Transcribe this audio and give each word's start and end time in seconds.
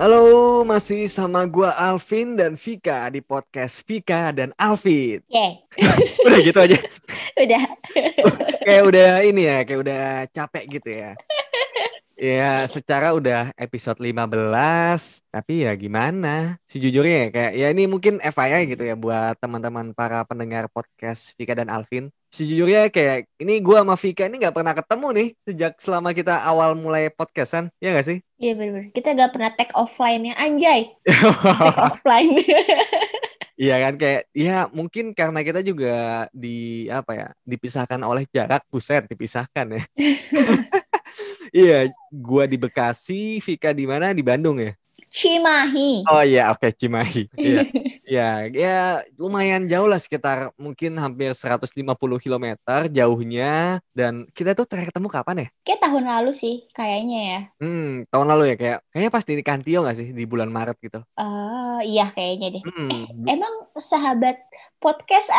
Halo, 0.00 0.64
masih 0.64 1.12
sama 1.12 1.44
gua 1.44 1.76
Alvin 1.76 2.32
dan 2.32 2.56
Vika 2.56 3.04
di 3.12 3.20
podcast 3.20 3.84
Vika 3.84 4.32
dan 4.32 4.48
Alvin. 4.56 5.20
Oke, 5.28 5.68
Udah 6.24 6.40
gitu 6.40 6.56
aja. 6.56 6.78
udah. 7.44 7.64
Kayak 8.64 8.82
udah 8.88 9.10
ini 9.28 9.44
ya, 9.44 9.60
kayak 9.60 9.80
udah 9.84 10.04
capek 10.32 10.64
gitu 10.80 10.88
ya. 10.88 11.12
Ya, 12.20 12.68
secara 12.68 13.16
udah 13.16 13.48
episode 13.56 13.96
15, 13.96 14.28
tapi 15.32 15.64
ya 15.64 15.72
gimana? 15.72 16.60
Sejujurnya 16.68 17.16
ya, 17.16 17.28
kayak 17.32 17.52
ya 17.56 17.66
ini 17.72 17.88
mungkin 17.88 18.20
FYI 18.20 18.76
gitu 18.76 18.84
ya 18.84 18.92
buat 18.92 19.40
teman-teman 19.40 19.96
para 19.96 20.20
pendengar 20.28 20.68
podcast 20.68 21.32
Vika 21.40 21.56
dan 21.56 21.72
Alvin. 21.72 22.12
Sejujurnya 22.28 22.92
kayak 22.92 23.24
ini 23.40 23.64
gua 23.64 23.80
sama 23.80 23.96
Vika 23.96 24.28
ini 24.28 24.36
nggak 24.36 24.52
pernah 24.52 24.76
ketemu 24.76 25.08
nih 25.16 25.28
sejak 25.48 25.72
selama 25.80 26.12
kita 26.12 26.44
awal 26.44 26.76
mulai 26.76 27.08
podcastan, 27.08 27.72
ya 27.80 27.96
nggak 27.96 28.04
sih? 28.04 28.18
Iya 28.36 28.52
bener-bener. 28.52 28.92
Kita 28.92 29.16
gak 29.16 29.32
pernah 29.32 29.50
take 29.56 29.72
offline 29.72 30.20
ya. 30.28 30.34
Anjay, 30.36 30.92
take 31.72 31.80
offline. 31.80 32.36
Iya 33.60 33.76
kan 33.76 33.94
kayak 34.00 34.22
ya 34.36 34.68
mungkin 34.72 35.16
karena 35.16 35.40
kita 35.40 35.60
juga 35.60 36.28
di 36.36 36.84
apa 36.88 37.12
ya 37.12 37.28
dipisahkan 37.48 38.00
oleh 38.04 38.28
jarak 38.28 38.64
buset 38.68 39.08
dipisahkan 39.08 39.68
ya. 39.72 39.82
Iya, 41.50 41.90
gua 42.14 42.44
di 42.46 42.56
Bekasi, 42.62 43.42
Vika 43.42 43.70
di 43.74 43.84
mana? 43.90 44.14
Di 44.14 44.22
Bandung 44.22 44.58
ya. 44.62 44.70
Cimahi. 45.08 46.04
Oh 46.10 46.20
iya, 46.20 46.52
oke 46.52 46.68
Cimahi. 46.74 47.30
Iya. 47.40 47.62
Ya, 48.10 48.30
ya 48.50 48.78
lumayan 49.14 49.70
jauh 49.70 49.86
lah 49.86 50.02
sekitar 50.02 50.50
mungkin 50.58 50.98
hampir 50.98 51.30
150 51.30 51.70
km 52.18 52.46
jauhnya 52.90 53.78
dan 53.94 54.26
kita 54.34 54.58
tuh 54.58 54.66
terakhir 54.66 54.90
ketemu 54.90 55.08
kapan 55.14 55.36
ya? 55.46 55.48
Kayak 55.62 55.80
tahun 55.86 56.04
lalu 56.10 56.32
sih 56.34 56.66
kayaknya 56.74 57.20
ya. 57.22 57.40
Hmm, 57.62 58.02
tahun 58.10 58.26
lalu 58.34 58.42
ya 58.50 58.56
kayak 58.58 58.78
kayaknya 58.90 59.10
pas 59.14 59.22
di 59.22 59.44
Kantio 59.46 59.86
gak 59.86 59.94
sih 59.94 60.10
di 60.10 60.24
bulan 60.26 60.50
Maret 60.50 60.82
gitu. 60.82 61.06
Oh 61.14 61.78
iya 61.86 62.10
kayaknya 62.10 62.58
deh. 62.58 62.62
Hmm. 62.66 63.30
Emang 63.30 63.70
sahabat 63.78 64.42
podcast 64.82 65.30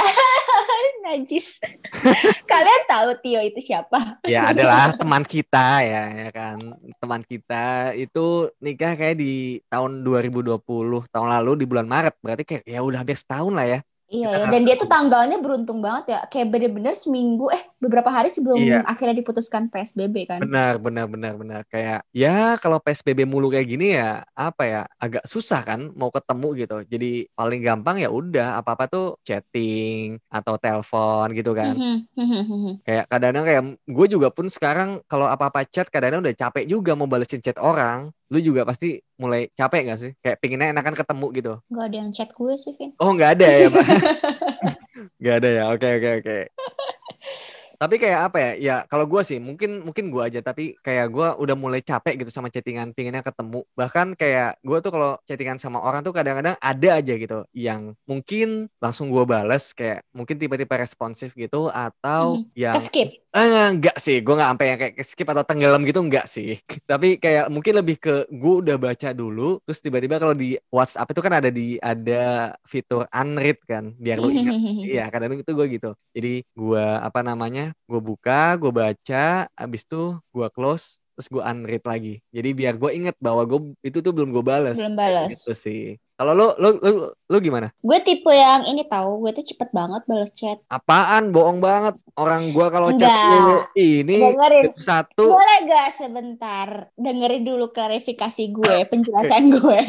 najis. 1.11 1.59
Kalian 2.51 2.81
tahu 2.87 3.09
Tio 3.19 3.43
itu 3.43 3.59
siapa? 3.59 4.23
ya 4.23 4.55
adalah 4.55 4.95
teman 4.95 5.27
kita 5.27 5.83
ya 5.83 6.03
ya 6.07 6.29
kan 6.31 6.57
teman 7.03 7.21
kita 7.27 7.91
itu 7.99 8.47
nikah 8.63 8.95
kayak 8.95 9.19
di 9.19 9.50
tahun 9.71 9.91
2020 10.07 11.01
tahun 11.13 11.27
lalu 11.35 11.51
di 11.61 11.65
bulan 11.67 11.87
Maret 11.93 12.13
berarti 12.23 12.43
kayak 12.49 12.63
ya 12.63 12.79
udah 12.87 12.99
hampir 13.03 13.17
setahun 13.19 13.53
lah 13.59 13.67
ya 13.67 13.79
Iya 14.11 14.27
ya. 14.27 14.45
Dan 14.51 14.67
dia 14.67 14.75
tuh 14.75 14.91
tanggalnya 14.91 15.39
beruntung 15.39 15.79
banget 15.79 16.03
ya. 16.11 16.19
Kayak 16.27 16.47
bener-bener 16.51 16.91
seminggu 16.91 17.47
eh 17.47 17.63
beberapa 17.79 18.11
hari 18.11 18.27
sebelum 18.27 18.59
Iya. 18.59 18.83
akhirnya 18.83 19.15
diputuskan 19.23 19.71
PSBB 19.71 20.27
kan. 20.27 20.43
benar 20.43 20.73
benar 20.83 21.05
benar 21.07 21.33
benar 21.39 21.61
kayak 21.71 22.03
ya 22.11 22.59
kalau 22.59 22.81
PSBB 22.83 23.23
mulu 23.23 23.47
kayak 23.53 23.67
gini 23.71 23.95
ya 23.95 24.19
apa 24.35 24.63
ya 24.67 24.81
agak 24.99 25.23
susah 25.23 25.63
kan 25.63 25.79
mau 25.95 26.11
ketemu 26.11 26.47
gitu 26.59 26.75
jadi 26.91 27.09
paling 27.39 27.59
gampang 27.63 28.03
ya 28.03 28.09
udah 28.11 28.59
apa 28.59 28.75
apa 28.75 28.85
tuh 28.91 29.05
chatting 29.23 30.19
atau 30.27 30.59
telepon 30.59 31.31
gitu 31.31 31.55
kan 31.55 31.77
Mhm. 31.79 32.83
kayak 32.83 33.05
kadang-kadang 33.07 33.45
kayak 33.47 33.63
gue 33.85 34.07
juga 34.11 34.27
pun 34.33 34.49
sekarang 34.51 34.99
kalau 35.07 35.29
apa-apa 35.29 35.63
chat 35.69 35.87
kadang-kadang 35.87 36.25
udah 36.27 36.35
capek 36.35 36.65
juga 36.67 36.91
mau 36.99 37.07
balesin 37.07 37.39
chat 37.39 37.55
orang 37.61 38.09
lu 38.31 38.39
juga 38.39 38.63
pasti 38.63 39.03
mulai 39.19 39.51
capek 39.51 39.91
gak 39.91 39.99
sih 39.99 40.11
kayak 40.23 40.39
pinginnya 40.39 40.71
enakan 40.71 40.95
ketemu 40.95 41.27
gitu 41.35 41.53
Gak 41.67 41.85
ada 41.91 41.97
yang 41.99 42.11
chat 42.15 42.29
gue 42.31 42.53
sih, 42.55 42.71
Vin. 42.79 42.95
Oh 42.97 43.11
nggak 43.11 43.31
ada 43.39 43.47
ya 43.47 43.67
Pak? 43.67 43.85
nggak 45.21 45.35
ada 45.43 45.49
ya. 45.49 45.63
Oke 45.75 45.87
oke 45.99 46.09
oke. 46.23 46.37
Tapi 47.81 47.97
kayak 47.97 48.29
apa 48.29 48.37
ya? 48.37 48.51
Ya 48.61 48.75
kalau 48.85 49.09
gue 49.09 49.21
sih 49.25 49.41
mungkin 49.41 49.81
mungkin 49.81 50.13
gue 50.13 50.21
aja. 50.21 50.39
Tapi 50.45 50.77
kayak 50.85 51.09
gue 51.09 51.27
udah 51.41 51.55
mulai 51.57 51.81
capek 51.81 52.21
gitu 52.21 52.29
sama 52.29 52.53
chattingan, 52.53 52.93
pinginnya 52.93 53.25
ketemu. 53.25 53.65
Bahkan 53.73 54.13
kayak 54.13 54.61
gue 54.61 54.77
tuh 54.85 54.91
kalau 54.93 55.17
chattingan 55.25 55.57
sama 55.57 55.81
orang 55.81 56.05
tuh 56.05 56.13
kadang-kadang 56.13 56.53
ada 56.61 56.89
aja 56.93 57.13
gitu 57.17 57.41
yang 57.57 57.97
mungkin 58.05 58.69
langsung 58.77 59.09
gue 59.09 59.25
bales 59.25 59.73
kayak 59.73 60.05
mungkin 60.13 60.37
tiba-tiba 60.37 60.77
responsif 60.77 61.33
gitu 61.33 61.73
atau 61.73 62.45
yang 62.53 62.77
Keskip. 62.77 63.20
Eh, 63.31 63.47
enggak 63.79 63.95
sih, 63.95 64.19
gue 64.19 64.33
nggak 64.35 64.49
sampai 64.51 64.65
yang 64.75 64.79
kayak 64.83 64.95
skip 65.07 65.23
atau 65.31 65.47
tenggelam 65.47 65.87
gitu 65.87 66.03
enggak 66.03 66.27
sih. 66.27 66.59
Tapi 66.91 67.15
kayak 67.15 67.47
mungkin 67.47 67.79
lebih 67.79 67.95
ke 67.95 68.27
gue 68.27 68.53
udah 68.59 68.75
baca 68.75 69.15
dulu, 69.15 69.63
terus 69.63 69.79
tiba-tiba 69.79 70.19
kalau 70.19 70.35
di 70.35 70.59
WhatsApp 70.67 71.07
itu 71.15 71.21
kan 71.23 71.33
ada 71.39 71.47
di 71.47 71.79
ada 71.79 72.51
fitur 72.67 73.07
unread 73.15 73.55
kan, 73.63 73.95
biar 73.95 74.19
lu 74.19 74.35
ingat. 74.35 74.55
Iya, 74.81 75.13
kadang 75.13 75.37
itu 75.37 75.51
gue 75.53 75.67
gitu. 75.77 75.89
Jadi 76.11 76.41
gue 76.57 76.83
apa 77.05 77.21
namanya, 77.21 77.69
gue 77.85 78.01
buka, 78.01 78.57
gue 78.57 78.73
baca, 78.73 79.45
abis 79.53 79.81
itu 79.85 80.17
gue 80.33 80.47
close, 80.57 80.97
terus 81.21 81.37
gue 81.37 81.43
unread 81.45 81.85
lagi. 81.85 82.17
Jadi 82.33 82.49
biar 82.57 82.81
gue 82.81 82.89
inget 82.97 83.13
bahwa 83.21 83.45
gue 83.45 83.77
itu 83.85 84.01
tuh 84.01 84.09
belum 84.09 84.33
gue 84.33 84.41
balas. 84.41 84.81
Belum 84.81 84.97
balas. 84.97 85.29
Gitu 85.29 85.53
sih. 85.53 85.83
Kalau 86.17 86.33
lu, 86.33 86.49
lu, 86.57 86.81
lu, 86.81 87.13
lu 87.13 87.37
gimana? 87.37 87.69
Gue 87.77 88.01
tipe 88.01 88.33
yang 88.33 88.65
ini 88.65 88.81
tahu, 88.89 89.21
gue 89.21 89.37
tuh 89.37 89.45
cepet 89.53 89.69
banget 89.69 90.01
balas 90.09 90.33
chat. 90.33 90.57
Apaan? 90.73 91.29
Bohong 91.29 91.61
banget. 91.61 91.93
Orang 92.17 92.57
gue 92.57 92.67
kalau 92.73 92.89
chat 92.97 93.13
lu 93.13 93.61
ini 93.77 94.33
Dengerin. 94.33 94.73
satu 94.81 95.29
Boleh 95.29 95.57
gak 95.69 95.89
sebentar 95.93 96.89
dengerin 96.97 97.45
dulu 97.45 97.69
klarifikasi 97.69 98.43
gue, 98.49 98.75
penjelasan 98.89 99.53
gue. 99.53 99.81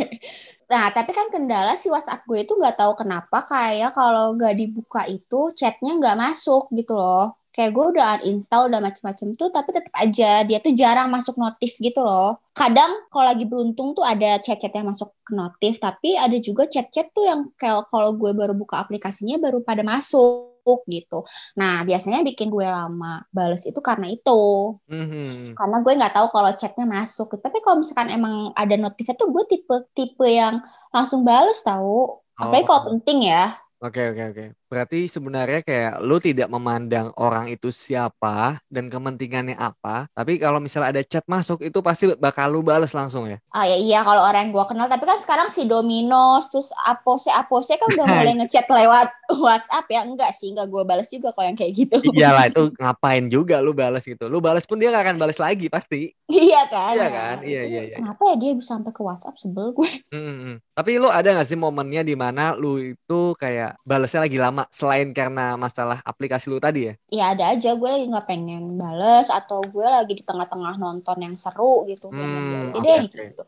Nah, 0.69 0.93
tapi 0.93 1.17
kan 1.17 1.33
kendala 1.33 1.81
si 1.81 1.89
WhatsApp 1.89 2.29
gue 2.29 2.45
itu 2.45 2.57
nggak 2.57 2.77
tahu 2.81 2.93
kenapa 2.93 3.45
kayak 3.49 3.97
kalau 3.97 4.37
nggak 4.37 4.57
dibuka 4.57 5.05
itu 5.09 5.53
chatnya 5.57 5.97
nggak 5.97 6.17
masuk 6.17 6.69
gitu 6.77 6.93
loh. 6.93 7.41
Kayak 7.53 7.71
gue 7.77 7.85
udah 7.97 8.09
uninstall 8.25 8.73
udah 8.73 8.81
macem-macem 8.81 9.37
tuh, 9.37 9.49
tapi 9.53 9.77
tetap 9.77 9.93
aja 9.95 10.41
dia 10.49 10.59
tuh 10.65 10.73
jarang 10.73 11.09
masuk 11.13 11.37
notif 11.37 11.77
gitu 11.79 12.01
loh. 12.01 12.41
Kadang 12.57 12.91
kalau 13.13 13.29
lagi 13.29 13.45
beruntung 13.45 13.93
tuh 13.93 14.05
ada 14.05 14.41
chat-chat 14.41 14.73
yang 14.73 14.89
masuk 14.89 15.13
notif, 15.31 15.77
tapi 15.77 16.17
ada 16.17 16.37
juga 16.41 16.65
chat-chat 16.69 17.13
tuh 17.13 17.25
yang 17.29 17.53
kayak 17.61 17.89
kalau 17.93 18.17
gue 18.17 18.33
baru 18.33 18.53
buka 18.57 18.81
aplikasinya 18.81 19.37
baru 19.37 19.61
pada 19.61 19.85
masuk 19.85 20.53
gitu. 20.89 21.27
Nah, 21.59 21.83
biasanya 21.85 22.23
bikin 22.25 22.49
gue 22.49 22.65
lama 22.65 23.25
bales 23.35 23.67
itu 23.69 23.81
karena 23.83 24.07
itu 24.09 24.79
Mhm. 24.89 25.55
karena 25.59 25.77
gue 25.83 25.93
nggak 25.99 26.15
tahu 26.17 26.27
kalau 26.35 26.51
chatnya 26.55 26.87
masuk 26.87 27.35
tapi 27.43 27.59
kalau 27.65 27.83
misalkan 27.83 28.09
emang 28.13 28.51
ada 28.55 28.75
notifnya 28.79 29.15
tuh 29.19 29.29
gue 29.35 29.45
tipe 29.51 29.75
tipe 29.97 30.27
yang 30.27 30.63
langsung 30.95 31.23
bales 31.27 31.59
tahu 31.67 32.19
apalagi 32.39 32.65
Oh. 32.65 32.69
kalau 32.71 32.83
penting 32.95 33.27
ya 33.31 33.57
Oke 33.83 34.15
oke 34.15 34.23
oke. 34.31 34.45
Berarti 34.71 35.11
sebenarnya 35.11 35.59
kayak 35.61 36.01
lu 36.01 36.23
tidak 36.23 36.47
memandang 36.47 37.11
orang 37.19 37.51
itu 37.51 37.75
siapa 37.75 38.63
dan 38.71 38.87
kepentingannya 38.87 39.59
apa. 39.59 40.07
Tapi 40.15 40.39
kalau 40.39 40.63
misalnya 40.63 40.95
ada 40.95 41.03
chat 41.03 41.27
masuk 41.27 41.59
itu 41.61 41.83
pasti 41.83 42.07
bakal 42.15 42.47
lu 42.49 42.63
bales 42.63 42.95
langsung 42.95 43.27
ya. 43.27 43.43
ah 43.51 43.67
ya 43.67 43.75
iya 43.75 44.01
kalau 44.01 44.23
orang 44.23 44.49
yang 44.49 44.53
gue 44.55 44.65
kenal 44.71 44.87
tapi 44.87 45.03
kan 45.03 45.19
sekarang 45.19 45.51
si 45.51 45.67
Dominos 45.67 46.47
terus 46.49 46.71
Apose 46.87 47.29
Apose 47.29 47.75
kan 47.75 47.91
udah 47.91 48.07
mulai 48.07 48.33
ngechat 48.41 48.65
lewat 48.65 49.11
WhatsApp 49.35 49.87
ya 49.91 50.01
enggak 50.07 50.31
sih 50.33 50.55
enggak 50.55 50.71
gue 50.71 50.83
bales 50.87 51.11
juga 51.11 51.35
kalau 51.35 51.51
yang 51.51 51.59
kayak 51.59 51.73
gitu 51.75 51.97
Iyalah 52.15 52.49
itu 52.49 52.63
ngapain 52.81 53.25
juga 53.27 53.59
lu 53.59 53.75
bales 53.75 54.07
gitu. 54.07 54.31
Lu 54.31 54.39
bales 54.39 54.63
pun 54.63 54.79
dia 54.79 54.95
gak 54.95 55.11
akan 55.11 55.19
bales 55.19 55.43
lagi 55.43 55.67
pasti. 55.67 56.15
iya 56.31 56.65
kan 56.71 56.95
Iya 56.95 57.09
kan? 57.11 57.37
Iya 57.43 57.63
iya 57.67 57.81
iya. 57.91 57.97
kenapa 57.99 58.23
ya 58.31 58.37
dia 58.39 58.51
bisa 58.55 58.79
sampai 58.79 58.95
ke 58.95 59.03
WhatsApp 59.03 59.37
sebel 59.37 59.75
gue 59.75 59.91
Mhm. 60.15 60.72
Tapi 60.77 60.91
lu 60.97 61.09
ada 61.13 61.29
gak 61.37 61.49
sih 61.51 61.59
momennya 61.65 62.01
di 62.01 62.15
mana 62.17 62.57
lu 62.57 62.81
itu 62.81 63.15
kayak 63.37 63.77
balesnya 63.85 64.21
lagi 64.25 64.39
lama 64.41 64.63
selain 64.73 65.09
karena 65.13 65.43
masalah 65.61 65.99
aplikasi 66.11 66.47
lu 66.49 66.57
tadi 66.57 66.81
ya? 66.89 66.95
ya 67.17 67.25
ada 67.33 67.45
aja 67.53 67.69
gue 67.81 67.89
lagi 67.95 68.05
nggak 68.13 68.27
pengen 68.31 68.63
bales 68.81 69.27
atau 69.39 69.59
gue 69.75 69.87
lagi 69.97 70.13
di 70.19 70.23
tengah-tengah 70.29 70.75
nonton 70.85 71.17
yang 71.25 71.35
seru 71.43 71.85
gitu 71.91 72.07
Hmm, 72.11 72.71
deh 72.85 72.99
oke. 73.03 73.03
gitu 73.05 73.43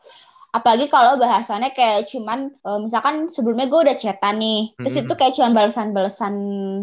apalagi 0.55 0.87
kalau 0.87 1.19
bahasannya 1.19 1.75
kayak 1.75 2.07
cuman 2.07 2.55
eh, 2.55 2.79
misalkan 2.79 3.27
sebelumnya 3.27 3.67
gue 3.67 3.81
udah 3.91 3.97
chatan 3.99 4.39
nih 4.39 4.61
terus 4.79 4.95
Hmm. 4.95 5.03
itu 5.03 5.15
kayak 5.19 5.35
cuman 5.35 5.53
balasan-balasan 5.53 6.35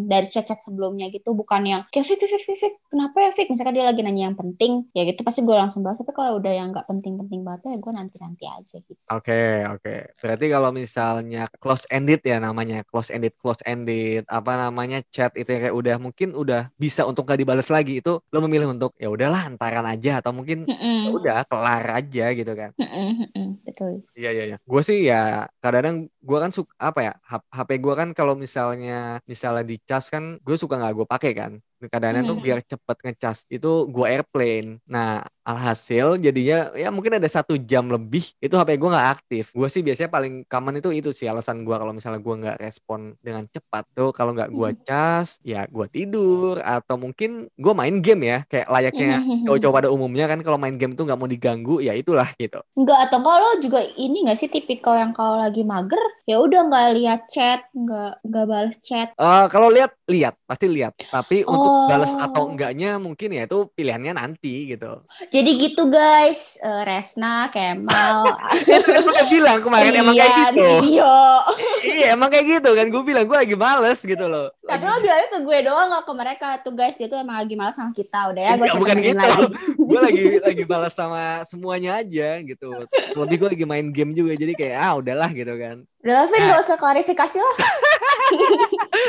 dari 0.05 0.27
chat-chat 0.27 0.59
sebelumnya 0.59 1.07
gitu 1.07 1.31
bukan 1.31 1.61
yang 1.63 1.81
kayak 1.87 2.03
Fik, 2.03 2.19
Fik, 2.19 2.41
Fik, 2.43 2.57
Fik, 2.59 2.73
kenapa 2.91 3.17
ya 3.23 3.31
Fik 3.31 3.47
misalkan 3.47 3.73
dia 3.73 3.87
lagi 3.87 4.03
nanya 4.03 4.27
yang 4.27 4.35
penting 4.35 4.85
ya 4.91 5.07
gitu 5.07 5.23
pasti 5.23 5.39
gue 5.41 5.55
langsung 5.55 5.81
balas 5.81 5.97
tapi 5.97 6.11
kalau 6.11 6.37
udah 6.37 6.51
yang 6.51 6.75
nggak 6.75 6.83
penting-penting 6.85 7.41
banget 7.41 7.71
ya 7.71 7.77
gue 7.79 7.93
nanti-nanti 7.95 8.43
aja 8.45 8.75
gitu 8.81 8.99
Oke, 9.07 9.63
oke. 9.67 9.93
Berarti 10.19 10.45
kalau 10.47 10.69
misalnya 10.71 11.47
close 11.59 11.83
ended 11.87 12.19
ya 12.23 12.39
namanya, 12.39 12.83
close 12.87 13.11
ended, 13.11 13.35
close 13.37 13.59
ended, 13.63 14.23
apa 14.27 14.55
namanya 14.57 15.03
chat 15.07 15.31
itu 15.35 15.47
yang 15.47 15.61
kayak 15.67 15.75
udah 15.75 15.95
mungkin 15.99 16.29
udah 16.31 16.71
bisa 16.75 17.03
untuk 17.03 17.27
gak 17.27 17.39
dibales 17.39 17.67
lagi 17.67 17.99
itu 17.99 18.19
lo 18.23 18.39
memilih 18.39 18.71
untuk 18.71 18.95
ya 18.95 19.11
udahlah 19.11 19.47
antaran 19.47 19.83
aja 19.83 20.19
atau 20.19 20.31
mungkin 20.31 20.63
ya 21.03 21.11
Mm-mm. 21.11 21.11
udah 21.11 21.43
kelar 21.45 21.83
aja 21.91 22.25
gitu 22.31 22.51
kan. 22.55 22.71
Mm-mm, 22.79 23.09
mm-mm, 23.35 23.47
betul 23.65 23.93
Iya 24.19 24.29
iya 24.35 24.43
iya. 24.49 24.57
Gue 24.67 24.81
sih 24.83 24.99
ya 25.09 25.47
kadang-kadang 25.63 25.97
gue 26.27 26.37
kan 26.43 26.51
suka 26.57 26.71
apa 26.87 26.99
ya 27.07 27.13
HP 27.55 27.69
gue 27.83 27.93
kan 27.95 28.09
kalau 28.17 28.33
misalnya 28.35 29.23
misalnya 29.31 29.63
dicas 29.71 30.03
kan 30.13 30.23
gue 30.45 30.55
suka 30.59 30.75
nggak 30.79 30.93
gue 30.99 31.07
pakai 31.07 31.31
kan. 31.39 31.51
Kadang-kadang 31.91 32.23
tuh 32.29 32.35
Hmm. 32.37 32.45
biar 32.45 32.59
cepet 32.71 32.97
ngecas 33.05 33.37
itu 33.49 33.67
gue 33.95 34.05
airplane. 34.11 34.69
Nah 34.93 35.23
alhasil 35.41 36.21
jadinya 36.21 36.69
ya 36.77 36.93
mungkin 36.93 37.17
ada 37.17 37.25
satu 37.25 37.57
jam 37.57 37.89
lebih 37.89 38.21
itu 38.37 38.53
HP 38.53 38.77
gue 38.77 38.89
nggak 38.89 39.09
aktif. 39.17 39.45
Gue 39.51 39.67
sih 39.67 39.81
biasanya 39.81 40.09
paling 40.09 40.45
common 40.45 40.77
itu 40.77 40.89
itu 40.93 41.09
sih 41.09 41.25
alasan 41.25 41.65
gue 41.65 41.73
kalau 41.73 41.91
misalnya 41.91 42.21
gue 42.21 42.35
nggak 42.45 42.57
respon 42.61 43.17
dengan 43.19 43.49
cepat 43.49 43.89
tuh. 43.91 44.13
Kalau 44.13 44.37
nggak 44.37 44.53
gue 44.53 44.69
cas 44.85 45.41
ya 45.41 45.65
gue 45.65 45.85
tidur. 45.89 46.61
Atau 46.61 47.01
mungkin 47.01 47.49
gue 47.57 47.73
main 47.73 47.97
game 47.99 48.21
ya 48.23 48.37
kayak 48.45 48.67
layaknya 48.69 49.19
cowok-cowok 49.49 49.75
pada 49.81 49.89
umumnya 49.89 50.29
kan 50.29 50.39
kalau 50.45 50.61
main 50.61 50.77
game 50.77 50.93
tuh 50.93 51.09
nggak 51.09 51.17
mau 51.17 51.25
diganggu 51.25 51.81
ya 51.81 51.97
itulah 51.97 52.29
gitu. 52.37 52.61
Enggak 52.77 53.09
atau 53.09 53.19
kalau 53.25 53.51
juga 53.57 53.81
ini 53.97 54.29
nggak 54.29 54.37
sih 54.37 54.47
tipikal 54.47 54.93
yang 54.93 55.11
kalau 55.11 55.41
lagi 55.41 55.65
mager 55.65 55.99
ya 56.29 56.37
udah 56.37 56.69
nggak 56.69 56.87
lihat 57.01 57.21
chat 57.27 57.65
nggak 57.73 58.21
nggak 58.23 58.45
balas 58.45 58.77
chat? 58.79 59.09
Eh, 59.17 59.45
kalau 59.49 59.73
lihat 59.73 59.91
lihat. 60.05 60.37
Pasti 60.45 60.69
lihat. 60.69 60.93
Tapi 61.01 61.41
untuk 61.47 61.89
balas 61.89 62.13
Oh. 62.13 62.21
atau 62.21 62.43
enggaknya 62.51 62.99
mungkin 62.99 63.31
ya 63.31 63.47
itu 63.47 63.65
pilihannya 63.71 64.13
nanti 64.13 64.75
gitu. 64.75 65.01
Jadi 65.31 65.40
gitu 65.43 65.87
guys 65.87 66.55
Eh, 66.57 66.81
Resna 66.83 67.49
Kemal 67.49 68.37
kan 68.85 69.01
gue 69.01 69.23
bilang 69.27 69.57
kemarin 69.57 69.91
emang 69.91 70.13
kayak 70.13 70.29
Rian, 70.31 70.53
gitu 70.53 70.65
Rio 70.83 71.17
iya 71.97 72.07
emang 72.11 72.27
kayak 72.27 72.45
gitu 72.51 72.69
kan 72.71 72.85
gue 72.85 73.01
bilang 73.01 73.25
gue 73.25 73.33
lagi 73.35 73.55
males 73.55 73.99
gitu 73.99 74.25
loh 74.25 74.53
tapi 74.61 74.77
Lagi- 74.79 74.87
lo 74.87 75.01
bilangnya 75.01 75.27
ke 75.27 75.39
gue 75.41 75.57
doang 75.63 75.87
gak 75.89 76.03
ke 76.03 76.13
mereka 76.13 76.47
tuh 76.59 76.73
guys 76.73 76.95
dia 76.95 77.07
tuh 77.07 77.17
emang 77.17 77.37
lagi 77.37 77.55
malas 77.55 77.73
sama 77.73 77.89
kita 77.89 78.29
udah 78.29 78.41
ya 78.41 78.51
gue 78.51 78.61
Enggak, 78.61 78.77
bukan 78.77 78.97
gitu. 78.99 79.27
gue 79.89 79.99
lagi 79.99 80.23
lagi 80.39 80.63
balas 80.63 80.93
sama 80.93 81.23
semuanya 81.41 81.97
aja 81.97 82.39
gitu. 82.39 82.69
Lebih 83.13 83.35
gue 83.37 83.49
lagi 83.51 83.65
main 83.65 83.87
game 83.87 84.11
juga 84.11 84.31
jadi 84.33 84.53
kayak 84.53 84.77
ah 84.77 84.93
udahlah 84.95 85.29
gitu 85.29 85.53
kan. 85.53 85.83
udah 86.01 86.13
lah, 86.15 86.25
Vin 86.25 86.39
Nah. 86.39 86.47
gak 86.51 86.61
usah 86.61 86.77
klarifikasi 86.77 87.37
lah 87.37 87.55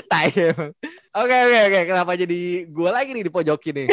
Tai 0.08 0.28
emang. 0.30 0.70
Oke 1.14 1.36
oke 1.38 1.58
oke 1.66 1.80
kenapa 1.86 2.12
jadi 2.14 2.40
gue 2.64 2.90
lagi 2.90 3.10
nih 3.12 3.24
di 3.24 3.32
pojok 3.32 3.60
ini? 3.68 3.84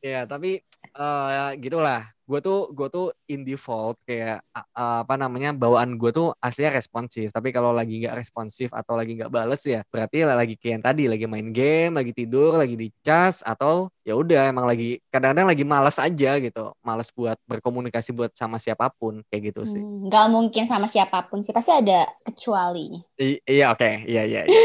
ya 0.00 0.24
tapi 0.24 0.60
eh 0.94 1.50
gitulah. 1.58 2.02
Gue 2.24 2.40
tuh 2.40 2.72
gue 2.72 2.88
tuh 2.88 3.12
in 3.28 3.44
default 3.44 4.00
kayak 4.08 4.40
a- 4.48 5.04
apa 5.04 5.14
namanya 5.20 5.52
bawaan 5.52 6.00
gue 6.00 6.08
tuh 6.08 6.32
aslinya 6.40 6.72
responsif. 6.72 7.28
Tapi 7.28 7.52
kalau 7.52 7.68
lagi 7.68 8.00
nggak 8.00 8.16
responsif 8.16 8.72
atau 8.72 8.96
lagi 8.96 9.12
nggak 9.12 9.28
bales 9.28 9.60
ya 9.60 9.84
berarti 9.92 10.24
lagi 10.24 10.56
kayak 10.56 10.72
yang 10.80 10.84
tadi 10.88 11.04
lagi 11.04 11.28
main 11.28 11.52
game, 11.52 11.92
lagi 11.92 12.16
tidur, 12.16 12.56
lagi 12.56 12.80
di 12.80 12.88
cas 13.04 13.44
atau 13.44 13.92
ya 14.00 14.16
udah 14.16 14.48
emang 14.48 14.64
lagi 14.64 15.04
kadang-kadang 15.12 15.52
lagi 15.52 15.64
malas 15.68 16.00
aja 16.00 16.40
gitu. 16.40 16.72
Malas 16.80 17.12
buat 17.12 17.36
berkomunikasi 17.44 18.16
buat 18.16 18.32
sama 18.32 18.56
siapa 18.56 18.88
pun 18.88 19.20
kayak 19.28 19.52
gitu 19.52 19.68
sih. 19.68 19.84
Hmm, 19.84 20.08
nggak 20.08 20.26
mungkin 20.32 20.64
sama 20.64 20.88
siapa 20.88 21.28
pun 21.28 21.44
sih 21.44 21.52
pasti 21.52 21.76
ada 21.76 22.08
kecualinya 22.24 23.04
I- 23.20 23.44
iya 23.44 23.68
oke 23.68 24.08
iya 24.08 24.24
iya. 24.24 24.40
iya. 24.48 24.62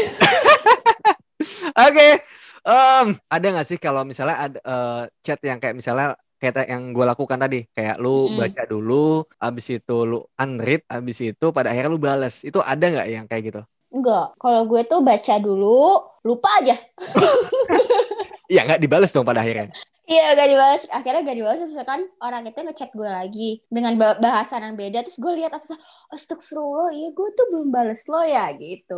Oke, 1.70 2.20
em, 2.68 3.06
ada 3.34 3.46
nggak 3.52 3.66
sih 3.70 3.78
kalau 3.84 4.02
misalnya 4.10 4.36
ada 4.44 4.58
eh, 4.70 4.92
chat 5.24 5.38
yang 5.48 5.58
kayak 5.62 5.76
misalnya 5.80 6.06
kayak 6.40 6.66
yang 6.72 6.82
gue 6.96 7.04
lakukan 7.10 7.38
tadi, 7.44 7.56
kayak 7.76 7.94
lu 8.02 8.08
Mm-mm. 8.26 8.38
baca 8.38 8.62
dulu, 8.72 8.92
abis 9.44 9.66
itu 9.76 9.92
lu 10.10 10.16
unread, 10.42 10.80
abis 10.94 11.16
itu 11.28 11.44
pada 11.56 11.68
akhirnya 11.70 11.90
lu 11.94 12.00
bales, 12.08 12.34
itu 12.48 12.58
ada 12.70 12.84
nggak 12.92 13.06
yang 13.14 13.26
kayak 13.30 13.42
gitu? 13.48 13.60
enggak 13.94 14.24
kalau 14.42 14.60
gue 14.70 14.80
tuh 14.90 15.00
baca 15.08 15.34
dulu 15.44 15.68
lupa 16.26 16.48
aja. 16.62 16.74
Iya 18.50 18.60
nggak 18.66 18.80
dibales 18.82 19.10
dong 19.14 19.26
pada 19.28 19.40
akhirnya. 19.42 19.66
Iya 20.10 20.22
gak 20.34 20.48
dibalas 20.50 20.82
Akhirnya 20.90 21.20
gak 21.22 21.36
dibalas 21.38 21.60
Misalkan 21.70 22.00
orang 22.24 22.42
itu 22.50 22.58
ngechat 22.66 22.90
gue 22.98 23.06
lagi 23.18 23.42
Dengan 23.70 23.94
ba- 24.00 24.18
bahasan 24.18 24.66
yang 24.66 24.76
beda. 24.80 25.06
Terus 25.06 25.18
gue 25.22 25.32
lihat 25.38 25.52
atas 25.54 25.70
Astagfirullah 26.10 26.90
Iya 26.96 27.08
gue 27.14 27.28
tuh 27.38 27.46
belum 27.52 27.68
bales 27.70 28.02
lo 28.10 28.20
ya 28.26 28.50
Gitu. 28.58 28.94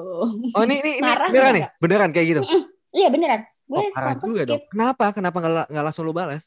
Oh 0.57 0.63
ini 0.69 0.75
ini, 0.85 0.91
ini 1.01 1.11
beneran 1.29 1.53
nih, 1.57 1.65
beneran 1.83 2.11
kayak 2.13 2.27
gitu. 2.33 2.43
Iya 2.93 3.09
beneran 3.13 3.43
Gue 3.69 3.79
Oh, 3.81 3.89
parah 3.95 4.15
juga 4.21 4.43
skip 4.45 4.49
dong. 4.49 4.63
Kenapa? 4.69 5.05
Kenapa 5.17 5.37
nggak 5.41 5.53
la- 5.55 5.69
nggak 5.71 5.85
langsung 5.87 6.05
lu 6.05 6.13
balas? 6.13 6.43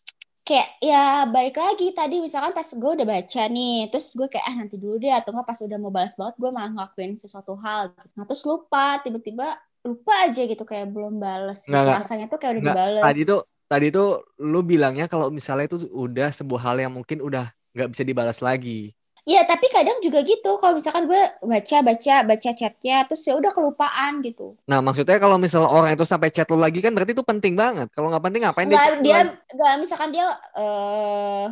Kayak 0.46 0.70
ya 0.78 1.26
balik 1.26 1.58
lagi 1.58 1.90
Tadi 1.90 2.16
misalkan 2.22 2.54
pas 2.54 2.70
gue 2.70 2.92
udah 3.02 3.08
baca 3.08 3.42
nih 3.50 3.90
Terus 3.90 4.08
gue 4.14 4.28
kayak 4.30 4.46
ah 4.46 4.56
nanti 4.62 4.76
dulu 4.78 4.96
deh 5.02 5.10
Atau 5.10 5.34
nggak 5.34 5.48
pas 5.50 5.60
udah 5.66 5.78
mau 5.82 5.90
balas 5.90 6.14
banget 6.14 6.36
Gue 6.38 6.50
malah 6.54 6.70
ngelakuin 6.70 7.18
sesuatu 7.18 7.58
hal 7.66 7.90
gitu. 7.98 8.08
Nah 8.14 8.24
terus 8.30 8.44
lupa 8.46 9.02
Tiba-tiba 9.02 9.58
lupa 9.82 10.14
aja 10.30 10.42
gitu 10.46 10.64
Kayak 10.70 10.94
belum 10.94 11.18
Nggak, 11.18 11.58
nggak. 11.66 11.98
Rasanya 11.98 12.26
tuh 12.30 12.38
kayak 12.38 12.52
udah 12.54 12.62
Nggak, 12.62 12.76
dibales 12.78 13.04
Tadi 13.10 13.22
tuh 13.26 13.40
tadi 13.66 13.88
tuh 13.90 14.08
lu 14.46 14.62
bilangnya 14.62 15.10
kalau 15.10 15.34
misalnya 15.34 15.66
itu 15.66 15.90
udah 15.90 16.30
sebuah 16.30 16.62
hal 16.70 16.78
yang 16.78 16.94
mungkin 16.94 17.18
udah 17.18 17.50
nggak 17.74 17.90
bisa 17.92 18.04
dibalas 18.06 18.40
lagi. 18.46 18.94
Iya, 19.30 19.42
tapi 19.52 19.66
kadang 19.76 19.98
juga 20.06 20.20
gitu. 20.32 20.50
Kalau 20.62 20.74
misalkan 20.80 21.06
gue 21.12 21.22
baca 21.52 21.78
baca 21.90 22.14
baca 22.30 22.50
chatnya, 22.60 22.96
terus 23.08 23.22
ya 23.28 23.34
udah 23.40 23.52
kelupaan 23.58 24.14
gitu. 24.28 24.44
Nah, 24.70 24.80
maksudnya 24.86 25.18
kalau 25.24 25.38
misalnya 25.44 25.70
orang 25.78 25.92
itu 25.96 26.06
sampai 26.12 26.30
chat 26.36 26.48
lu 26.52 26.58
lagi 26.66 26.80
kan 26.84 26.92
berarti 26.96 27.14
itu 27.18 27.26
penting 27.32 27.54
banget. 27.64 27.88
Kalau 27.94 28.08
nggak 28.10 28.24
penting 28.26 28.42
ngapain 28.44 28.70
Nggak, 28.70 28.86
dia 29.06 29.20
lagi? 29.22 29.38
nggak 29.56 29.74
misalkan 29.84 30.10
dia 30.16 30.26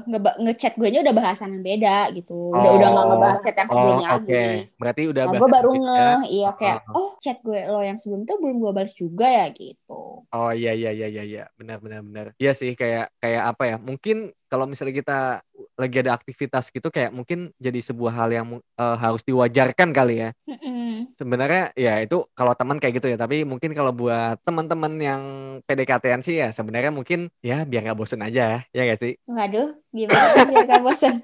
nge- 0.09 0.37
ngechat 0.43 0.73
gue 0.79 0.87
nya 0.91 0.99
udah 1.05 1.15
bahasan 1.19 1.49
yang 1.57 1.63
beda 1.69 1.95
gitu. 2.17 2.33
Udah 2.57 2.71
udah 2.77 2.87
nggak 2.93 3.05
Oh, 3.05 3.09
ngebahas 3.09 3.39
chat 3.43 3.55
yang 3.61 3.69
Oh, 3.69 3.73
sebelumnya 3.73 4.07
oke. 4.13 4.33
lagi. 4.33 4.47
Berarti 4.79 5.01
udah 5.11 5.23
Nah, 5.23 5.33
gue 5.39 5.47
baru 5.55 5.69
nge, 5.83 5.99
ya. 5.99 6.05
iya 6.35 6.49
kayak, 6.59 6.77
Oh. 6.89 6.97
oh 6.97 7.09
chat 7.23 7.37
gue 7.47 7.59
lo 7.71 7.79
yang 7.87 7.97
sebelum 8.01 8.21
itu 8.27 8.33
belum 8.43 8.57
gue 8.63 8.71
balas 8.77 8.93
juga 9.03 9.25
ya 9.39 9.45
gitu. 9.55 9.93
Oh 10.33 10.49
iya 10.59 10.69
iya 10.79 10.89
iya 10.97 11.05
iya 11.13 11.21
iya. 11.29 11.41
benar 11.59 11.77
benar 11.85 11.99
benar. 12.07 12.25
Iya 12.41 12.51
sih 12.59 12.71
kayak 12.81 13.03
kayak 13.21 13.41
apa 13.49 13.63
ya? 13.69 13.75
Mungkin 13.87 14.15
kalau 14.53 14.69
misalnya 14.69 14.93
kita 14.93 15.19
lagi 15.73 15.97
ada 16.05 16.13
aktivitas 16.13 16.69
gitu 16.69 16.93
kayak 16.93 17.09
mungkin 17.09 17.49
jadi 17.57 17.81
sebuah 17.81 18.13
hal 18.13 18.29
yang 18.29 18.45
eh, 18.61 18.97
harus 19.01 19.25
diwajarkan 19.25 19.89
kali 19.89 20.21
ya. 20.21 20.29
Mm-mm. 20.45 21.17
Sebenarnya 21.17 21.73
ya 21.73 21.97
itu 21.97 22.21
kalau 22.37 22.53
teman 22.53 22.77
kayak 22.77 23.01
gitu 23.01 23.09
ya, 23.09 23.17
tapi 23.17 23.41
mungkin 23.41 23.73
kalau 23.73 23.89
buat 23.89 24.37
teman-teman 24.45 24.93
yang 25.01 25.21
PDKT-an 25.65 26.21
sih 26.21 26.37
ya 26.37 26.53
sebenarnya 26.53 26.93
mungkin 26.93 27.33
ya 27.41 27.65
biar 27.65 27.81
nggak 27.89 27.97
bosen 27.97 28.21
aja 28.21 28.61
ya 28.69 28.81
gak 28.85 29.01
sih? 29.01 29.17
Waduh, 29.25 29.73
gimana 29.89 30.45
biar 30.45 30.65
gak 30.69 30.83
bosan? 30.85 31.17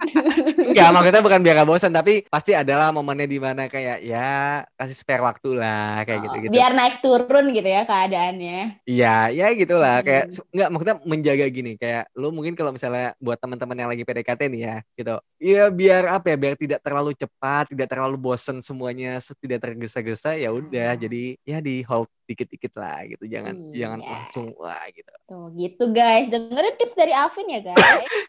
Enggak, 0.58 0.90
maksudnya 0.98 1.22
bukan 1.22 1.40
biar 1.46 1.56
nggak 1.62 1.70
bosen, 1.70 1.92
tapi 1.94 2.26
pasti 2.26 2.58
adalah 2.58 2.90
momennya 2.90 3.30
di 3.30 3.38
mana 3.38 3.70
kayak 3.70 4.02
ya 4.02 4.30
kasih 4.74 4.98
spare 4.98 5.22
waktu 5.22 5.54
lah 5.54 6.02
kayak 6.02 6.18
Oh, 6.18 6.24
gitu-gitu. 6.26 6.52
Biar 6.54 6.72
naik 6.74 6.96
turun 7.06 7.46
gitu 7.54 7.70
ya 7.70 7.86
keadaannya. 7.86 8.82
Iya, 8.90 9.16
ya 9.30 9.46
gitulah. 9.54 10.02
Kayak 10.02 10.26
Hmm. 10.26 10.34
se- 10.34 10.48
nggak 10.50 10.70
maksudnya 10.74 10.96
menjaga 11.06 11.46
gini. 11.50 11.72
Kayak 11.78 12.10
lu 12.18 12.34
mungkin 12.34 12.54
kalau 12.58 12.72
misalnya 12.74 13.14
buat 13.20 13.38
teman-teman 13.38 13.76
yang 13.78 13.90
lagi 13.92 14.02
PDKT 14.02 14.42
nih 14.48 14.62
ya, 14.64 14.76
gitu. 14.96 15.16
Iya 15.38 15.64
biar 15.70 16.04
apa 16.10 16.32
ya? 16.32 16.38
Biar 16.40 16.56
tidak 16.56 16.80
terlalu 16.80 17.12
cepat, 17.14 17.70
tidak 17.70 17.88
terlalu 17.88 18.16
bosen 18.16 18.60
semuanya, 18.60 19.20
se- 19.20 19.36
tidak 19.38 19.60
tergesa-gesa. 19.64 20.34
Ya 20.34 20.50
udah, 20.50 20.96
Hmm. 20.96 21.02
jadi 21.04 21.24
ya 21.44 21.60
di 21.60 21.84
hold 21.84 22.08
dikit-dikit 22.26 22.78
lah 22.78 23.02
gitu. 23.10 23.26
Jangan 23.26 23.58
Iya. 23.74 23.78
jangan 23.82 24.00
langsung 24.06 24.46
wah 24.56 24.86
gitu. 24.94 25.10
Tuh 25.26 25.50
gitu 25.52 25.84
guys, 25.90 26.30
dengerin 26.30 26.76
tips 26.78 26.94
dari 26.94 27.10
Alvin 27.10 27.48
ya 27.50 27.62
guys. 27.66 27.78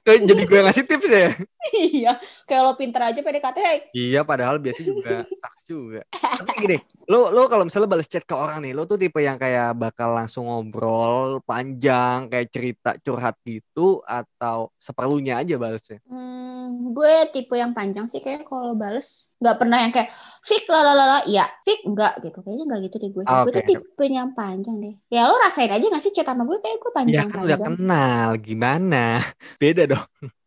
Jadi 0.25 0.43
gue 0.43 0.61
ngasih 0.65 0.85
tips 0.89 1.09
ya? 1.09 1.31
iya, 1.77 2.13
kayak 2.49 2.63
lo 2.65 2.73
pinter 2.75 3.03
aja 3.05 3.21
PDKT. 3.21 3.59
hey. 3.61 3.79
iya, 3.93 4.25
padahal 4.25 4.57
biasanya 4.57 4.89
juga 4.89 5.17
saks 5.29 5.63
juga. 5.69 6.03
Tapi 6.11 6.51
gini, 6.59 6.77
lu 7.13 7.29
lu 7.29 7.45
kalau 7.47 7.69
misalnya 7.69 7.87
balas 7.87 8.09
chat 8.09 8.25
ke 8.25 8.33
orang 8.33 8.65
nih, 8.65 8.73
lu 8.73 8.89
tuh 8.89 8.97
tipe 8.97 9.21
yang 9.21 9.37
kayak 9.37 9.77
bakal 9.77 10.17
langsung 10.17 10.49
ngobrol 10.49 11.45
panjang, 11.45 12.33
kayak 12.33 12.49
cerita 12.49 12.91
curhat 12.99 13.37
gitu 13.45 14.01
atau 14.03 14.73
seperlunya 14.81 15.35
aja 15.41 15.55
balasnya? 15.61 16.01
Hmm, 16.09 16.91
gue 16.97 17.15
tipe 17.35 17.55
yang 17.55 17.73
panjang 17.77 18.07
sih 18.09 18.21
kayak 18.25 18.49
kalau 18.49 18.73
bales 18.75 19.29
nggak 19.41 19.57
pernah 19.57 19.79
yang 19.81 19.93
kayak 19.93 20.11
Fik 20.41 20.65
lalalala 20.69 21.25
ya 21.29 21.45
Fik 21.65 21.81
enggak 21.89 22.13
gitu. 22.25 22.39
Kayaknya 22.41 22.65
nggak 22.69 22.81
gitu 22.89 22.97
deh 23.03 23.11
gue. 23.15 23.23
Ah, 23.29 23.41
gue 23.45 23.53
tuh 23.53 23.65
tipe 23.69 24.05
yang 24.09 24.33
panjang 24.33 24.77
deh. 24.81 24.95
Ya 25.13 25.29
lo 25.29 25.37
rasain 25.39 25.71
aja 25.71 25.85
nggak 25.85 26.03
sih 26.05 26.13
chat 26.17 26.27
sama 26.27 26.43
gue? 26.49 26.59
Kayak 26.65 26.79
gue 26.83 26.93
Ya 27.05 27.23
panjang 27.23 27.27
kan 27.31 27.39
udah 27.47 27.59
panjang. 27.59 27.75
kenal, 27.77 28.29
gimana? 28.41 28.97
Beda 29.63 29.83
dong. 29.91 30.07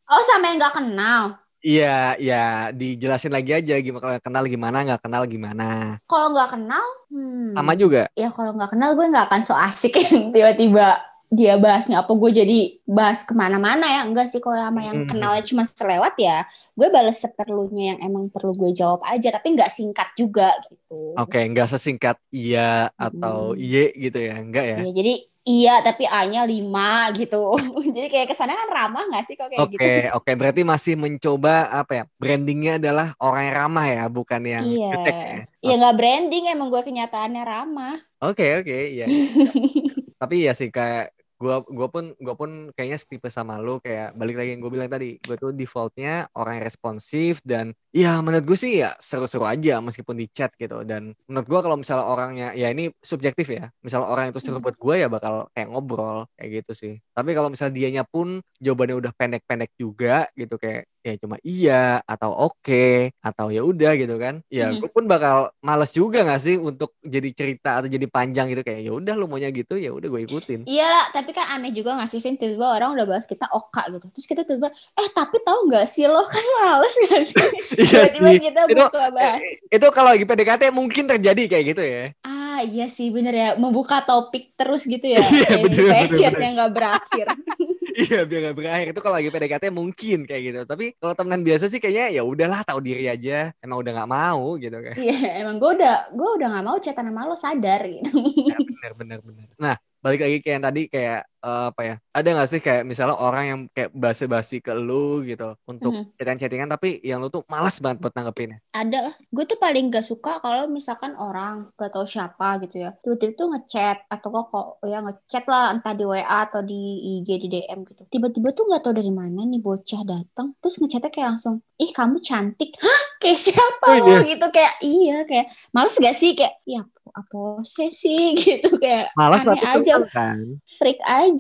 oh 0.10 0.24
sama 0.30 0.46
yang 0.50 0.58
nggak 0.62 0.76
kenal? 0.78 1.22
Iya, 1.64 2.20
ya 2.20 2.36
dijelasin 2.76 3.32
lagi 3.32 3.52
aja. 3.56 3.74
Gimana 3.80 4.02
kalau 4.04 4.16
kenal 4.20 4.44
gimana, 4.52 4.78
nggak 4.86 5.02
kenal 5.06 5.24
gimana. 5.34 5.64
kalau 6.06 6.28
nggak 6.34 6.50
kenal 6.54 6.86
hmm, 7.10 7.56
Sama 7.56 7.74
juga. 7.78 8.02
ya 8.14 8.30
kalau 8.34 8.52
nggak 8.58 8.72
kenal 8.74 8.90
gue 8.98 9.06
nggak 9.10 9.26
akan 9.30 9.42
so 9.46 9.54
asik 9.58 9.94
tiba-tiba 10.36 11.02
dia 11.38 11.54
bahasnya 11.64 11.96
apa 12.02 12.12
gue 12.22 12.32
jadi 12.40 12.58
bahas 12.98 13.20
ke 13.28 13.34
mana-mana 13.42 13.86
ya 13.96 14.00
enggak 14.08 14.26
sih 14.32 14.40
kalau 14.44 14.58
sama 14.66 14.80
yang 14.88 14.98
Hmm. 15.00 15.08
kenalnya 15.10 15.44
cuma 15.50 15.64
selewat 15.66 16.14
ya 16.28 16.38
gue 16.78 16.88
balas 16.96 17.18
seperlunya 17.24 17.84
yang 17.96 18.00
emang 18.08 18.26
perlu 18.34 18.52
gue 18.62 18.72
jawab 18.80 19.02
aja 19.12 19.28
tapi 19.36 19.48
nggak 19.56 19.72
singkat 19.78 20.10
juga 20.20 20.48
gitu 20.70 20.94
Oke, 21.20 21.38
nggak 21.52 21.68
sesingkat 21.72 22.18
iya 22.34 22.90
atau 23.06 23.38
Hmm. 23.54 23.62
iye 23.64 23.80
gitu 24.04 24.18
ya, 24.28 24.34
enggak 24.44 24.66
ya? 24.74 24.80
Iya, 24.80 24.90
jadi 24.98 25.12
iya 25.50 25.72
tapi 25.86 26.04
A-nya 26.18 26.40
5 26.52 26.82
gitu. 27.18 27.36
jadi 27.96 28.08
kayak 28.14 28.28
kesannya 28.32 28.56
kan 28.62 28.70
ramah 28.78 29.04
gak 29.14 29.24
sih 29.28 29.36
kalau 29.38 29.50
kayak 29.54 29.62
Oke, 29.62 29.86
gitu? 29.86 29.88
oke. 30.18 30.32
Berarti 30.40 30.62
masih 30.72 30.94
mencoba 31.04 31.70
apa 31.80 31.92
ya? 31.98 32.04
Brandingnya 32.22 32.72
adalah 32.82 33.08
orang 33.22 33.42
yang 33.48 33.56
ramah 33.62 33.86
ya, 33.96 34.02
bukan 34.16 34.42
yang 34.54 34.68
Iya. 34.68 34.88
ya. 34.90 35.46
Ya 35.66 35.72
nggak 35.80 35.96
branding 35.98 36.44
emang 36.54 36.68
gue 36.74 36.82
kenyataannya 36.88 37.42
ramah. 37.52 37.96
Oke, 38.24 38.44
oke, 38.60 38.74
iya. 38.94 39.08
Tapi 40.20 40.36
ya 40.48 40.52
sih 40.60 40.70
kayak 40.78 41.04
gua 41.44 41.56
gua 41.68 41.88
pun 41.92 42.06
gua 42.24 42.36
pun 42.40 42.52
kayaknya 42.72 42.98
setipe 42.98 43.28
sama 43.28 43.60
lu 43.60 43.84
kayak 43.84 44.16
balik 44.16 44.36
lagi 44.40 44.50
yang 44.56 44.62
gue 44.64 44.72
bilang 44.72 44.88
tadi 44.88 45.20
gue 45.20 45.36
tuh 45.36 45.52
defaultnya 45.52 46.32
orang 46.40 46.54
yang 46.62 46.66
responsif 46.70 47.34
dan 47.44 47.66
ya 47.92 48.18
menurut 48.24 48.46
gue 48.48 48.58
sih 48.58 48.80
ya 48.80 48.96
seru-seru 48.98 49.44
aja 49.44 49.84
meskipun 49.84 50.16
di 50.16 50.26
chat 50.32 50.56
gitu 50.56 50.88
dan 50.88 51.12
menurut 51.28 51.48
gua 51.52 51.60
kalau 51.66 51.76
misalnya 51.76 52.06
orangnya 52.08 52.48
ya 52.56 52.72
ini 52.72 52.90
subjektif 53.04 53.48
ya 53.52 53.68
misalnya 53.84 54.08
orang 54.08 54.26
itu 54.32 54.40
seru 54.40 54.58
Hmm. 54.58 54.66
buat 54.66 54.78
gue 54.80 54.96
ya 55.04 55.08
bakal 55.12 55.50
kayak 55.52 55.68
ngobrol 55.74 56.30
kayak 56.38 56.50
gitu 56.64 56.72
sih 56.78 56.94
tapi 57.12 57.34
kalau 57.36 57.50
misalnya 57.52 57.74
dianya 57.76 58.04
pun 58.08 58.40
jawabannya 58.64 58.96
udah 59.02 59.12
pendek-pendek 59.18 59.72
juga 59.76 60.30
gitu 60.40 60.56
kayak 60.62 60.88
ya 61.04 61.20
cuma 61.20 61.36
iya 61.44 62.00
atau 62.04 62.32
oke 62.32 62.84
atau 63.20 63.48
ya 63.48 63.60
udah 63.62 63.92
gitu 63.94 64.16
kan 64.16 64.40
ya 64.48 64.72
Mhm. 64.72 64.80
gue 64.80 64.90
pun 64.90 65.04
bakal 65.04 65.52
males 65.60 65.92
juga 65.92 66.24
gak 66.24 66.40
sih 66.40 66.56
untuk 66.56 66.96
jadi 67.00 67.28
cerita 67.30 67.78
atau 67.78 67.88
jadi 67.88 68.08
panjang 68.08 68.48
gitu 68.48 68.64
kayak 68.64 68.82
ya 68.82 68.92
udah 68.92 69.14
lu 69.14 69.28
maunya 69.28 69.52
gitu 69.52 69.76
ya 69.76 69.92
udah 69.92 70.08
gue 70.08 70.22
ikutin 70.24 70.64
Iya 70.64 70.86
lah, 70.86 71.06
tapi 71.12 71.30
kan 71.30 71.46
aneh 71.52 71.70
juga 71.70 71.94
nggak 71.94 72.08
sih, 72.08 72.18
Vin? 72.18 72.34
Tiba-tiba 72.34 72.68
orang 72.72 72.96
udah 72.96 73.06
bahas 73.06 73.26
kita 73.26 73.52
oka 73.52 73.84
gitu. 73.90 74.06
Terus 74.10 74.26
kita 74.26 74.42
tiba-tiba, 74.42 74.70
eh 74.96 75.10
tapi 75.12 75.38
tahu 75.40 75.68
nggak 75.68 75.86
sih 75.86 76.06
lo 76.06 76.24
kan 76.24 76.46
males 76.58 76.96
nggak 76.98 77.24
sih? 77.26 77.36
iya 77.84 78.08
Tiba-tiba 78.08 78.30
kita 78.40 78.62
itu 78.66 78.84
bahas. 79.12 79.42
itu 79.70 79.88
kalau 79.92 80.10
lagi 80.10 80.24
PDKT 80.24 80.64
mungkin 80.72 81.04
terjadi 81.06 81.44
kayak 81.48 81.66
gitu 81.68 81.84
ya 81.84 82.04
Ah 82.24 82.62
iya 82.62 82.86
sih 82.88 83.10
bener 83.10 83.34
ya, 83.34 83.50
membuka 83.54 84.00
topik 84.02 84.54
terus 84.56 84.86
gitu 84.86 85.04
ya. 85.04 85.20
Iya, 85.34 85.58
bener, 85.60 85.78
bener, 85.84 86.08
chat 86.14 86.32
bener. 86.32 86.42
yang 86.42 86.54
nggak 86.56 86.72
berakhir. 86.72 87.26
iya 88.02 88.18
biar 88.30 88.40
gak 88.50 88.58
berakhir 88.58 88.86
itu 88.92 89.02
kalau 89.04 89.16
lagi 89.18 89.30
PDKT 89.34 89.66
mungkin 89.70 90.18
kayak 90.28 90.42
gitu 90.48 90.60
tapi 90.72 90.86
kalau 91.00 91.14
temenan 91.18 91.42
biasa 91.48 91.66
sih 91.72 91.80
kayaknya 91.82 92.06
ya 92.18 92.22
udahlah 92.26 92.62
tahu 92.68 92.80
diri 92.82 93.06
aja 93.14 93.54
emang 93.64 93.78
udah 93.82 93.92
nggak 93.96 94.12
mau 94.12 94.58
gitu 94.58 94.78
kan 94.82 94.96
Iya, 94.98 95.18
emang 95.42 95.56
gue 95.62 95.72
udah 95.78 95.94
gue 96.14 96.30
udah 96.38 96.48
nggak 96.52 96.66
mau 96.66 96.78
chatan 96.82 97.06
sama 97.10 97.22
lo 97.30 97.36
sadar 97.36 97.82
gitu. 97.90 98.10
Ya, 98.50 98.58
bener 98.62 98.92
bener 99.00 99.20
bener. 99.26 99.48
Nah 99.58 99.76
balik 100.04 100.20
lagi 100.26 100.38
kayak 100.44 100.56
yang 100.60 100.66
tadi 100.68 100.82
kayak 100.94 101.20
eh, 101.44 101.66
apa 101.70 101.82
ya? 101.84 101.96
Ada 102.10 102.28
nggak 102.32 102.48
sih 102.48 102.62
kayak 102.62 102.84
misalnya 102.84 103.18
orang 103.18 103.44
yang 103.46 103.60
kayak 103.70 103.92
basa-basi 103.92 104.58
ke 104.58 104.72
lu 104.72 105.22
gitu 105.24 105.54
untuk 105.66 105.92
Mhm. 105.92 106.16
chatting-chattingan 106.16 106.70
tapi 106.70 107.04
yang 107.04 107.20
lu 107.20 107.28
tuh 107.28 107.44
malas 107.46 107.78
banget 107.78 108.00
buat 108.00 108.14
nanggepinnya. 108.14 108.64
Ada, 108.72 109.14
gue 109.28 109.44
tuh 109.44 109.58
paling 109.58 109.90
gak 109.90 110.02
suka 110.02 110.40
kalau 110.40 110.66
misalkan 110.66 111.14
orang 111.14 111.70
gak 111.76 111.92
tahu 111.92 112.06
siapa 112.06 112.64
gitu 112.64 112.82
ya, 112.82 112.96
tiba-tiba 113.02 113.32
tuh 113.36 113.48
ngechat 113.52 113.98
atau 114.08 114.28
kok 114.30 114.46
kok 114.50 114.66
ya 114.84 115.00
ngechat 115.02 115.44
lah 115.46 115.74
entah 115.74 115.94
di 115.94 116.06
WA 116.06 116.24
atau 116.46 116.62
di 116.62 116.80
IG 117.20 117.30
di 117.38 117.48
DM 117.50 117.80
gitu. 117.84 118.02
Tiba-tiba 118.08 118.50
tuh 118.52 118.64
nggak 118.66 118.82
tahu 118.82 118.94
dari 118.96 119.12
mana 119.12 119.44
nih 119.44 119.60
bocah 119.60 120.02
datang, 120.06 120.56
terus 120.58 120.80
ngechatnya 120.80 121.10
kayak 121.10 121.28
langsung, 121.36 121.60
ih 121.76 121.92
kamu 121.92 122.18
cantik, 122.22 122.72
hah 122.84 123.02
kayak 123.20 123.40
siapa 123.40 123.86
Oh, 123.90 123.96
lo 124.00 124.08
iya. 124.08 124.20
gitu 124.32 124.46
kayak 124.50 124.74
iya 124.80 125.18
kayak 125.24 125.48
males 125.72 125.96
gak 125.98 126.16
sih 126.16 126.34
kayak 126.34 126.56
ya 126.64 126.82
apa 127.14 127.62
sih 127.92 128.34
gitu 128.42 128.80
kayak 128.80 129.12
Malas 129.14 129.44
tapi 129.46 129.60
aja 129.62 130.02
kan. 130.10 130.40
freak 130.80 130.98
aja 131.04 131.33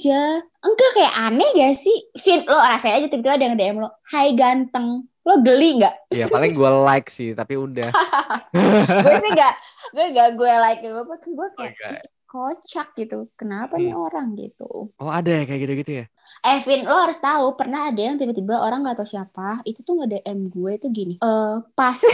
enggak 0.59 0.89
kayak 0.93 1.13
aneh 1.21 1.50
gak 1.53 1.73
sih 1.73 1.97
Vin 2.17 2.41
lo 2.43 2.57
rasain 2.57 2.95
aja 2.95 3.05
tiba-tiba 3.05 3.33
ada 3.33 3.45
yang 3.45 3.55
DM 3.55 3.77
lo 3.77 3.89
Hai 4.03 4.33
ganteng 4.33 4.88
lo 5.19 5.33
geli 5.39 5.77
nggak 5.77 5.95
Ya 6.12 6.27
paling 6.27 6.51
gue 6.51 6.69
like 6.83 7.07
sih 7.07 7.31
tapi 7.31 7.55
udah. 7.55 7.89
gue 9.03 9.15
sih 9.19 9.31
gak 9.31 9.53
gue 9.89 10.05
gak 10.12 10.29
gue 10.33 10.51
like 10.59 10.81
gue 10.81 11.03
gue 11.07 11.47
kayak. 11.55 11.75
"Ih, 11.93 12.03
kocak 12.25 12.91
gitu 12.93 13.29
kenapa 13.33 13.77
nih 13.77 13.93
orang 13.93 14.33
gitu 14.33 14.89
Oh 14.95 15.07
ada 15.07 15.29
ya 15.31 15.43
kayak 15.43 15.62
gitu-gitu 15.62 15.91
ya? 16.01 16.05
eh 16.41 16.59
Vin 16.59 16.81
lo 16.81 16.97
harus 16.97 17.17
tahu 17.17 17.53
pernah 17.53 17.88
ada 17.88 18.01
yang 18.01 18.17
tiba-tiba 18.17 18.57
orang 18.57 18.81
gak 18.83 18.97
tahu 18.97 19.07
siapa 19.07 19.62
itu 19.63 19.79
tuh 19.79 20.01
nge 20.01 20.07
DM 20.19 20.50
gue 20.50 20.71
itu 20.73 20.88
gini 20.89 21.15
eh 21.17 21.55
pas 21.73 22.00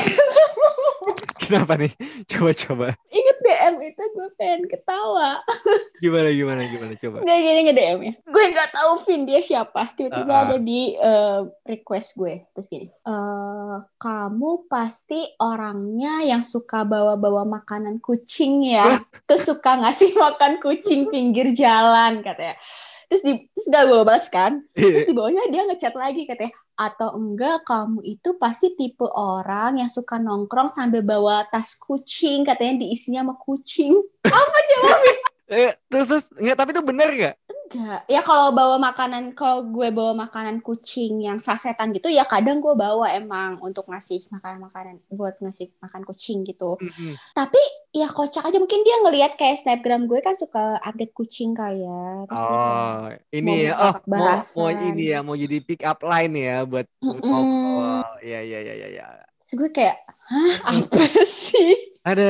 Kenapa 1.39 1.79
nih? 1.79 1.89
Coba-coba. 2.29 2.93
inget 3.09 3.37
DM 3.41 3.75
itu 3.81 4.03
gue 4.13 4.29
pengen 4.35 4.69
ketawa 4.69 5.41
Gimana 5.99 6.29
gimana 6.31 6.61
gimana? 6.65 6.93
Coba. 6.95 7.17
Gak 7.27 7.39
gini 7.43 7.59
nge 7.67 7.75
DM 7.75 7.99
ya. 8.07 8.13
Gue 8.23 8.43
nggak 8.55 8.69
tahu 8.71 8.91
Vin 9.03 9.21
dia 9.27 9.43
siapa. 9.43 9.91
Tiba-tiba 9.93 10.31
Ah, 10.31 10.39
ah. 10.39 10.45
ada 10.47 10.57
di 10.57 10.95
eh, 10.95 11.41
request 11.67 12.15
gue. 12.15 12.47
Terus 12.55 12.67
gini 12.71 12.87
eh 12.87 13.75
kamu 13.99 14.71
pasti 14.71 15.19
orangnya 15.43 16.23
yang 16.23 16.41
suka 16.41 16.87
bawa-bawa 16.87 17.43
makanan 17.43 17.99
kucing 17.99 18.63
ya. 18.63 19.03
Terus 19.27 19.43
suka 19.45 19.75
ngasih 19.83 20.15
makan 20.15 20.63
kucing 20.63 21.11
pinggir 21.11 21.51
jalan 21.51 22.23
katanya. 22.23 22.55
Terus 23.11 23.21
di 23.25 23.33
terus 23.51 23.67
gak 23.67 23.83
gue 23.89 24.01
balas 24.07 24.27
kan? 24.31 24.63
Terus 24.71 25.03
di 25.03 25.13
bawahnya 25.17 25.51
dia 25.51 25.67
ngechat 25.67 25.97
lagi 25.97 26.23
katanya 26.23 26.55
atau 26.79 27.11
enggak 27.19 27.67
kamu 27.67 27.99
itu 28.07 28.39
pasti 28.39 28.71
tipe 28.71 29.03
orang 29.03 29.83
yang 29.83 29.91
suka 29.91 30.15
nongkrong 30.15 30.71
sambil 30.71 31.03
bawa 31.03 31.43
tas 31.51 31.75
kucing 31.75 32.47
katanya 32.47 32.87
diisinya 32.87 33.27
sama 33.27 33.35
kucing 33.35 33.99
Eh, 35.49 35.73
terus 35.89 36.07
terus 36.07 36.25
nggak 36.37 36.57
tapi 36.57 36.69
itu 36.77 36.83
bener 36.85 37.09
nggak? 37.09 37.35
Enggak. 37.69 38.01
Ya 38.09 38.21
kalau 38.25 38.49
bawa 38.49 38.81
makanan, 38.81 39.37
kalau 39.37 39.61
gue 39.69 39.93
bawa 39.93 40.17
makanan 40.17 40.65
kucing 40.65 41.21
yang 41.21 41.37
sasetan 41.37 41.93
gitu, 41.93 42.09
ya 42.09 42.25
kadang 42.25 42.57
gue 42.65 42.73
bawa 42.73 43.13
emang 43.13 43.61
untuk 43.61 43.85
ngasih 43.85 44.25
makanan-makanan 44.33 45.05
buat 45.13 45.37
ngasih 45.37 45.69
makan 45.77 46.01
kucing 46.01 46.41
gitu. 46.49 46.81
Mm-mm. 46.81 47.13
Tapi 47.37 47.61
ya 47.93 48.09
kocak 48.09 48.45
aja 48.49 48.57
mungkin 48.57 48.81
dia 48.81 48.97
ngelihat 49.05 49.37
kayak 49.37 49.61
snapgram 49.61 50.09
gue 50.09 50.17
kan 50.21 50.33
suka 50.33 50.81
update 50.81 51.13
kucing 51.13 51.53
kali 51.53 51.85
ya. 51.85 52.25
Terus 52.25 52.41
Oh, 52.41 53.05
ini 53.33 53.53
ya. 53.69 53.73
Oh, 53.77 53.93
mau, 54.09 54.33
mau 54.41 54.69
ini 54.73 55.03
ya, 55.13 55.19
mau 55.21 55.37
jadi 55.37 55.57
pick 55.61 55.85
up 55.85 56.01
line 56.01 56.33
ya 56.41 56.65
buat 56.65 56.89
Mm-mm. 57.05 57.21
ngobrol. 57.21 58.01
Iya, 58.25 58.39
iya, 58.49 58.59
iya, 58.65 58.73
iya, 58.81 58.87
iya. 58.97 59.05
Terus 59.45 59.53
gue 59.61 59.69
kayak, 59.69 59.97
hah 60.25 60.53
apa 60.73 61.01
sih? 61.49 61.73
Ada 62.01 62.29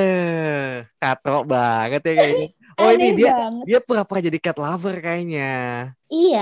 katrok 1.00 1.48
banget 1.48 2.04
ya 2.04 2.14
kayaknya. 2.16 2.59
Oh, 2.80 2.90
ini 2.96 3.06
Aneh 3.06 3.18
dia 3.18 3.32
banget. 3.32 3.68
dia 3.68 3.78
pura-pura 3.86 4.20
jadi 4.28 4.40
cat 4.46 4.58
lover 4.64 4.96
kayaknya. 5.06 5.44
Iya, 6.10 6.42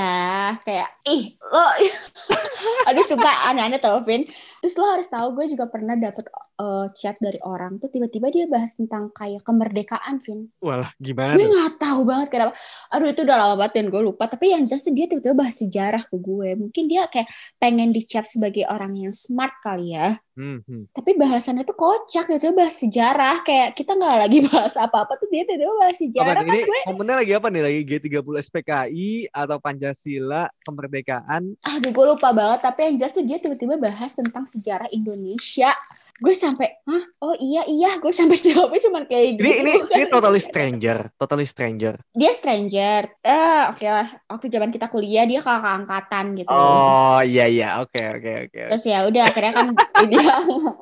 kayak 0.63 0.89
ih 1.03 1.36
lo 1.43 1.59
aduh 2.88 3.03
sumpah 3.03 3.51
aneh-aneh 3.51 3.79
tau 3.83 4.00
Vin. 4.00 4.24
Terus 4.63 4.74
lo 4.79 4.88
harus 4.88 5.07
tahu 5.07 5.36
gue 5.36 5.45
juga 5.51 5.67
pernah 5.67 5.93
dapet 5.93 6.27
eh, 6.57 6.86
chat 6.95 7.19
dari 7.19 7.36
orang 7.43 7.75
tuh 7.77 7.91
tiba-tiba 7.91 8.31
dia 8.31 8.45
bahas 8.47 8.71
tentang 8.74 9.12
kayak 9.12 9.43
kemerdekaan 9.43 10.24
Vin. 10.24 10.47
Walah, 10.63 10.88
gimana 10.97 11.36
Gue 11.36 11.51
nggak 11.51 11.83
tahu 11.83 12.07
banget 12.07 12.27
kenapa. 12.31 12.53
Aduh 12.95 13.12
itu 13.12 13.21
udah 13.27 13.36
lama 13.38 13.55
banget 13.59 13.74
dan 13.83 13.86
gue 13.91 14.01
lupa. 14.01 14.24
Tapi 14.25 14.55
yang 14.55 14.63
jelas 14.63 14.88
tuh 14.88 14.95
dia 14.95 15.05
tiba-tiba 15.05 15.36
bahas 15.36 15.55
sejarah 15.59 16.03
ke 16.07 16.15
gue. 16.15 16.50
Mungkin 16.55 16.83
dia 16.88 17.03
kayak 17.12 17.27
pengen 17.59 17.91
dicap 17.91 18.24
sebagai 18.24 18.63
orang 18.67 18.95
yang 18.95 19.12
smart 19.12 19.51
kali 19.59 19.93
ya. 19.93 20.15
Hmm, 20.38 20.62
hmm. 20.63 20.93
Tapi 20.93 21.17
bahasannya 21.17 21.65
tuh 21.65 21.75
kocak 21.75 22.25
gitu 22.31 22.55
bahas 22.55 22.75
sejarah. 22.79 23.43
Kayak 23.43 23.75
kita 23.75 23.93
nggak 23.93 24.15
lagi 24.25 24.39
bahas 24.47 24.74
apa-apa 24.79 25.19
tuh 25.19 25.27
dia 25.27 25.43
tiba-tiba 25.43 25.74
bahas 25.75 25.97
Apa 25.97 26.01
sejarah 26.01 26.41
nih? 26.41 26.50
kan 26.50 26.55
Ini 26.55 26.62
gue. 26.63 26.79
momennya 26.88 27.15
lagi 27.21 27.31
apa 27.36 27.47
nih? 27.51 27.62
Lagi 27.62 27.79
G30 27.83 28.36
SPKI 28.41 29.12
atau 29.29 29.56
Pancasila, 29.57 30.47
kemerdekaan? 30.63 31.57
Aduh 31.61 31.91
gue 31.91 32.05
lupa 32.05 32.31
banget. 32.31 32.59
Tapi 32.63 32.79
yang 32.91 32.95
jelas 33.01 33.13
tuh 33.13 33.25
dia 33.25 33.37
tiba-tiba 33.37 33.75
bahas 33.77 34.13
tentang 34.13 34.45
sejarah 34.45 34.87
Indonesia. 34.89 35.71
Gue 36.17 36.33
sampai, 36.33 36.81
hah? 36.81 37.03
Oh 37.21 37.37
iya 37.37 37.61
iya. 37.69 38.01
Gue 38.01 38.09
sampai 38.09 38.41
jawabnya 38.49 38.81
cuma 38.89 39.05
kayak 39.05 39.37
gitu. 39.37 39.45
Ini 39.45 39.53
ini 39.61 39.73
kan. 39.77 39.95
ini 40.01 40.05
totally 40.09 40.41
stranger, 40.41 40.97
totally 41.13 41.45
stranger. 41.45 41.93
Dia 42.09 42.33
stranger. 42.33 43.05
Eh 43.21 43.61
oke 43.69 43.85
lah. 43.85 44.07
Waktu 44.25 44.49
zaman 44.49 44.73
kita 44.73 44.89
kuliah 44.89 45.29
dia 45.29 45.45
kakak 45.45 45.85
angkatan 45.85 46.25
gitu. 46.41 46.49
Oh, 46.49 47.21
iya 47.21 47.45
iya. 47.45 47.67
Oke, 47.85 48.01
oke, 48.01 48.49
oke. 48.49 48.61
Terus 48.73 48.85
ya 48.89 49.05
udah 49.05 49.23
akhirnya 49.29 49.53
kan 49.53 49.67
dia 50.09 50.33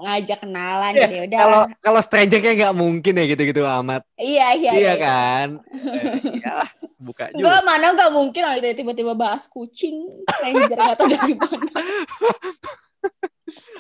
ngajak 0.08 0.40
kenalan 0.40 0.92
Iya, 0.96 1.02
gitu 1.04 1.14
ya 1.14 1.24
udah. 1.28 1.40
Kalau 1.44 1.62
kalau 1.84 2.00
stranger 2.00 2.40
kayak 2.40 2.56
nggak 2.56 2.76
mungkin 2.80 3.14
ya 3.20 3.26
gitu-gitu 3.28 3.62
amat. 3.68 4.02
Iya 4.16 4.48
iya. 4.56 4.72
Iya 4.72 4.94
kan? 4.96 5.48
Eh, 5.96 6.42
Iyalah, 6.42 6.70
buka 6.96 7.28
juga. 7.36 7.60
mana 7.62 7.92
gak 7.92 8.12
mungkin 8.12 8.42
orang 8.48 8.64
itu 8.64 8.84
tiba-tiba 8.84 9.14
bahas 9.14 9.48
kucing 9.52 10.08
stranger 10.32 10.80
gak 10.80 10.98
tau 11.00 11.08
dari 11.12 11.36
mana. 11.36 11.70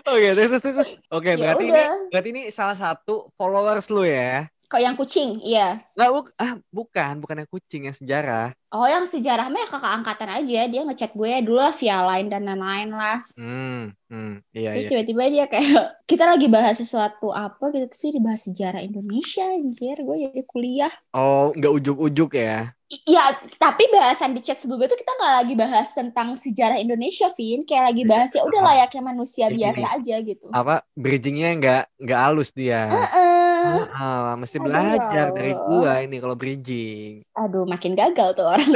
Oke, 0.06 0.38
terus 0.38 0.62
terus 0.62 0.62
terus. 0.62 0.90
Oke, 1.10 1.34
ya 1.34 1.42
berarti 1.42 1.66
ini 1.66 1.84
berarti 2.14 2.30
ini 2.30 2.42
salah 2.54 2.78
satu 2.78 3.34
followers 3.34 3.90
lu 3.90 4.06
ya. 4.06 4.46
Kok 4.66 4.82
yang 4.82 4.98
kucing? 4.98 5.42
Iya. 5.42 5.82
Nggak, 5.94 6.10
buk 6.10 6.28
ah, 6.42 6.54
bukan, 6.74 7.14
bukan 7.22 7.36
yang 7.42 7.50
kucing, 7.50 7.82
yang 7.90 7.98
sejarah. 7.98 8.54
Oh 8.76 8.88
yang 8.94 9.06
sejarah 9.14 9.46
mah 9.52 9.60
ya 9.64 9.68
kakak 9.74 9.94
angkatan 9.98 10.30
aja. 10.38 10.60
Dia 10.72 10.82
ngechat 10.88 11.12
gue 11.20 11.32
dulu 11.46 11.60
lah 11.66 11.74
via 11.82 11.98
line 12.10 12.28
dan 12.34 12.42
lain-lain 12.50 12.90
lah. 13.02 13.18
Hmm, 13.38 13.92
hmm, 14.10 14.28
iya 14.58 14.72
Terus 14.72 14.86
iya. 14.86 14.90
tiba-tiba 14.90 15.24
dia 15.34 15.46
kayak 15.52 15.66
kita 16.12 16.24
lagi 16.32 16.48
bahas 16.56 16.76
sesuatu 16.82 17.28
apa 17.46 17.64
gitu 17.74 17.86
terus 17.90 18.02
dia 18.06 18.14
dibahas 18.18 18.42
sejarah 18.48 18.82
Indonesia 18.90 19.44
anjir 19.58 19.96
gue 20.08 20.16
jadi 20.26 20.42
kuliah 20.52 20.94
Oh, 21.22 21.46
nggak 21.58 21.74
ujuk-ujuk 21.78 22.30
ya? 22.44 22.76
I- 22.94 23.02
Ya, 23.18 23.26
tapi 23.64 23.84
bahasan 23.96 24.32
di 24.38 24.42
chat 24.46 24.58
sebelumnya 24.62 24.90
tuh 24.94 25.00
kita 25.02 25.12
nggak 25.18 25.34
lagi 25.42 25.54
bahas 25.58 25.88
tentang 25.98 26.28
sejarah 26.38 26.78
Indonesia, 26.86 27.28
Vin. 27.38 27.60
Kayak 27.68 27.84
lagi 27.94 28.04
bahas 28.12 28.30
ya 28.38 28.42
udah 28.46 28.62
layaknya 28.70 29.02
manusia 29.12 29.46
biasa 29.50 29.86
aja 29.98 30.16
gitu. 30.30 30.50
Apa 30.60 30.74
bridgingnya 30.96 31.48
nggak 31.60 31.82
nggak 32.04 32.20
halus 32.26 32.50
dia? 32.56 32.78
Heeh. 32.90 33.86
Ah, 33.98 34.36
mesti 34.42 34.58
Aduh, 34.64 34.66
belajar 34.66 35.26
ya 35.32 35.32
dari 35.36 35.52
gua 35.66 35.92
ini 36.06 36.16
kalau 36.24 36.36
bridging. 36.42 37.26
Aduh, 37.42 37.64
makin 37.74 37.94
gagal 38.00 38.28
tuh 38.38 38.46
orang. 38.52 38.65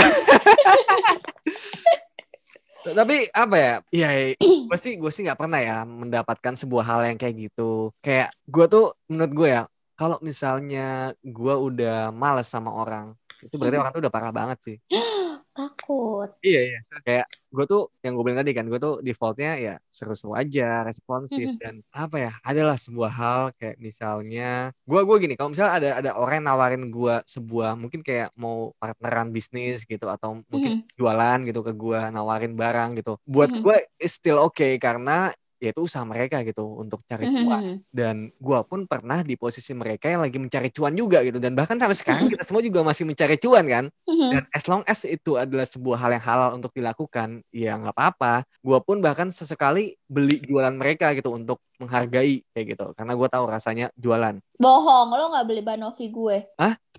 Tapi 2.80 3.28
apa 3.36 3.56
ya? 3.60 3.74
Iya, 3.92 4.10
gue 4.40 4.78
sih 4.80 4.96
gue 4.96 5.12
sih 5.12 5.28
nggak 5.28 5.40
pernah 5.40 5.60
ya 5.60 5.84
mendapatkan 5.84 6.56
sebuah 6.56 6.84
hal 6.88 7.02
yang 7.12 7.18
kayak 7.20 7.36
gitu. 7.52 7.92
Kayak 8.00 8.32
gue 8.48 8.66
tuh 8.72 8.86
menurut 9.12 9.32
gue 9.36 9.50
ya, 9.52 9.64
kalau 10.00 10.18
misalnya 10.24 11.12
gue 11.20 11.56
udah 11.60 12.16
males 12.16 12.48
sama 12.48 12.72
orang, 12.72 13.12
itu 13.44 13.56
berarti 13.60 13.76
Hmm. 13.76 13.84
orang 13.84 13.94
tuh 13.94 14.02
udah 14.08 14.14
parah 14.14 14.32
banget 14.32 14.58
sih. 14.64 14.78
takut. 15.60 16.30
Iya 16.40 16.60
iya. 16.72 16.80
Kayak 17.04 17.28
gue 17.52 17.66
tuh 17.68 17.82
yang 18.00 18.14
gue 18.16 18.24
bilang 18.24 18.40
tadi 18.40 18.52
kan, 18.56 18.66
gue 18.72 18.80
tuh 18.80 19.04
defaultnya 19.04 19.52
ya 19.60 19.76
seru-seru 19.92 20.32
aja, 20.40 20.88
responsif 20.88 21.52
Mhm. 21.52 21.60
dan 21.60 21.76
apa 21.92 22.16
ya? 22.18 22.32
Adalah 22.48 22.80
sebuah 22.80 23.12
hal 23.12 23.42
kayak 23.60 23.76
misalnya, 23.78 24.72
gue 24.88 25.02
gue 25.04 25.18
gini, 25.20 25.34
kalau 25.36 25.52
misalnya 25.52 25.74
ada 25.76 25.90
ada 26.00 26.12
orang 26.16 26.40
yang 26.40 26.48
nawarin 26.56 26.84
gue 26.88 27.16
sebuah 27.28 27.76
mungkin 27.76 28.00
kayak 28.00 28.32
mau 28.40 28.72
partneran 28.80 29.36
bisnis 29.36 29.84
gitu 29.84 30.08
atau 30.08 30.40
mungkin 30.48 30.80
Mhm. 30.80 30.96
jualan 30.96 31.40
gitu 31.44 31.60
ke 31.68 31.74
gue, 31.76 32.02
nawarin 32.16 32.54
barang 32.56 32.90
gitu. 33.04 33.20
Buat 33.28 33.52
Mhm. 33.52 33.62
gue 33.66 33.78
is 34.00 34.16
still 34.16 34.40
okay 34.40 34.80
karena 34.80 35.36
ya 35.60 35.70
itu 35.76 35.82
usaha 35.86 36.04
mereka 36.08 36.42
gitu 36.48 36.64
untuk 36.80 37.04
cari 37.06 37.28
cuan. 37.36 37.62
Mhm. 37.62 37.76
dan 37.92 38.16
gua 38.40 38.64
pun 38.64 38.88
pernah 38.88 39.22
di 39.22 39.36
posisi 39.36 39.76
mereka 39.76 40.08
yang 40.10 40.24
lagi 40.24 40.40
mencari 40.40 40.72
cuan 40.72 40.96
juga 40.96 41.20
gitu. 41.28 41.38
Dan 41.38 41.54
bahkan 41.56 41.76
sampai 41.76 41.96
sekarang 42.00 42.26
kita 42.32 42.44
semua 42.48 42.64
juga 42.64 42.80
masih 42.84 43.04
mencari 43.08 43.36
cuan 43.38 43.66
kan. 43.68 43.86
Mhm. 44.08 44.30
dan 44.34 44.44
as 44.56 44.66
long 44.72 44.84
as 44.88 45.04
itu 45.06 45.36
adalah 45.38 45.68
sebuah 45.68 45.98
hal 46.00 46.12
yang 46.18 46.26
halal 46.26 46.50
untuk 46.58 46.72
dilakukan 46.74 47.44
ya 47.52 47.76
nggak 47.78 47.94
apa-apa. 47.96 48.48
Gua 48.64 48.80
pun 48.84 49.04
bahkan 49.04 49.30
sesekali 49.30 50.00
beli 50.10 50.40
jualan 50.44 50.74
mereka 50.74 51.12
gitu 51.14 51.32
untuk 51.36 51.60
menghargai 51.80 52.44
kayak 52.52 52.76
gitu. 52.76 52.86
Karena 52.94 53.16
gua 53.16 53.28
tahu 53.28 53.48
rasanya 53.48 53.90
jualan. 53.96 54.38
Bohong, 54.60 55.08
lo 55.10 55.32
nggak 55.32 55.46
beli 55.48 55.62
Banovi 55.64 56.06
gue. 56.12 56.38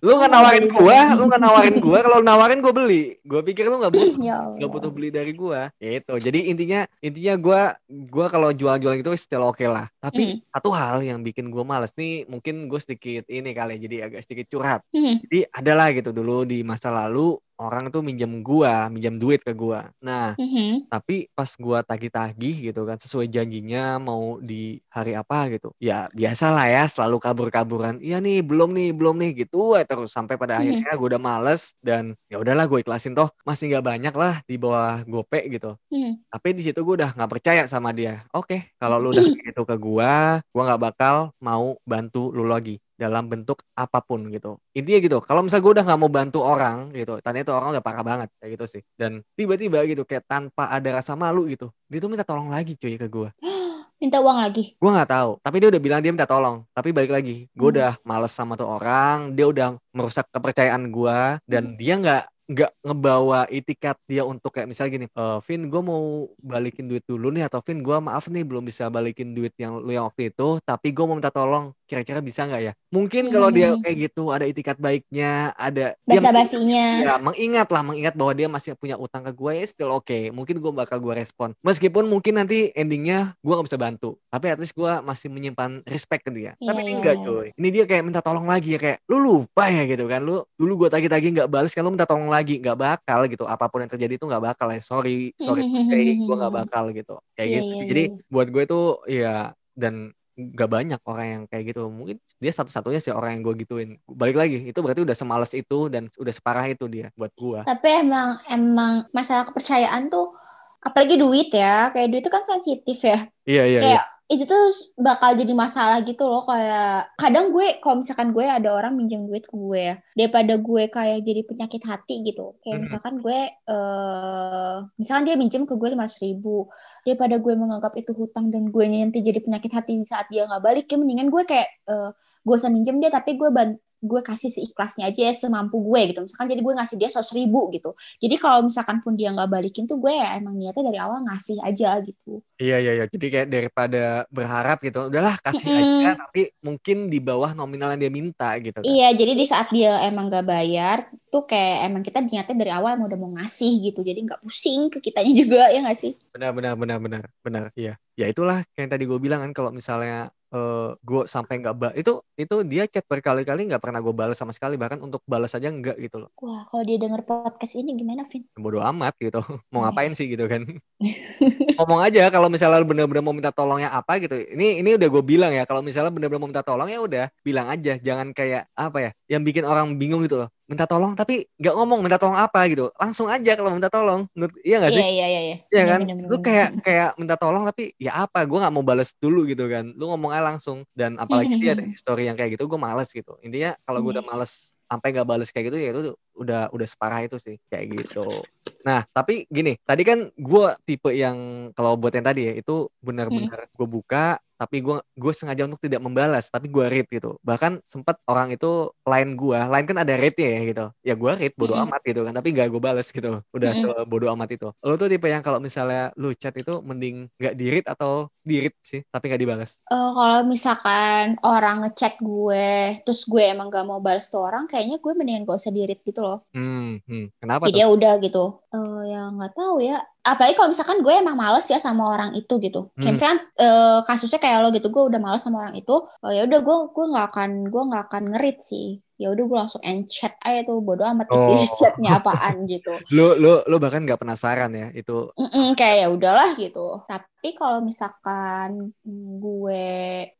lu 0.00 0.16
nggak 0.16 0.32
Oh, 0.32 0.34
nawarin 0.34 0.64
gua? 0.66 0.98
Lu 1.12 1.28
nggak 1.28 1.42
nawarin 1.44 1.76
gua? 1.76 1.98
Kalau 2.00 2.18
nawarin 2.24 2.60
gua 2.64 2.72
beli. 2.72 3.20
Gua 3.20 3.44
pikir 3.44 3.68
lu 3.68 3.76
nggak 3.76 3.92
butuh 3.92 4.16
ya 4.24 4.48
nggak 4.56 4.70
butuh 4.72 4.88
beli 4.88 5.12
dari 5.12 5.36
gua. 5.36 5.68
Gitu 5.76 6.08
jadi 6.16 6.48
intinya 6.48 6.80
intinya 6.98 7.36
gua 7.36 7.60
gua 8.08 8.26
kalau 8.26 8.48
jual-jual 8.50 8.96
gitu 8.96 9.12
still 9.14 9.44
oke 9.44 9.60
lah. 9.62 9.92
Tapi 10.00 10.24
Hmm. 10.24 10.36
satu 10.48 10.72
hal 10.72 11.04
yang 11.04 11.20
bikin 11.20 11.52
gua 11.52 11.68
males 11.68 11.92
nih 11.92 12.24
mungkin 12.24 12.64
gue 12.64 12.80
sedikit 12.80 13.28
ini 13.28 13.52
kali 13.52 13.76
ya, 13.76 13.78
jadi 13.84 13.96
agak 14.08 14.20
sedikit 14.24 14.46
curhat. 14.48 14.80
Mhm. 14.96 15.14
jadi 15.28 15.38
adalah 15.52 15.92
gitu 15.92 16.10
dulu 16.10 16.48
di 16.48 16.64
masa 16.64 16.88
lalu 16.88 17.36
orang 17.60 17.92
tuh 17.92 18.00
minjem 18.00 18.40
gua 18.40 18.88
minjem 18.88 19.20
duit 19.20 19.44
ke 19.44 19.52
gua 19.52 19.92
nah 20.00 20.32
Mhm. 20.40 20.88
tapi 20.90 21.28
pas 21.36 21.46
gua 21.60 21.84
tagih-tagih 21.86 22.72
gitu 22.72 22.82
kan 22.88 22.96
sesuai 22.98 23.28
janjinya 23.30 24.00
mau 24.00 24.40
di 24.42 24.80
hari 24.90 25.12
apa 25.14 25.46
gitu 25.54 25.70
ya 25.78 26.08
biasalah 26.16 26.66
ya 26.66 26.82
selalu 26.88 27.16
kabur-kaburan 27.22 28.00
iya 28.02 28.18
nih 28.24 28.40
belum 28.42 28.72
nih 28.74 28.90
belum 28.96 29.14
nih 29.22 29.30
gitu 29.46 29.76
aja 29.76 29.84
terus 29.86 30.10
sampai 30.16 30.34
pada 30.40 30.58
Mhm. 30.58 30.80
akhirnya 30.80 30.94
gue 30.98 31.08
udah 31.14 31.22
males 31.22 31.62
dan 31.84 32.16
ya 32.32 32.40
udahlah 32.42 32.64
gue 32.66 32.80
ikhlasin 32.82 33.12
toh 33.14 33.28
masih 33.46 33.70
nggak 33.70 33.86
banyak 33.86 34.14
lah 34.16 34.34
di 34.48 34.56
bawah 34.58 35.04
gope 35.06 35.40
gitu 35.52 35.76
Mhm. 35.92 36.22
tapi 36.30 36.48
di 36.56 36.62
situ 36.66 36.80
gue 36.86 36.94
udah 37.02 37.10
nggak 37.16 37.30
percaya 37.30 37.62
sama 37.70 37.90
dia 37.94 38.24
oke 38.34 38.56
kalau 38.80 38.96
lu 39.02 39.14
udah 39.14 39.26
kayak 39.30 39.54
gitu 39.54 39.62
ke 39.66 39.76
gua 39.78 40.42
gua 40.54 40.62
nggak 40.70 40.82
bakal 40.90 41.16
mau 41.42 41.78
bantu 41.86 42.30
lu 42.34 42.46
lagi 42.46 42.78
dalam 43.00 43.24
bentuk 43.24 43.64
apa 43.72 44.04
pun 44.04 44.28
gitu. 44.28 44.60
Intinya 44.76 45.00
gitu 45.00 45.18
kalau 45.24 45.40
misalnya 45.40 45.64
gue 45.64 45.72
udah 45.80 45.84
nggak 45.88 46.00
mau 46.04 46.12
bantu 46.12 46.38
orang 46.44 46.92
gitu 46.92 47.16
tanya 47.24 47.40
itu 47.40 47.52
orang 47.56 47.72
udah 47.72 47.80
parah 47.80 48.04
banget 48.04 48.28
kayak 48.36 48.60
gitu 48.60 48.64
sih. 48.78 48.82
Dan 48.92 49.24
tiba-tiba 49.32 49.80
gitu 49.88 50.04
kayak 50.04 50.28
tanpa 50.28 50.68
ada 50.68 51.00
rasa 51.00 51.16
malu 51.16 51.48
gitu 51.48 51.72
dia 51.88 51.98
tuh 51.98 52.12
minta 52.12 52.28
tolong 52.28 52.52
lagi 52.52 52.76
cuy 52.76 53.00
ke 53.00 53.08
gua. 53.08 53.32
Minta 54.00 54.16
uang 54.16 54.40
lagi. 54.40 54.80
gue 54.80 54.90
nggak 54.96 55.10
tahu 55.12 55.30
tapi 55.44 55.56
dia 55.60 55.68
udah 55.68 55.82
bilang 55.84 56.00
dia 56.00 56.08
minta 56.08 56.24
tolong. 56.24 56.64
Tapi 56.72 56.88
balik 56.88 57.12
lagi 57.12 57.48
gue 57.52 57.68
Hmm. 57.68 57.74
udah 57.76 57.92
males 58.00 58.32
sama 58.32 58.56
tuh 58.56 58.64
orang 58.64 59.32
dia 59.32 59.44
udah 59.44 59.76
merusak 59.92 60.24
kepercayaan 60.32 60.88
gua 60.88 61.36
dan 61.44 61.76
dia 61.76 62.00
nggak 62.00 62.24
nggak 62.50 62.72
ngebawa 62.82 63.46
itikat 63.46 63.94
dia 64.10 64.26
untuk 64.26 64.50
kayak 64.50 64.66
misalnya 64.66 64.90
gini 64.90 65.06
eh 65.06 65.38
Vin 65.46 65.70
gue 65.70 65.82
mau 65.82 66.26
balikin 66.42 66.90
duit 66.90 67.06
dulu 67.06 67.30
nih 67.30 67.46
atau 67.46 67.62
Vin 67.62 67.78
gue 67.78 67.96
maaf 68.02 68.26
nih 68.26 68.42
belum 68.42 68.66
bisa 68.66 68.90
balikin 68.90 69.32
duit 69.32 69.54
yang 69.54 69.78
lu 69.78 69.94
yang 69.94 70.10
waktu 70.10 70.34
itu 70.34 70.58
tapi 70.66 70.90
gue 70.90 71.04
mau 71.06 71.14
minta 71.14 71.30
tolong 71.30 71.70
kira-kira 71.86 72.18
bisa 72.18 72.46
nggak 72.46 72.62
ya 72.62 72.72
mungkin 72.90 73.30
kalau 73.30 73.50
dia 73.50 73.70
Hmm. 73.70 73.82
kayak 73.86 74.10
gitu 74.10 74.34
ada 74.34 74.50
itikat 74.50 74.82
baiknya 74.82 75.54
ada 75.54 75.94
Basa-basinya. 76.02 76.86
Ya, 77.00 77.14
mengingat 77.22 77.70
lah, 77.70 77.86
mengingat 77.86 78.14
bahwa 78.18 78.32
dia 78.34 78.50
masih 78.50 78.74
punya 78.74 78.98
utang 78.98 79.22
ke 79.22 79.30
gue, 79.30 79.52
ya 79.62 79.64
still 79.64 79.94
oke. 79.94 80.10
Mungkin 80.34 80.58
gue 80.58 80.72
bakal 80.74 80.98
gue 80.98 81.14
respon. 81.14 81.54
Meskipun 81.62 82.10
mungkin 82.10 82.34
nanti 82.34 82.74
endingnya 82.74 83.38
gue 83.38 83.52
gak 83.54 83.66
bisa 83.70 83.78
bantu. 83.78 84.18
Tapi 84.26 84.50
at 84.50 84.58
least 84.58 84.74
gue 84.74 84.90
masih 85.06 85.30
menyimpan 85.30 85.86
respect 85.86 86.26
ke 86.26 86.30
dia. 86.34 86.58
Iya, 86.58 86.74
Tapi 86.74 86.80
ini 86.82 86.90
iya, 86.90 86.98
enggak 86.98 87.16
iya. 87.20 87.24
coy. 87.26 87.46
Ini 87.54 87.68
dia 87.70 87.84
kayak 87.86 88.02
minta 88.02 88.20
tolong 88.20 88.46
lagi 88.48 88.74
ya. 88.74 88.80
Kayak, 88.82 88.98
lu 89.06 89.16
lupa 89.22 89.64
ya 89.70 89.82
gitu 89.86 90.04
kan. 90.10 90.20
Lu 90.24 90.42
dulu 90.58 90.72
gue 90.86 90.88
tagih-tagih 90.90 91.30
gak 91.36 91.48
bales 91.52 91.70
kan 91.70 91.82
lu 91.86 91.92
minta 91.94 92.08
tolong 92.08 92.26
lagi. 92.26 92.39
Gak 92.42 92.78
bakal 92.78 93.20
gitu. 93.26 93.44
Apa 93.44 93.66
pun 93.66 93.82
yang 93.82 93.90
terjadi 93.90 94.16
itu 94.16 94.24
gak 94.24 94.44
bakal 94.44 94.68
ya. 94.68 94.80
Sorry, 94.80 95.32
sorry 95.36 95.62
to 95.64 95.78
say. 95.86 96.16
Gue 96.16 96.36
gak 96.36 96.54
bakal 96.66 96.84
gitu. 96.90 97.18
Kayak 97.32 97.48
Iya, 97.48 97.56
gitu. 97.56 97.64
iya, 97.66 97.74
sih. 97.76 97.86
Jadi 97.88 98.02
iya. 98.08 98.16
buat 98.28 98.48
gue 98.48 98.62
tuh 98.64 98.84
ya 99.06 99.34
dan 99.72 99.94
gak 100.36 100.70
banyak 100.72 101.00
orang 101.04 101.26
yang 101.28 101.42
kayak 101.44 101.74
gitu 101.74 101.92
mungkin 101.92 102.16
dia 102.40 102.48
satu-satunya 102.48 102.96
sih 102.96 103.12
orang 103.12 103.36
yang 103.36 103.42
gue 103.44 103.60
gituin 103.60 104.00
balik 104.08 104.40
lagi 104.40 104.72
itu 104.72 104.78
berarti 104.80 105.04
udah 105.04 105.12
semales 105.12 105.52
itu 105.52 105.92
dan 105.92 106.08
udah 106.16 106.32
separah 106.32 106.64
itu 106.64 106.88
dia 106.88 107.12
buat 107.12 107.28
gue 107.36 107.60
Tapi 107.68 107.88
emang 108.00 108.40
emang 108.48 109.04
masalah 109.12 109.44
kepercayaan 109.44 110.08
tuh 110.08 110.32
apalagi 110.80 111.20
duit 111.20 111.52
ya, 111.52 111.92
kayak 111.92 112.08
duit 112.08 112.24
itu 112.24 112.32
kan 112.32 112.40
sensitif 112.40 112.96
ya. 113.04 113.20
iya 113.44 113.68
iya 113.68 113.80
iya 113.80 113.80
Kayak 113.84 114.04
itu 114.30 114.46
tuh 114.46 114.62
bakal 114.94 115.34
jadi 115.34 115.50
masalah 115.58 116.06
gitu 116.06 116.22
loh 116.30 116.46
kayak 116.46 117.10
kadang 117.18 117.50
gue 117.50 117.82
kalau 117.82 117.98
misalkan 117.98 118.30
gue 118.30 118.46
ada 118.46 118.70
orang 118.70 118.94
minjem 118.94 119.26
duit 119.26 119.42
ke 119.42 119.54
gue 119.58 119.80
ya 119.90 119.94
daripada 120.14 120.54
gue 120.54 120.82
kayak 120.86 121.18
jadi 121.26 121.42
penyakit 121.50 121.82
hati 121.82 122.14
gitu 122.22 122.54
kayak 122.62 122.78
Mhm. 122.78 122.84
misalkan 122.86 123.14
gue 123.18 123.38
eh 123.50 124.74
misalkan 124.94 125.24
dia 125.26 125.34
minjem 125.34 125.66
ke 125.66 125.74
gue 125.74 125.88
lima 125.90 126.06
ribu 126.22 126.70
daripada 127.02 127.42
gue 127.42 127.54
menganggap 127.58 127.92
itu 127.98 128.14
hutang 128.14 128.54
dan 128.54 128.70
gue 128.70 128.84
nanti 128.86 129.18
jadi 129.18 129.42
penyakit 129.42 129.72
hati 129.74 129.98
saat 130.06 130.30
dia 130.30 130.46
nggak 130.46 130.62
balik 130.62 130.86
ya 130.86 130.96
mendingan 130.96 131.26
gue 131.26 131.42
kayak 131.42 131.68
eh, 131.90 132.10
gue 132.50 132.56
usah 132.58 132.74
minjem 132.74 132.98
dia 132.98 133.14
tapi 133.14 133.38
gue 133.38 133.46
ban 133.54 133.78
gue 134.00 134.20
kasih 134.24 134.48
seikhlasnya 134.48 135.12
aja 135.12 135.28
ya 135.28 135.34
semampu 135.36 135.76
gue 135.78 136.00
gitu 136.10 136.24
misalkan 136.24 136.48
jadi 136.48 136.60
gue 136.64 136.74
ngasih 136.80 136.96
dia 136.96 137.08
seratus 137.12 137.36
ribu 137.36 137.68
gitu 137.70 137.92
jadi 138.18 138.34
kalau 138.40 138.64
misalkan 138.64 139.04
pun 139.04 139.12
dia 139.12 139.28
nggak 139.30 139.46
balikin 139.46 139.84
tuh 139.84 140.00
gue 140.00 140.10
ya 140.10 140.40
emang 140.40 140.56
niatnya 140.56 140.88
dari 140.88 140.98
awal 140.98 141.20
ngasih 141.28 141.60
aja 141.60 142.00
gitu 142.02 142.40
Iya 142.60 142.76
iya 142.76 142.92
iya. 142.92 143.04
Jadi 143.08 143.26
kayak 143.32 143.48
daripada 143.48 144.28
berharap 144.28 144.84
gitu, 144.84 145.08
udahlah 145.08 145.32
kasih 145.40 145.72
Mm-mm. 145.72 145.80
aja 145.80 146.28
tapi 146.28 146.52
mungkin 146.60 147.08
di 147.08 147.16
bawah 147.16 147.56
nominal 147.56 147.96
yang 147.96 148.04
dia 148.04 148.12
minta 148.12 148.52
gitu 148.60 148.84
kan. 148.84 148.84
Iya, 148.84 149.16
jadi 149.16 149.32
di 149.32 149.44
saat 149.48 149.72
dia 149.72 149.96
emang 150.04 150.28
gak 150.28 150.44
bayar, 150.44 151.08
tuh 151.32 151.48
kayak 151.48 151.88
emang 151.88 152.04
kita 152.04 152.20
niatnya 152.20 152.56
dari 152.60 152.68
awal 152.68 153.00
emang 153.00 153.08
udah 153.08 153.16
mau 153.16 153.32
ngasih 153.40 153.72
gitu, 153.80 154.04
jadi 154.04 154.20
nggak 154.20 154.44
pusing 154.44 154.92
ke 154.92 155.00
kitanya 155.00 155.32
juga 155.32 155.72
ya 155.72 155.80
nggak 155.80 155.96
sih? 155.96 156.12
Benar 156.36 156.52
benar 156.52 156.74
benar 156.76 156.98
benar 157.00 157.24
benar. 157.40 157.64
Iya. 157.72 157.96
Ya 158.12 158.26
itulah 158.28 158.60
yang 158.76 158.92
tadi 158.92 159.08
gue 159.08 159.16
bilang 159.16 159.40
kan 159.40 159.56
kalau 159.56 159.72
misalnya 159.72 160.28
eh 160.50 160.90
gue 160.98 161.22
sampai 161.30 161.62
nggak 161.62 161.74
ba 161.78 161.88
itu 161.94 162.18
itu 162.34 162.54
dia 162.66 162.82
chat 162.90 163.06
berkali-kali 163.06 163.70
nggak 163.70 163.78
pernah 163.78 164.02
gue 164.02 164.10
balas 164.10 164.34
sama 164.34 164.50
sekali 164.50 164.74
bahkan 164.74 164.98
untuk 164.98 165.22
balas 165.22 165.54
aja 165.54 165.70
enggak 165.70 165.94
gitu 166.02 166.26
loh. 166.26 166.30
Wah, 166.42 166.66
kalau 166.66 166.82
dia 166.82 166.98
denger 166.98 167.22
podcast 167.22 167.78
ini 167.78 167.94
gimana, 167.94 168.26
Vin? 168.26 168.42
Bodoh 168.58 168.82
amat 168.82 169.14
gitu. 169.22 169.38
Mau 169.72 169.80
Iya. 169.80 169.94
ngapain 169.94 170.12
sih 170.18 170.26
gitu 170.26 170.50
kan. 170.50 170.66
Ngomong 171.78 172.00
aja 172.04 172.28
kalau 172.28 172.50
misalnya 172.50 172.82
lu 172.82 172.86
bener-bener 172.90 173.22
mau 173.24 173.32
minta 173.32 173.54
tolongnya 173.54 173.88
apa 173.94 174.18
gitu. 174.20 174.36
Ini 174.36 174.82
ini 174.84 174.90
udah 174.98 175.08
gue 175.08 175.22
bilang 175.24 175.52
ya 175.54 175.64
kalau 175.64 175.80
misalnya 175.80 176.12
bener-bener 176.12 176.42
mau 176.42 176.50
minta 176.50 176.66
tolong 176.66 176.90
ya 176.90 176.98
udah 177.00 177.26
bilang 177.40 177.70
aja. 177.70 177.96
Jangan 177.96 178.34
kayak 178.36 178.68
apa 178.76 178.98
ya 179.00 179.10
yang 179.30 179.42
bikin 179.46 179.64
orang 179.64 179.96
bingung 179.96 180.20
gitu 180.26 180.44
loh. 180.44 180.48
Minta 180.70 180.86
tolong 180.86 181.18
tapi 181.18 181.50
nggak 181.58 181.74
ngomong 181.74 181.98
minta 181.98 182.14
tolong 182.14 182.38
apa 182.38 182.62
gitu. 182.70 182.94
Langsung 182.94 183.26
aja 183.26 183.58
kalau 183.58 183.74
minta 183.74 183.90
tolong. 183.90 184.30
Menurut, 184.38 184.54
iya 184.62 184.78
nggak 184.78 184.94
sih? 184.94 185.02
Iya, 185.02 185.10
iya, 185.10 185.26
iya, 185.26 185.40
iya. 185.50 185.56
Iya 185.70 185.84
kan, 185.86 186.00
bener, 186.06 186.14
bener, 186.18 186.30
lu 186.30 186.36
kayak 186.42 186.68
kayak 186.82 187.08
minta 187.18 187.34
tolong 187.38 187.62
tapi 187.66 187.90
ya 187.98 188.26
apa, 188.26 188.42
gue 188.46 188.58
nggak 188.58 188.74
mau 188.74 188.82
balas 188.86 189.14
dulu 189.18 189.46
gitu 189.50 189.66
kan, 189.70 189.86
lu 189.98 190.10
ngomong 190.10 190.30
aja 190.34 190.42
langsung 190.50 190.82
dan 190.98 191.14
apalagi 191.18 191.54
dia 191.62 191.74
ada 191.78 191.82
history 191.86 192.26
yang 192.30 192.34
kayak 192.38 192.54
gitu, 192.58 192.66
gue 192.70 192.78
males 192.78 193.06
gitu. 193.10 193.34
Intinya 193.42 193.74
kalau 193.86 193.98
gue 194.02 194.18
udah 194.18 194.24
Iya. 194.26 194.30
males 194.34 194.74
sampai 194.90 195.08
nggak 195.14 195.26
balas 195.30 195.48
kayak 195.54 195.64
gitu 195.70 195.78
ya 195.78 195.88
itu 195.94 196.00
udah 196.38 196.60
udah 196.74 196.86
separah 196.90 197.20
itu 197.22 197.38
sih 197.38 197.54
kayak 197.70 197.86
gitu. 197.86 198.46
Nah 198.82 199.06
tapi 199.14 199.46
gini, 199.46 199.78
tadi 199.86 200.02
kan 200.02 200.18
gue 200.34 200.66
tipe 200.86 201.10
yang 201.14 201.70
kalau 201.78 201.94
buat 201.94 202.14
yang 202.18 202.26
tadi 202.26 202.50
ya 202.50 202.54
itu 202.58 202.90
benar-benar 202.98 203.70
gue 203.70 203.86
buka 203.86 204.42
tapi 204.60 204.76
gue 204.84 204.96
gue 205.16 205.32
sengaja 205.32 205.64
untuk 205.64 205.80
tidak 205.80 206.00
membalas 206.04 206.52
tapi 206.52 206.66
gue 206.68 206.84
read 206.92 207.06
gitu 207.08 207.40
bahkan 207.40 207.80
sempat 207.88 208.20
orang 208.28 208.52
itu 208.54 208.92
line 209.08 209.30
gue 209.40 209.58
line 209.72 209.86
kan 209.88 209.98
ada 210.04 210.14
rate 210.20 210.38
ya 210.44 210.60
gitu 210.68 210.84
ya 211.08 211.14
gue 211.16 211.30
read 211.40 211.54
bodo 211.56 211.74
Mm-mm. 211.74 211.88
amat 211.88 212.00
gitu 212.04 212.20
kan 212.26 212.32
tapi 212.36 212.48
gak 212.52 212.68
gue 212.68 212.82
balas 212.82 213.08
gitu 213.08 213.40
udah 213.56 213.70
Mm-mm. 213.72 214.04
bodo 214.10 214.26
amat 214.36 214.48
itu 214.56 214.68
lo 214.84 214.94
tuh 215.00 215.08
tipe 215.08 215.26
yang 215.32 215.40
kalau 215.46 215.58
misalnya 215.64 216.12
lu 216.20 216.36
chat 216.36 216.52
itu 216.60 216.72
mending 216.84 217.32
gak 217.40 217.54
di 217.56 217.64
read 217.72 217.86
atau 217.88 218.28
di 218.44 218.54
read 218.62 218.74
sih 218.84 219.00
tapi 219.08 219.32
gak 219.32 219.40
dibalas 219.40 219.80
Eh, 219.92 220.10
kalau 220.18 220.38
misalkan 220.52 221.24
orang 221.42 221.76
ngechat 221.82 222.14
gue, 222.28 222.66
terus 223.04 223.20
gue 223.32 223.42
emang 223.52 223.66
gak 223.74 223.86
mau 223.90 223.98
balas 224.06 224.26
tuh 224.32 224.40
orang, 224.46 224.64
kayaknya 224.70 224.96
gue 225.04 225.12
mendingan 225.18 225.42
gak 225.48 225.58
usah 225.60 225.74
di-read 225.76 226.00
gitu 226.08 226.20
loh. 226.26 226.38
hmm, 226.54 227.02
hmm. 227.08 227.24
kenapa 227.42 227.64
Jadi 227.66 227.74
tuh 227.74 227.82
ya 227.82 227.86
udah 227.94 228.12
gitu. 228.24 228.38
Eh 228.74 229.00
ya 229.12 229.18
nggak 229.34 229.52
tahu 229.58 229.74
ya. 229.88 229.94
Apalagi 230.20 230.52
kalau 230.52 230.68
misalkan 230.68 231.00
gue 231.00 231.14
emang 231.16 231.32
males 231.32 231.64
ya 231.72 231.80
sama 231.80 232.12
orang 232.12 232.36
itu 232.36 232.60
gitu. 232.60 232.92
Kayak 233.00 233.04
Hmm. 233.08 233.14
misalkan 233.16 233.38
eh, 233.56 233.98
kasusnya 234.04 234.38
kayak 234.42 234.56
lo 234.60 234.68
gitu, 234.76 234.88
gue 234.92 235.02
udah 235.08 235.20
males 235.20 235.40
sama 235.40 235.64
orang 235.64 235.76
itu. 235.80 235.92
Oh 236.20 236.30
ya 236.32 236.44
udah 236.44 236.60
gue 236.60 236.76
gue 236.92 237.04
nggak 237.12 237.26
akan 237.32 237.50
gue 237.72 237.82
nggak 237.88 238.02
akan 238.08 238.22
ngerit 238.36 238.58
sih. 238.60 238.86
Ya 239.20 239.26
udah 239.32 239.44
gue 239.48 239.56
langsung 239.64 239.82
end 239.84 240.08
chat 240.12 240.32
aja 240.44 240.60
tuh 240.68 240.80
bodo 240.84 241.04
amat 241.08 241.28
isi 241.32 241.52
Oh. 241.52 241.64
chatnya 241.80 242.20
apaan 242.20 242.68
gitu. 242.68 243.04
lu 243.16 243.36
lu 243.40 243.64
lu 243.64 243.76
bahkan 243.80 244.04
gak 244.08 244.20
penasaran 244.20 244.70
ya 244.76 244.88
itu 244.96 245.32
Mm-mm, 245.40 245.72
kayak 245.78 245.96
ya 246.04 246.06
udahlah 246.12 246.48
gitu. 246.60 246.80
Tapi 247.08 247.48
kalau 247.56 247.80
misalkan 247.80 248.92
gue 249.40 249.88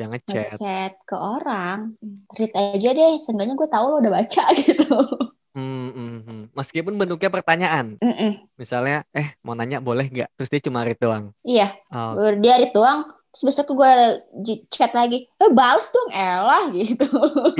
yang 0.01 0.11
ngechat 0.13 0.61
ngechat 0.61 0.93
ke 1.09 1.17
orang, 1.17 1.79
read 2.39 2.53
aja 2.55 2.89
deh. 2.99 3.13
Seenggaknya 3.25 3.55
gue 3.59 3.69
tahu 3.75 3.85
lo 3.91 3.97
udah 4.03 4.13
baca 4.19 4.43
gitu. 4.63 4.95
Hmm, 5.51 5.91
hmm, 5.91 6.19
hmm. 6.23 6.43
Meskipun 6.55 6.95
bentuknya 6.95 7.27
pertanyaan. 7.27 7.99
Mm-mm. 7.99 8.47
Misalnya, 8.55 9.03
eh 9.11 9.35
mau 9.43 9.59
nanya 9.59 9.83
boleh 9.83 10.07
nggak? 10.07 10.31
Terus 10.39 10.49
dia 10.49 10.61
cuma 10.63 10.87
read 10.87 10.95
doang. 10.97 11.35
Iya, 11.43 11.75
Oh, 11.91 12.15
dia 12.39 12.55
read 12.57 12.71
doang. 12.71 13.11
Terus 13.31 13.55
besok 13.55 13.79
gue 13.79 13.93
chat 14.67 14.91
lagi, 14.91 15.31
eh 15.31 15.51
balas 15.51 15.87
dong 15.91 16.11
Ella 16.11 16.67
gitu. 16.75 17.07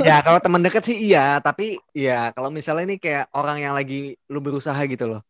ya 0.03 0.19
kalau 0.19 0.39
teman 0.43 0.59
dekat 0.59 0.83
sih 0.83 0.99
iya, 0.99 1.39
tapi 1.39 1.79
ya 1.95 2.35
kalau 2.35 2.51
misalnya 2.51 2.91
ini 2.91 2.99
kayak 2.99 3.31
orang 3.31 3.63
yang 3.63 3.71
lagi 3.71 4.19
lu 4.27 4.43
berusaha 4.43 4.75
gitu 4.83 5.07
loh. 5.07 5.23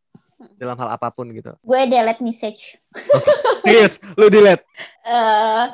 Dalam 0.57 0.73
hal 0.73 0.97
apa 0.97 1.13
pun 1.13 1.29
gitu. 1.29 1.53
gue 1.53 1.79
delete 1.85 2.25
message. 2.25 2.73
Serius, 3.61 4.01
lu 4.17 4.25
delete. 4.33 4.65
eh 5.05 5.65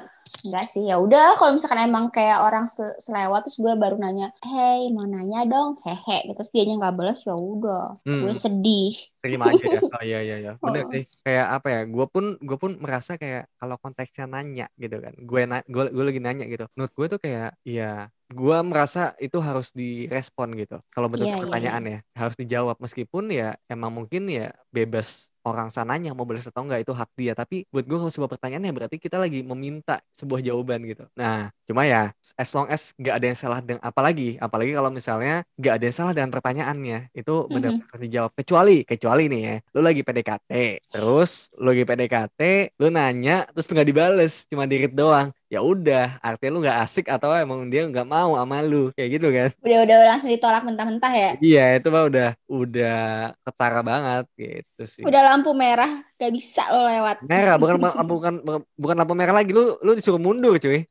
enggak 0.45 0.65
sih 0.65 0.83
ya 0.85 0.95
udah 0.97 1.35
kalau 1.35 1.55
misalkan 1.55 1.81
emang 1.83 2.07
kayak 2.07 2.39
orang 2.39 2.65
se- 2.65 2.95
selewat 2.97 3.43
terus 3.43 3.57
gue 3.57 3.73
baru 3.73 3.95
nanya 3.95 4.31
hey 4.43 4.87
mau 4.91 5.03
nanya 5.03 5.43
dong 5.43 5.75
hehe 5.83 6.29
gitu 6.29 6.35
terus 6.35 6.51
dianya 6.51 6.73
nggak 6.79 6.95
balas 6.95 7.19
ya 7.23 7.35
udah 7.35 7.99
Hmm. 8.03 8.23
gue 8.23 8.33
sedih 8.33 8.95
terima 9.19 9.51
aja 9.51 9.65
ya. 9.67 9.79
Oh 9.83 10.03
iya 10.03 10.19
iya 10.23 10.35
iya. 10.39 10.51
Bener 10.63 10.83
Oh. 10.87 10.91
sih. 10.93 11.03
Kayak 11.19 11.47
apa 11.59 11.67
ya? 11.67 11.81
Gue 11.83 12.05
pun 12.07 12.25
gue 12.39 12.57
pun 12.57 12.71
merasa 12.79 13.19
kayak 13.19 13.51
kalau 13.59 13.75
konteksnya 13.75 14.23
nanya 14.25 14.71
gitu 14.79 15.03
kan. 15.03 15.11
Gue 15.19 15.43
na 15.43 15.59
gue 15.67 15.83
gue 15.91 16.03
lagi 16.05 16.21
nanya 16.23 16.45
gitu. 16.47 16.63
Menurut 16.77 16.93
gue 16.95 17.07
tuh 17.11 17.19
kayak 17.19 17.59
ya 17.67 18.07
gue 18.27 18.57
merasa 18.63 19.11
itu 19.19 19.35
harus 19.39 19.71
direspon 19.71 20.55
gitu. 20.55 20.79
Kalau 20.91 21.07
bentuk 21.11 21.27
Iya, 21.27 21.35
iya, 21.35 21.43
pertanyaan 21.43 21.83
ya 21.83 21.99
harus 22.15 22.35
dijawab 22.35 22.75
meskipun 22.79 23.31
ya 23.31 23.55
emang 23.67 23.91
mungkin 23.91 24.27
ya 24.27 24.51
bebas 24.69 25.31
orang 25.47 25.71
sananya 25.71 26.11
mau 26.11 26.27
balas 26.27 26.47
atau 26.47 26.67
enggak 26.67 26.83
itu 26.83 26.91
hak 26.91 27.09
dia. 27.15 27.33
Tapi 27.33 27.63
buat 27.71 27.87
gue 27.87 27.97
kalau 27.97 28.11
sebuah 28.11 28.31
pertanyaan 28.35 28.67
ya 28.67 28.73
berarti 28.75 28.97
kita 28.99 29.15
lagi 29.15 29.41
meminta 29.41 30.03
sebuah 30.11 30.43
jawaban 30.43 30.83
gitu. 30.83 31.07
Nah 31.15 31.49
cuma 31.67 31.83
ya 31.83 32.15
as 32.39 32.49
long 32.55 32.67
as 32.71 32.95
nggak 32.95 33.15
ada 33.19 33.25
yang 33.27 33.39
salah 33.39 33.59
dengan 33.59 33.83
apalagi 33.83 34.39
apalagi 34.39 34.71
kalau 34.71 34.87
misalnya 34.87 35.43
nggak 35.59 35.73
ada 35.75 35.83
yang 35.83 35.97
salah 35.99 36.13
dengan 36.15 36.31
pertanyaannya 36.31 36.99
itu 37.11 37.35
benar 37.51 37.75
harus 37.91 38.01
dijawab 38.07 38.31
kecuali 38.39 38.87
kecuali 38.87 39.27
nih 39.27 39.41
ya 39.43 39.55
lu 39.75 39.81
lagi 39.83 40.01
PDKT 40.07 40.51
terus 40.87 41.51
lu 41.59 41.75
lagi 41.75 41.83
PDKT 41.83 42.41
lu 42.79 42.87
nanya 42.87 43.43
terus 43.51 43.67
nggak 43.67 43.83
dibales 43.83 44.47
cuma 44.47 44.63
dirit 44.63 44.95
doang 44.95 45.35
ya 45.47 45.63
udah 45.63 46.19
artinya 46.19 46.51
lu 46.51 46.59
nggak 46.59 46.79
asik 46.83 47.07
atau 47.07 47.31
emang 47.31 47.71
dia 47.71 47.87
nggak 47.87 48.03
mau 48.03 48.35
sama 48.35 48.59
lu 48.59 48.91
kayak 48.93 49.09
gitu 49.15 49.27
kan? 49.31 49.49
Udah 49.63 49.79
udah 49.87 49.97
langsung 50.11 50.31
ditolak 50.31 50.63
mentah-mentah 50.67 51.13
ya? 51.15 51.31
Iya 51.39 51.65
itu 51.79 51.87
mah 51.87 52.03
udah 52.07 52.29
udah 52.51 52.99
ketara 53.47 53.81
banget 53.83 54.25
gitu 54.35 54.83
sih. 54.83 55.03
Udah 55.07 55.21
lampu 55.23 55.55
merah 55.55 56.03
gak 56.19 56.31
bisa 56.35 56.67
lo 56.67 56.83
lewat. 56.83 57.23
Merah 57.23 57.55
bukan 57.55 57.75
bukan 58.03 58.33
bukan 58.75 58.95
lampu 58.99 59.13
merah 59.15 59.35
lagi 59.39 59.55
lu 59.55 59.79
lu 59.79 59.95
disuruh 59.95 60.19
mundur 60.19 60.59
cuy. 60.59 60.83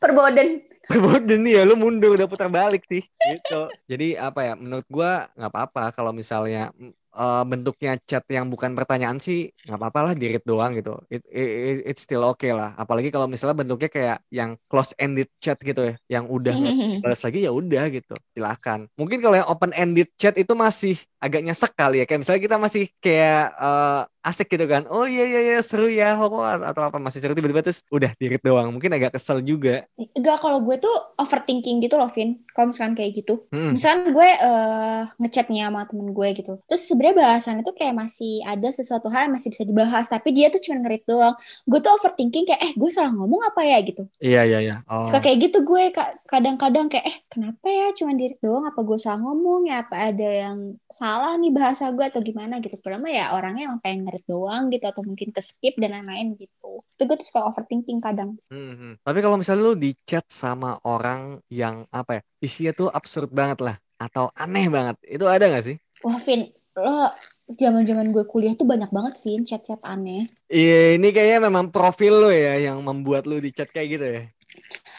Perboden. 0.00 0.64
Perboden 0.88 1.40
nih 1.44 1.60
ya 1.60 1.62
lu 1.68 1.76
mundur 1.76 2.16
udah 2.16 2.26
putar 2.26 2.48
balik 2.48 2.88
sih 2.88 3.04
gitu. 3.04 3.60
Jadi 3.86 4.16
apa 4.16 4.40
ya 4.40 4.54
menurut 4.56 4.88
gua 4.88 5.28
nggak 5.36 5.52
apa-apa 5.52 5.92
kalau 5.92 6.16
misalnya 6.16 6.72
eh, 7.12 7.42
bentuknya 7.50 7.90
chat 8.08 8.24
yang 8.32 8.46
bukan 8.52 8.72
pertanyaan 8.78 9.18
sih 9.20 9.52
nggak 9.66 9.78
apa-apa 9.78 10.00
lah 10.10 10.12
di 10.18 10.24
read 10.32 10.44
doang 10.44 10.72
gitu. 10.78 10.96
It, 11.12 11.22
it, 11.28 11.84
it's 11.88 12.02
still 12.06 12.24
okay 12.32 12.52
lah. 12.56 12.72
Apalagi 12.78 13.08
kalau 13.14 13.26
misalnya 13.30 13.56
bentuknya 13.60 13.90
kayak 13.92 14.18
yang 14.32 14.50
close 14.70 14.92
ended 14.98 15.28
chat 15.42 15.58
gitu 15.60 15.80
ya, 15.92 15.94
yang 16.20 16.24
udah 16.28 16.52
nggak 16.56 16.74
balas 17.04 17.20
lagi 17.26 17.38
ya 17.46 17.50
udah 17.52 17.84
gitu. 17.92 18.14
Silakan. 18.34 18.88
Mungkin 18.98 19.18
kalau 19.24 19.36
yang 19.40 19.48
open 19.48 19.72
ended 19.76 20.08
chat 20.16 20.34
itu 20.40 20.52
masih 20.56 20.96
agak 21.22 21.40
nyesek 21.46 21.72
kali 21.78 22.02
ya. 22.02 22.04
Kayak 22.04 22.20
misalnya 22.26 22.42
kita 22.42 22.56
masih 22.58 22.84
kayak 22.98 23.44
eh, 23.54 24.02
asik 24.22 24.54
gitu 24.54 24.66
kan. 24.70 24.86
Oh 24.90 25.06
iya 25.06 25.26
iya 25.26 25.40
iya 25.42 25.58
seru 25.62 25.90
ya 25.90 26.14
horor 26.14 26.62
atau 26.62 26.82
apa 26.86 26.98
masih 27.02 27.18
seru 27.18 27.34
tiba-tiba 27.34 27.62
terus 27.62 27.82
udah 27.90 28.10
di 28.14 28.26
read 28.30 28.42
doang. 28.42 28.70
Mungkin 28.70 28.90
agak 28.94 29.18
kesel 29.18 29.42
juga. 29.42 29.86
Enggak, 29.98 30.38
kalau 30.38 30.62
gue 30.62 30.78
tuh 30.78 30.94
overthinking 31.18 31.82
gitu 31.82 31.98
loh, 31.98 32.10
Vin. 32.10 32.42
Kalau 32.54 32.70
misalkan 32.70 32.94
kayak 32.94 33.22
gitu. 33.22 33.46
Hmm. 33.50 33.74
Misalkan 33.74 34.14
gue 34.14 34.28
eh 34.30 35.02
ngechat 35.18 35.50
nih 35.50 35.66
sama 35.66 35.86
temen 35.90 36.14
gue 36.14 36.28
gitu. 36.38 36.52
Terus 36.70 36.82
sebenarnya 36.86 37.16
bahasannya 37.18 37.62
tuh 37.66 37.74
kayak 37.74 37.94
masih 37.98 38.42
ada 38.46 38.68
sesuatu 38.70 39.10
hal 39.10 39.26
yang 39.26 39.34
masih 39.34 39.50
bisa 39.50 39.66
dibahas. 39.66 40.06
Tapi 40.06 40.28
dia 40.30 40.50
tuh 40.54 40.62
cuma 40.62 40.86
ngerit 40.86 41.02
doang. 41.06 41.34
Gue 41.66 41.78
tuh 41.82 41.90
overthinking 41.98 42.46
kayak, 42.46 42.62
eh 42.62 42.72
gue 42.78 42.90
salah 42.94 43.10
ngomong 43.10 43.42
apa 43.42 43.60
ya 43.66 43.78
gitu. 43.82 44.06
Iya 44.22 44.42
iya 44.46 44.58
iya. 44.62 44.76
Oh. 44.86 45.10
Suka 45.10 45.18
kayak 45.18 45.50
gitu 45.50 45.66
gue 45.66 45.90
ka- 45.90 46.14
kadang-kadang 46.30 46.86
kayak, 46.86 47.04
eh 47.10 47.16
kenapa 47.26 47.66
ya 47.66 47.90
cuma 47.98 48.14
dirit 48.14 48.38
doang? 48.38 48.70
Apa 48.70 48.80
gue 48.86 48.98
salah 49.02 49.18
ngomong 49.18 49.66
ya? 49.66 49.82
Apa 49.82 50.14
ada 50.14 50.28
yang 50.30 50.78
salah 50.86 51.11
nih 51.36 51.52
bahasa 51.52 51.92
gue 51.92 52.04
atau 52.04 52.20
gimana 52.24 52.58
gitu. 52.64 52.76
Padahal 52.80 53.02
mah 53.04 53.12
ya 53.12 53.26
orangnya 53.36 53.68
emang 53.68 53.80
pengen 53.84 54.00
ngerit 54.08 54.24
doang 54.24 54.72
gitu. 54.72 54.84
Atau 54.88 55.02
mungkin 55.04 55.28
ke 55.30 55.40
skip 55.44 55.74
dan 55.76 55.92
lain-lain 55.96 56.38
gitu. 56.38 56.80
Tapi 56.96 57.04
gue 57.08 57.16
tuh 57.20 57.28
suka 57.28 57.40
overthinking 57.48 58.00
kadang. 58.00 58.38
Hmm, 58.48 58.96
Tapi 59.02 59.18
kalau 59.20 59.36
misalnya 59.36 59.62
lu 59.66 59.74
di 59.74 59.92
chat 60.06 60.24
sama 60.30 60.78
orang 60.86 61.42
yang 61.52 61.84
apa 61.92 62.20
ya, 62.20 62.22
isinya 62.40 62.72
tuh 62.72 62.88
absurd 62.92 63.28
banget 63.32 63.58
lah 63.60 63.76
atau 64.02 64.34
aneh 64.34 64.66
banget, 64.66 64.96
itu 65.06 65.24
ada 65.30 65.46
nggak 65.46 65.64
sih? 65.64 65.76
Wah, 66.02 66.18
Vin, 66.26 66.50
lo 66.74 67.14
zaman-zaman 67.46 68.10
gue 68.10 68.26
kuliah 68.26 68.58
tuh 68.58 68.66
banyak 68.66 68.90
banget, 68.90 69.14
Vin, 69.22 69.46
chat-chat 69.46 69.78
aneh. 69.86 70.26
Iya, 70.50 70.98
ini 70.98 71.14
kayaknya 71.14 71.46
memang 71.46 71.70
profil 71.70 72.26
lu 72.26 72.30
ya 72.34 72.58
yang 72.58 72.82
membuat 72.82 73.30
lu 73.30 73.38
di 73.38 73.54
chat 73.54 73.70
kayak 73.70 73.88
gitu 73.94 74.06
ya. 74.06 74.22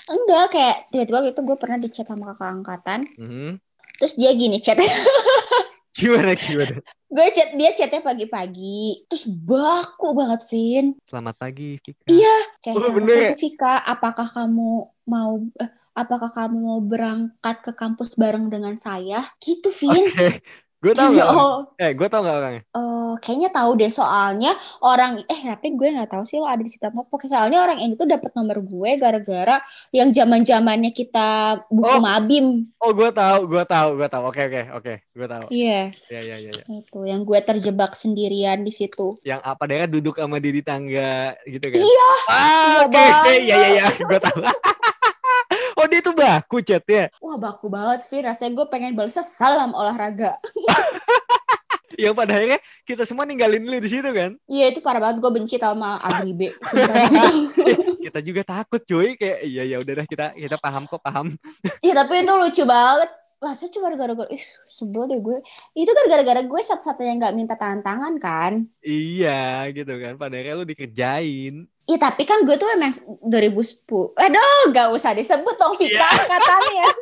Enggak, 0.07 0.45
kayak 0.55 0.75
tiba-tiba 0.91 1.19
itu 1.31 1.41
gue 1.43 1.57
pernah 1.59 1.77
di 1.79 1.89
chat 1.91 2.07
sama 2.07 2.31
kakak 2.33 2.49
angkatan. 2.63 2.99
Mhm. 3.19 3.51
Terus 3.99 4.13
dia 4.19 4.31
gini 4.35 4.57
chat. 4.63 4.79
Gimana 5.93 6.33
gimana? 6.33 6.81
gue 7.13 7.27
chat 7.29 7.53
dia 7.53 7.69
chatnya 7.77 8.01
pagi-pagi. 8.01 9.05
Terus 9.05 9.29
baku 9.29 10.17
banget, 10.17 10.41
Vin. 10.49 10.97
Selamat 11.05 11.37
pagi, 11.37 11.77
Vika. 11.77 12.09
Iya. 12.09 12.35
Kayak 12.65 12.73
Oh, 12.73 12.81
"Selamat 12.81 12.97
bener 12.97 13.17
pagi, 13.21 13.37
Vika. 13.37 13.73
Apakah 13.85 14.27
kamu 14.33 14.69
mau 15.05 15.33
eh, 15.61 15.71
apakah 15.93 16.33
kamu 16.33 16.57
mau 16.57 16.81
berangkat 16.81 17.57
ke 17.61 17.71
kampus 17.77 18.17
bareng 18.17 18.49
dengan 18.49 18.73
saya? 18.81 19.21
Gitu, 19.37 19.69
Vin. 19.69 19.93
Oke, 20.09 20.41
gue 20.83 20.91
tau 20.93 21.09
nggak? 21.09 21.25
orangnya? 21.25 21.47
Oh, 21.47 21.55
Eh, 21.79 21.91
gue 21.95 22.07
tau 22.07 22.19
nggak 22.19 22.37
orangnya? 22.37 22.61
eh, 22.67 23.11
kayaknya 23.17 23.49
tahu 23.49 23.71
deh 23.77 23.87
soalnya 23.87 24.51
orang 24.81 25.23
eh 25.25 25.39
tapi 25.41 25.67
gue 25.73 25.87
nggak 25.89 26.11
tahu 26.11 26.23
sih 26.23 26.37
lo 26.37 26.45
ada 26.45 26.59
di 26.59 26.67
situ 26.67 26.83
apa 26.83 27.07
pokoknya 27.07 27.31
soalnya 27.33 27.59
orang 27.61 27.79
ini 27.79 27.93
tuh 27.93 28.03
dapat 28.03 28.31
nomor 28.33 28.57
gue 28.59 28.91
gara-gara 28.97 29.55
yang 29.89 30.11
zaman 30.11 30.43
zamannya 30.43 30.91
kita 30.91 31.27
buku 31.71 31.87
Oh. 31.87 32.01
mabim 32.01 32.45
Oh, 32.77 32.91
gue 32.91 33.09
tahu, 33.09 33.47
gue 33.47 33.63
tahu, 33.63 33.95
gue 33.95 34.07
tahu. 34.07 34.23
Oke, 34.27 34.41
oke, 34.43 34.61
oke, 34.75 34.93
gue 35.09 35.27
tahu. 35.29 35.45
iya 35.49 35.95
Ya, 36.11 36.19
ya, 36.19 36.35
ya, 36.35 36.51
ya. 36.51 36.63
itu 36.67 36.99
yang 37.05 37.23
gue 37.23 37.39
terjebak 37.39 37.95
sendirian 37.95 38.59
di 38.59 38.75
situ 38.75 39.15
Yang 39.23 39.39
apa 39.41 39.63
daerah 39.63 39.87
duduk 39.87 40.19
sama 40.19 40.37
dia 40.37 40.51
di 40.51 40.59
tangga 40.61 41.31
gitu 41.47 41.63
kan? 41.63 41.79
Iya, 41.79 42.07
Ah, 42.25 42.35
iya 42.35 42.81
oke, 42.83 42.91
banget. 42.91 43.39
ya, 43.41 43.55
ya, 43.55 43.69
ya, 43.71 43.85
gue 43.95 44.19
tahu. 44.19 44.39
dia 45.93 46.01
tuh 46.01 46.17
baku 46.17 46.57
chatnya. 46.65 47.13
wah 47.21 47.37
baku 47.37 47.69
banget 47.69 48.09
Fir 48.09 48.25
rasanya 48.25 48.57
gue 48.57 48.65
pengen 48.65 48.97
balasnya 48.97 49.21
salam 49.21 49.77
olahraga. 49.77 50.41
Yang 51.93 52.13
pada 52.17 52.33
akhirnya 52.33 52.59
kita 52.89 53.05
semua 53.05 53.21
ninggalin 53.21 53.61
lu 53.69 53.77
di 53.77 53.85
situ 53.85 54.09
kan? 54.09 54.33
iya 54.49 54.73
itu 54.73 54.81
parah 54.81 54.97
banget. 54.97 55.21
Gue 55.21 55.29
benci 55.29 55.61
tau 55.61 55.77
sama 55.77 56.01
Sumpah 56.01 56.25
di 56.25 56.33
situ. 56.33 57.93
kita 58.09 58.19
juga 58.25 58.41
takut 58.41 58.81
cuy. 58.81 59.13
Kayak 59.13 59.39
iya 59.45 59.63
ya 59.69 59.77
udah 59.77 59.93
dah 60.01 60.05
kita 60.09 60.25
kita 60.33 60.57
paham 60.57 60.89
kok 60.89 60.97
paham. 61.05 61.37
Iya 61.85 61.93
tapi 62.01 62.25
itu 62.25 62.33
lucu 62.33 62.63
banget. 62.65 63.13
Masa 63.43 63.67
cuma 63.69 63.91
gara-gara 63.93 64.25
ih 64.33 64.41
sebel 64.65 65.03
deh 65.05 65.19
gue. 65.21 65.37
Itu 65.77 65.91
kan 65.93 66.05
gara-gara 66.09 66.41
gue 66.41 66.61
satu-satunya 66.65 67.13
nggak 67.21 67.35
minta 67.37 67.53
tangan 67.59 67.85
tangan 67.85 68.13
kan? 68.17 68.53
Iya 68.81 69.69
gitu 69.69 69.93
kan. 70.01 70.17
Pada 70.17 70.33
akhirnya 70.33 70.57
lu 70.57 70.65
dikerjain 70.65 71.69
Iya 71.83 71.97
tapi 71.99 72.23
kan 72.23 72.41
gue 72.41 72.55
tuh 72.55 72.69
emang 72.69 72.95
2010 73.21 73.83
Aduh 74.15 74.61
gak 74.69 74.87
usah 74.89 75.11
disebut 75.11 75.55
dong 75.55 75.75
Vika 75.75 75.91
Iya. 75.93 76.07
angkatannya. 76.17 76.87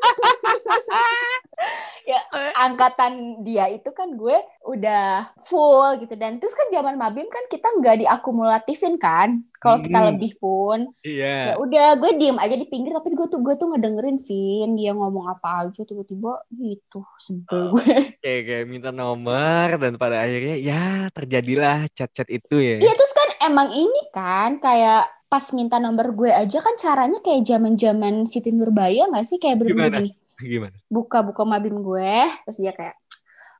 Ya 2.02 2.18
angkatan 2.60 3.14
dia 3.46 3.70
itu 3.70 3.94
kan 3.94 4.10
gue 4.12 4.34
udah 4.64 5.30
full 5.40 6.02
gitu. 6.02 6.18
Dan 6.18 6.42
terus 6.42 6.52
kan 6.52 6.66
zaman 6.68 6.98
Mabim 6.98 7.30
kan 7.30 7.46
kita 7.46 7.70
nggak 7.72 8.02
diakumulatifin 8.02 8.98
kan. 8.98 9.46
Kalau 9.56 9.78
kita 9.78 10.02
Hmm. 10.02 10.10
lebih 10.10 10.34
pun 10.36 10.90
Ya 11.06 11.54
iya 11.54 11.54
udah 11.54 11.94
gue 11.96 12.18
diem 12.18 12.34
aja 12.36 12.58
di 12.58 12.66
pinggir. 12.66 12.90
Tapi 12.92 13.14
gue 13.14 13.28
tuh 13.28 13.40
gue 13.40 13.54
tuh 13.54 13.70
ngedengerin 13.70 14.18
Vin 14.20 14.74
Dia 14.74 14.92
ngomong 14.92 15.30
apa 15.30 15.70
aja 15.70 15.82
tiba-tiba 15.84 16.42
gitu 16.52 17.06
Sebel 17.16 17.70
gue. 17.72 18.18
kayak 18.18 18.42
kayak 18.44 18.66
minta 18.66 18.90
nomor 18.90 19.78
dan 19.78 19.94
pada 19.96 20.18
akhirnya 20.20 20.58
ya 20.58 20.84
terjadilah 21.12 21.86
chat-chat 21.92 22.26
itu 22.28 22.58
ya. 22.58 22.82
Iya 22.82 22.94
terus 22.96 23.11
emang 23.42 23.70
ini 23.72 24.02
kan 24.10 24.58
kayak 24.58 25.06
pas 25.26 25.46
minta 25.52 25.80
nomor 25.80 26.12
gue 26.12 26.28
aja 26.28 26.60
kan 26.60 26.76
caranya 26.76 27.20
kayak 27.20 27.44
zaman-zaman 27.44 28.26
Siti 28.26 28.52
Nurbaya 28.52 29.08
nggak 29.08 29.24
sih? 29.24 29.38
Kayak 29.38 29.64
bener-bener 29.64 30.12
Gimana? 30.42 30.76
buka-buka 30.96 31.44
mabim 31.44 31.80
gue 31.80 32.14
terus 32.44 32.58
dia 32.58 32.74
kayak 32.74 32.98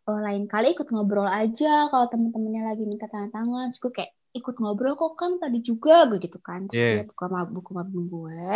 oh 0.10 0.18
lain 0.18 0.50
kali 0.50 0.74
ikut 0.74 0.90
ngobrol 0.90 1.26
aja 1.26 1.88
kalau 1.88 2.10
temen-temennya 2.10 2.68
lagi 2.68 2.84
minta 2.84 3.06
tanda 3.06 3.32
tangan. 3.32 3.70
Terus 3.70 3.80
gue 3.80 3.94
kayak 3.94 4.12
ikut 4.32 4.56
ngobrol 4.58 4.96
kok 4.96 5.14
kan 5.16 5.38
tadi 5.38 5.62
juga. 5.62 6.06
Gue 6.06 6.18
gitu 6.18 6.38
kan. 6.38 6.66
Terus 6.66 6.78
Iya. 6.78 6.94
dia 7.00 7.06
buka 7.06 7.26
ma- 7.28 7.48
buku 7.48 7.72
mabim 7.72 8.04
gue. 8.06 8.54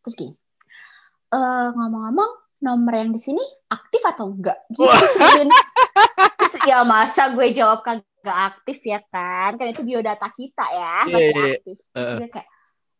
Terus 0.00 0.14
gini 0.14 0.34
eh 1.28 1.68
ngomong-ngomong 1.74 2.30
nomor 2.62 2.94
yang 2.94 3.10
di 3.10 3.18
sini 3.18 3.42
aktif 3.68 4.00
atau 4.00 4.30
enggak 4.30 4.56
gitu. 4.70 4.86
Terus 6.38 6.54
ya 6.64 6.80
masa 6.82 7.28
gue 7.28 7.50
jawab 7.50 7.82
kagak 8.24 8.56
aktif 8.56 8.80
ya 8.88 9.04
kan 9.12 9.60
kan 9.60 9.68
itu 9.68 9.84
biodata 9.84 10.32
kita 10.32 10.64
ya 10.72 10.96
Iya, 11.04 11.12
masih 11.12 11.28
iya. 11.28 11.44
aktif 11.60 11.76
terus 11.92 12.10
gue 12.16 12.28
kayak 12.32 12.48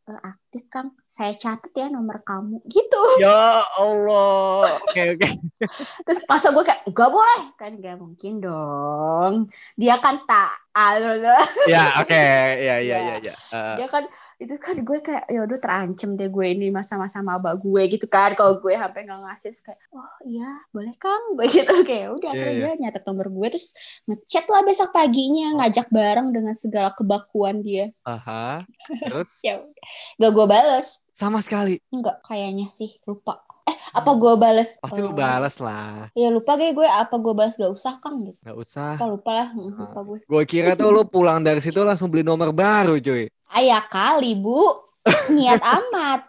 "Eh, 0.04 0.20
aktif 0.20 0.62
Kang, 0.68 0.92
saya 1.08 1.32
catat 1.32 1.72
ya 1.72 1.88
nomor 1.88 2.20
kamu 2.20 2.60
gitu. 2.68 3.00
Ya 3.16 3.64
Allah. 3.80 4.76
Oke 4.84 5.16
oke. 5.16 5.28
Terus 6.04 6.20
masa 6.28 6.52
gue 6.52 6.60
kayak 6.60 6.84
gak 6.92 7.08
boleh 7.08 7.40
kan 7.56 7.72
gak 7.80 7.96
mungkin 7.96 8.36
dong. 8.36 9.48
Dia 9.80 9.96
kan 10.04 10.20
tak 10.28 10.52
loh. 10.74 11.44
Ya 11.70 11.94
oke. 12.02 12.18
Ya 12.58 12.82
ya 12.82 12.98
ya 12.98 13.14
ya. 13.22 13.34
Eh, 13.54 13.74
Dia 13.78 13.86
kan 13.86 14.04
itu 14.42 14.58
kan 14.58 14.74
gue 14.82 14.98
kayak 14.98 15.30
ya 15.30 15.46
udah 15.46 15.58
terancam 15.62 16.18
deh 16.18 16.26
gue 16.26 16.46
ini 16.50 16.74
masa-masa 16.74 17.22
maba 17.22 17.54
gue 17.54 17.82
gitu 17.86 18.10
kan. 18.10 18.34
Kalau 18.34 18.58
gue 18.58 18.74
sampai 18.74 19.06
nggak 19.06 19.20
ngasih 19.22 19.54
kayak 19.62 19.78
oh 19.94 20.10
iya 20.26 20.50
boleh 20.74 20.90
Kang 20.98 21.22
gue 21.38 21.46
gitu 21.46 21.74
kayak 21.86 22.08
udah 22.18 22.30
Iya, 22.34 22.42
akhirnya 22.42 22.54
iya. 22.58 22.66
dia 22.74 22.82
nyatet 22.82 23.02
nomor 23.06 23.26
gue 23.30 23.46
terus 23.54 23.68
ngechat 24.10 24.44
lah 24.50 24.62
besok 24.66 24.90
paginya 24.90 25.46
ngajak 25.62 25.86
bareng 25.94 26.28
dengan 26.34 26.54
segala 26.58 26.90
kebakuan 26.90 27.62
dia. 27.62 27.94
aha. 28.02 28.66
Terus 29.06 29.40
Ya 29.46 29.62
gak 30.18 30.30
gue 30.34 30.46
bales. 30.50 31.06
sama 31.14 31.38
sekali. 31.38 31.78
Enggak 31.94 32.18
kayaknya 32.26 32.66
sih 32.74 32.98
lupa. 33.06 33.46
Apa 33.94 34.10
gue 34.18 34.32
bales? 34.34 34.74
Pasti 34.82 34.98
lu 34.98 35.14
Eh, 35.14 35.16
balas 35.16 35.56
lah. 35.62 36.10
Ya 36.18 36.28
lupa 36.34 36.58
kayak 36.58 36.74
gue 36.74 36.86
apa 36.86 37.14
gue 37.14 37.30
balas 37.30 37.54
gak 37.54 37.70
usah 37.70 38.02
Kang 38.02 38.26
gitu. 38.26 38.38
Nggak 38.42 38.58
usah. 38.58 38.98
Lupa 38.98 39.06
lupa 39.06 39.30
lah 39.30 39.48
Hmm, 39.54 39.70
lupa 39.70 40.00
gue. 40.02 40.18
Gue 40.26 40.42
kira 40.50 40.74
tuh 40.74 40.90
lu 40.90 41.06
pulang 41.06 41.38
dari 41.46 41.62
situ 41.62 41.78
langsung 41.86 42.10
beli 42.10 42.26
nomor 42.26 42.50
baru, 42.50 42.98
cuy. 42.98 43.30
Ayah 43.54 43.86
kali 43.86 44.34
bu 44.34 44.66
niat 45.30 45.62
amat. 45.78 46.20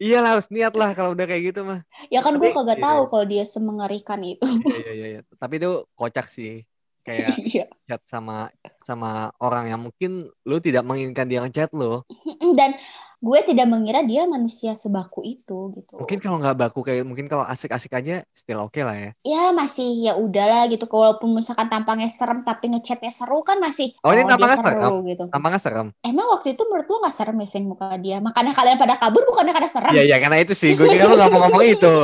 Iya 0.00 0.24
lah, 0.24 0.36
harus 0.36 0.48
niat 0.48 0.72
lah 0.72 0.96
kalau 0.96 1.12
udah 1.12 1.28
kayak 1.28 1.52
gitu 1.52 1.60
mah. 1.64 1.84
Ya 2.08 2.24
kan 2.24 2.36
gue 2.36 2.52
kagak 2.52 2.80
iya. 2.80 2.84
tahu 2.88 3.00
kalau 3.12 3.24
dia 3.28 3.44
semengerikan 3.44 4.20
itu. 4.24 4.44
Iya 4.44 4.76
iya 4.80 4.92
iya. 4.92 5.06
iya. 5.16 5.20
Tapi 5.36 5.60
itu 5.60 5.84
kocak 5.96 6.24
sih. 6.28 6.64
Kayak 7.00 7.32
Iya. 7.50 7.64
chat 7.84 8.02
sama 8.04 8.52
sama 8.84 9.30
orang 9.38 9.68
yang 9.68 9.80
mungkin 9.80 10.28
lu 10.44 10.56
tidak 10.58 10.84
menginginkan 10.84 11.26
dia 11.26 11.40
ngechat 11.40 11.72
lu. 11.72 12.04
Dan 12.52 12.76
gue 13.20 13.40
tidak 13.44 13.68
mengira 13.68 14.00
dia 14.00 14.24
manusia 14.24 14.72
sebaku 14.72 15.20
itu 15.20 15.76
gitu. 15.76 15.92
Mungkin 16.00 16.18
kalau 16.18 16.40
nggak 16.40 16.56
baku 16.56 16.80
kayak 16.80 17.04
mungkin 17.04 17.28
kalau 17.28 17.44
asik-asik 17.44 17.92
aja 17.92 18.24
still 18.32 18.64
oke 18.64 18.80
lah 18.80 18.96
ya. 18.96 19.10
Ya 19.20 19.52
masih 19.52 20.08
ya 20.08 20.16
udahlah 20.16 20.64
gitu. 20.72 20.88
Walaupun 20.88 21.36
misalkan 21.36 21.68
tampangnya 21.68 22.08
serem 22.08 22.40
tapi 22.40 22.72
ngechatnya 22.72 23.12
seru 23.12 23.44
kan 23.44 23.60
masih. 23.60 23.92
Oh, 24.00 24.16
ini 24.16 24.24
dia 24.24 24.32
tampangnya 24.32 24.58
seru 24.58 24.72
serem? 24.72 24.92
gitu. 25.04 25.24
Tampangnya 25.28 25.60
serem. 25.60 25.86
Emang 26.00 26.26
waktu 26.32 26.56
itu 26.56 26.62
menurut 26.64 26.88
lo 26.88 26.96
gak 27.04 27.12
serem 27.12 27.36
ya 27.36 27.48
Vin 27.52 27.64
muka 27.68 27.92
dia? 28.00 28.16
Makanya 28.24 28.52
kalian 28.56 28.78
pada 28.80 28.96
kabur 28.96 29.22
bukannya 29.28 29.52
karena 29.52 29.68
serem? 29.68 29.92
Iya 29.92 30.02
iya 30.08 30.16
karena 30.16 30.40
itu 30.40 30.56
sih. 30.56 30.72
Gue 30.72 30.88
kira 30.88 31.04
lu 31.04 31.20
nggak 31.20 31.28
mau 31.28 31.44
ngomong 31.44 31.64
itu. 31.68 31.94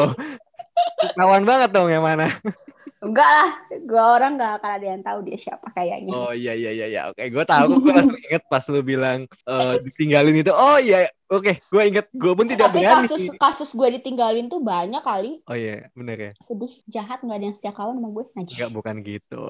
Kawan 1.17 1.45
banget 1.49 1.71
dong 1.73 1.89
yang 1.89 2.05
mana. 2.05 2.29
Enggak 3.05 3.29
lah. 3.29 3.51
Gue 3.85 4.03
orang 4.03 4.41
gak 4.41 4.53
akan 4.61 4.71
ada 4.81 4.87
yang 4.97 5.03
tahu 5.05 5.19
dia 5.29 5.39
siapa 5.39 5.69
kayaknya. 5.77 6.13
Oh 6.17 6.33
iya 6.33 6.53
iya 6.57 6.71
iya 6.73 6.87
iya. 6.89 7.03
Oke, 7.13 7.29
gue 7.29 7.45
tahu. 7.45 7.85
Gue 7.85 7.93
langsung 7.93 8.17
inget 8.17 8.45
pas 8.49 8.65
lu 8.73 8.81
bilang 8.81 9.29
eh, 9.29 9.75
ditinggalin 9.85 10.41
itu. 10.41 10.53
Oh 10.53 10.81
iya. 10.81 11.13
Oke, 11.27 11.59
gue 11.59 11.83
inget. 11.83 12.07
Gue 12.15 12.39
pun 12.39 12.47
tidak 12.47 12.71
tapi 12.71 12.87
berani 12.87 13.11
kasus 13.11 13.19
sih. 13.19 13.35
kasus 13.35 13.71
gue 13.75 13.89
ditinggalin 13.99 14.47
tuh 14.47 14.63
banyak 14.63 15.03
kali. 15.03 15.43
Oh 15.51 15.59
iya, 15.59 15.91
bener 15.91 16.19
ya. 16.19 16.33
Sedih, 16.39 16.71
jahat 16.87 17.19
gak 17.19 17.35
ada 17.35 17.45
yang 17.51 17.57
setia 17.57 17.75
kawan 17.75 17.99
sama 17.99 18.09
gue. 18.15 18.25
Najis. 18.39 18.55
Enggak, 18.55 18.71
bukan 18.79 18.97
gitu. 19.03 19.45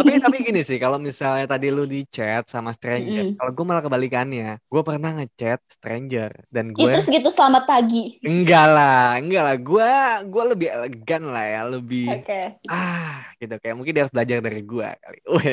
tapi 0.00 0.10
tapi 0.16 0.36
gini 0.40 0.60
sih, 0.64 0.80
kalau 0.80 0.96
misalnya 0.96 1.44
tadi 1.44 1.68
lu 1.68 1.84
di 1.84 2.08
chat 2.08 2.48
sama 2.48 2.72
stranger, 2.72 3.36
Mm-mm. 3.36 3.36
kalau 3.36 3.50
gue 3.52 3.64
malah 3.68 3.84
kebalikannya. 3.84 4.64
Gue 4.64 4.80
pernah 4.80 5.12
ngechat 5.20 5.60
stranger 5.68 6.32
dan 6.48 6.72
gue 6.72 6.88
terus 6.88 7.12
gitu 7.12 7.28
selamat 7.28 7.68
pagi. 7.68 8.16
enggak 8.24 8.66
lah, 8.72 9.20
enggak 9.20 9.42
lah. 9.44 9.56
Gue 9.60 9.92
gue 10.24 10.44
lebih 10.56 10.68
elegan 10.72 11.22
lah 11.28 11.44
ya, 11.44 11.62
lebih 11.68 12.08
Oke. 12.16 12.64
ah 12.72 13.28
gitu 13.36 13.60
kayak 13.60 13.76
mungkin 13.76 13.92
dia 13.92 14.02
harus 14.08 14.14
belajar 14.14 14.40
dari 14.40 14.62
gue 14.64 14.88
kali. 14.88 15.20
Oke. 15.28 15.52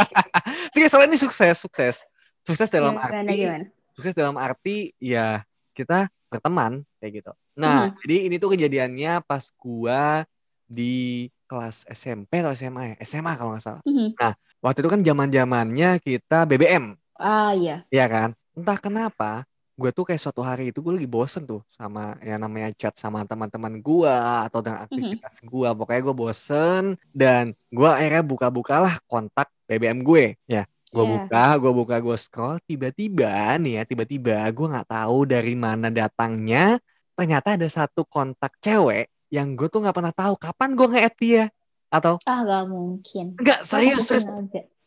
Sih, 0.74 0.88
soalnya 0.88 1.12
ini 1.12 1.20
sukses, 1.20 1.60
sukses. 1.60 1.96
Sukses 2.44 2.68
dalam 2.68 2.96
Gimana 2.96 3.24
arti 3.24 3.34
gimana? 3.40 3.66
Sukses 3.94 4.12
dalam 4.12 4.34
arti 4.36 4.92
ya 4.98 5.40
kita 5.72 6.10
berteman 6.28 6.82
kayak 6.98 7.22
gitu. 7.22 7.32
Nah, 7.54 7.88
Mhm. 7.88 7.96
jadi 8.02 8.16
ini 8.26 8.36
tuh 8.36 8.50
kejadiannya 8.52 9.22
pas 9.22 9.46
gua 9.54 10.26
di 10.66 11.26
kelas 11.46 11.86
SMP 11.86 12.42
atau 12.42 12.50
SMA 12.50 12.82
ya? 12.90 12.96
SMA 13.06 13.32
kalau 13.38 13.54
nggak 13.54 13.62
salah. 13.64 13.82
Mhm. 13.86 14.18
Waktu 14.64 14.78
itu 14.80 14.90
kan 14.90 15.00
zaman-zamannya 15.04 15.90
kita 16.00 16.48
BBM, 16.48 16.96
Ah 17.20 17.52
iya. 17.52 17.84
ya 17.92 18.08
kan? 18.08 18.32
Entah 18.56 18.80
kenapa 18.80 19.44
gue 19.74 19.90
tuh 19.90 20.06
kayak 20.08 20.22
suatu 20.22 20.40
hari 20.40 20.70
itu 20.70 20.78
gue 20.80 20.94
lagi 20.94 21.10
bosen 21.10 21.44
tuh 21.44 21.60
sama 21.68 22.14
yang 22.22 22.38
namanya 22.38 22.70
chat 22.78 22.94
sama 22.94 23.26
teman-teman 23.28 23.82
gua 23.82 24.46
atau 24.48 24.62
dengan 24.64 24.86
aktivitas 24.88 25.42
gua. 25.44 25.74
Pokoknya 25.76 26.00
gue 26.00 26.16
bosen 26.16 26.82
dan 27.12 27.52
gua 27.68 27.98
akhirnya 28.00 28.22
buka-bukalah 28.24 29.02
kontak 29.04 29.50
BBM 29.68 30.00
gue. 30.00 30.38
Ya, 30.48 30.64
gue 30.94 31.02
Iya. 31.02 31.12
buka, 31.18 31.44
gue 31.58 31.72
buka, 31.74 31.96
gue 31.98 32.16
scroll, 32.16 32.56
tiba-tiba 32.62 33.28
nih 33.58 33.72
ya, 33.74 33.82
tiba-tiba 33.82 34.46
gue 34.46 34.66
nggak 34.68 34.88
tahu 34.88 35.18
dari 35.26 35.54
mana 35.54 35.90
datangnya. 35.90 36.78
Ternyata 37.12 37.54
ada 37.54 37.66
satu 37.66 38.02
kontak 38.04 38.54
cewek 38.58 39.10
yang 39.28 39.52
gue 39.52 39.66
tuh 39.66 39.82
nggak 39.82 39.92
pernah 39.92 40.10
tahu 40.10 40.34
kapan 40.36 40.70
gue 40.72 40.86
nge-add 40.88 41.16
dia 41.16 41.44
atau 41.88 42.18
Ah 42.24 42.42
gak 42.42 42.64
mungkin. 42.66 43.34
enggak 43.34 43.60
serius 43.62 44.06
serius 44.06 44.26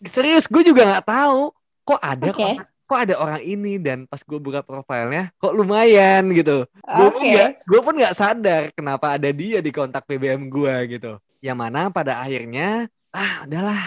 serius 0.04 0.46
gue 0.46 0.60
juga 0.62 0.84
nggak 0.86 1.04
tahu 1.06 1.52
kok 1.84 2.00
ada 2.00 2.26
Oke. 2.28 2.36
kontak- 2.38 2.72
kok 2.84 3.00
ada 3.02 3.15
orang 3.17 3.41
ini 3.41 3.76
dan 3.76 4.04
pas 4.04 4.20
gue 4.20 4.36
buka 4.38 4.60
profilnya 4.60 5.32
kok 5.36 5.52
lumayan 5.52 6.28
gitu 6.32 6.63
gue 6.67 7.08
pun 7.10 7.20
Oke. 7.20 7.28
nggak 7.30 7.50
gue 7.63 7.80
pun 7.82 7.93
nggak 7.96 8.12
sadar 8.13 8.62
kenapa 8.72 9.15
ada 9.15 9.28
dia 9.30 9.60
di 9.60 9.72
kontak 9.72 10.04
BBM 10.06 10.48
gue 10.48 10.76
gitu 10.89 11.15
yang 11.39 11.56
mana 11.56 11.88
pada 11.88 12.20
akhirnya 12.20 12.88
ah 13.10 13.43
udahlah 13.43 13.84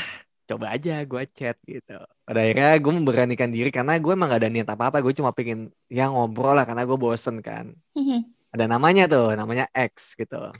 coba 0.50 0.74
aja 0.74 0.98
gue 1.06 1.22
chat 1.30 1.56
gitu. 1.62 1.98
Pada 2.26 2.40
akhirnya 2.42 2.74
gue 2.82 2.92
memberanikan 2.98 3.50
diri 3.54 3.70
karena 3.70 3.94
gue 4.02 4.10
emang 4.10 4.34
gak 4.34 4.42
ada 4.42 4.50
niat 4.50 4.66
apa 4.66 4.90
apa 4.90 4.98
gue 4.98 5.14
cuma 5.14 5.30
pengen 5.30 5.70
ya 5.86 6.10
ngobrol 6.10 6.58
lah 6.58 6.66
karena 6.66 6.82
gue 6.82 6.98
bosen 6.98 7.38
kan. 7.38 7.70
Mhm. 7.94 8.26
ada 8.50 8.66
namanya 8.66 9.06
tuh 9.06 9.30
namanya 9.38 9.70
X 9.70 10.18
gitu. 10.18 10.50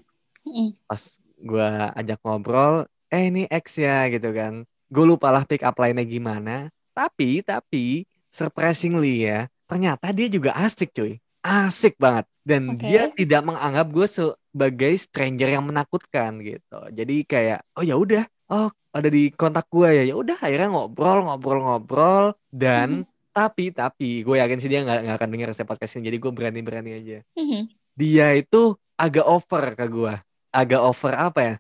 Mhm. 0.47 0.79
pas 0.87 1.03
gue 1.43 1.69
ajak 1.99 2.23
ngobrol 2.23 2.87
eh 3.11 3.27
ini 3.27 3.51
X 3.51 3.83
ya 3.83 4.07
gitu 4.07 4.31
kan. 4.31 4.63
Gue 4.87 5.05
lupa 5.07 5.35
lah 5.35 5.43
pick 5.43 5.67
up 5.67 5.75
line-nya 5.75 6.07
gimana. 6.07 6.71
Tapi 6.95 7.43
tapi 7.43 8.07
surprisingly 8.31 9.27
ya 9.27 9.51
ternyata 9.67 10.15
dia 10.15 10.31
juga 10.31 10.55
asik 10.55 10.95
cuy. 10.95 11.19
Asik 11.43 11.99
banget. 11.99 12.31
Dan 12.47 12.79
Oke. 12.79 12.87
dia 12.87 13.11
tidak 13.11 13.43
menganggap 13.43 13.87
gue 13.91 14.07
sebagai 14.07 14.93
stranger 14.99 15.51
yang 15.51 15.67
menakutkan 15.67 16.39
gitu. 16.43 16.79
Jadi 16.95 17.27
kayak 17.27 17.67
oh 17.75 17.83
ya 17.83 17.99
udah 17.99 18.25
oh 18.51 18.69
ada 18.91 19.09
di 19.09 19.31
kontak 19.31 19.71
gue 19.71 19.89
ya 19.89 20.03
ya 20.03 20.15
udah 20.19 20.37
akhirnya 20.37 20.69
ngobrol 20.69 21.23
ngobrol 21.23 21.61
ngobrol 21.63 22.25
dan 22.51 23.07
tapi 23.31 23.71
tapi 23.71 24.27
gue 24.27 24.37
yakin 24.43 24.59
sih 24.59 24.67
dia 24.67 24.83
nggak 24.83 25.07
nggak 25.07 25.17
akan 25.17 25.31
denger 25.31 25.49
saya 25.55 25.71
podcast 25.71 25.95
ini 25.97 26.11
jadi 26.11 26.19
gue 26.19 26.33
berani 26.35 26.61
berani 26.61 26.91
aja 26.99 27.19
Mhm. 27.39 27.71
dia 27.95 28.35
itu 28.35 28.75
agak 29.01 29.25
over 29.25 29.65
ke 29.73 29.87
gua. 29.89 30.21
Agak 30.53 30.83
over 30.85 31.15
apa 31.17 31.41
ya? 31.41 31.55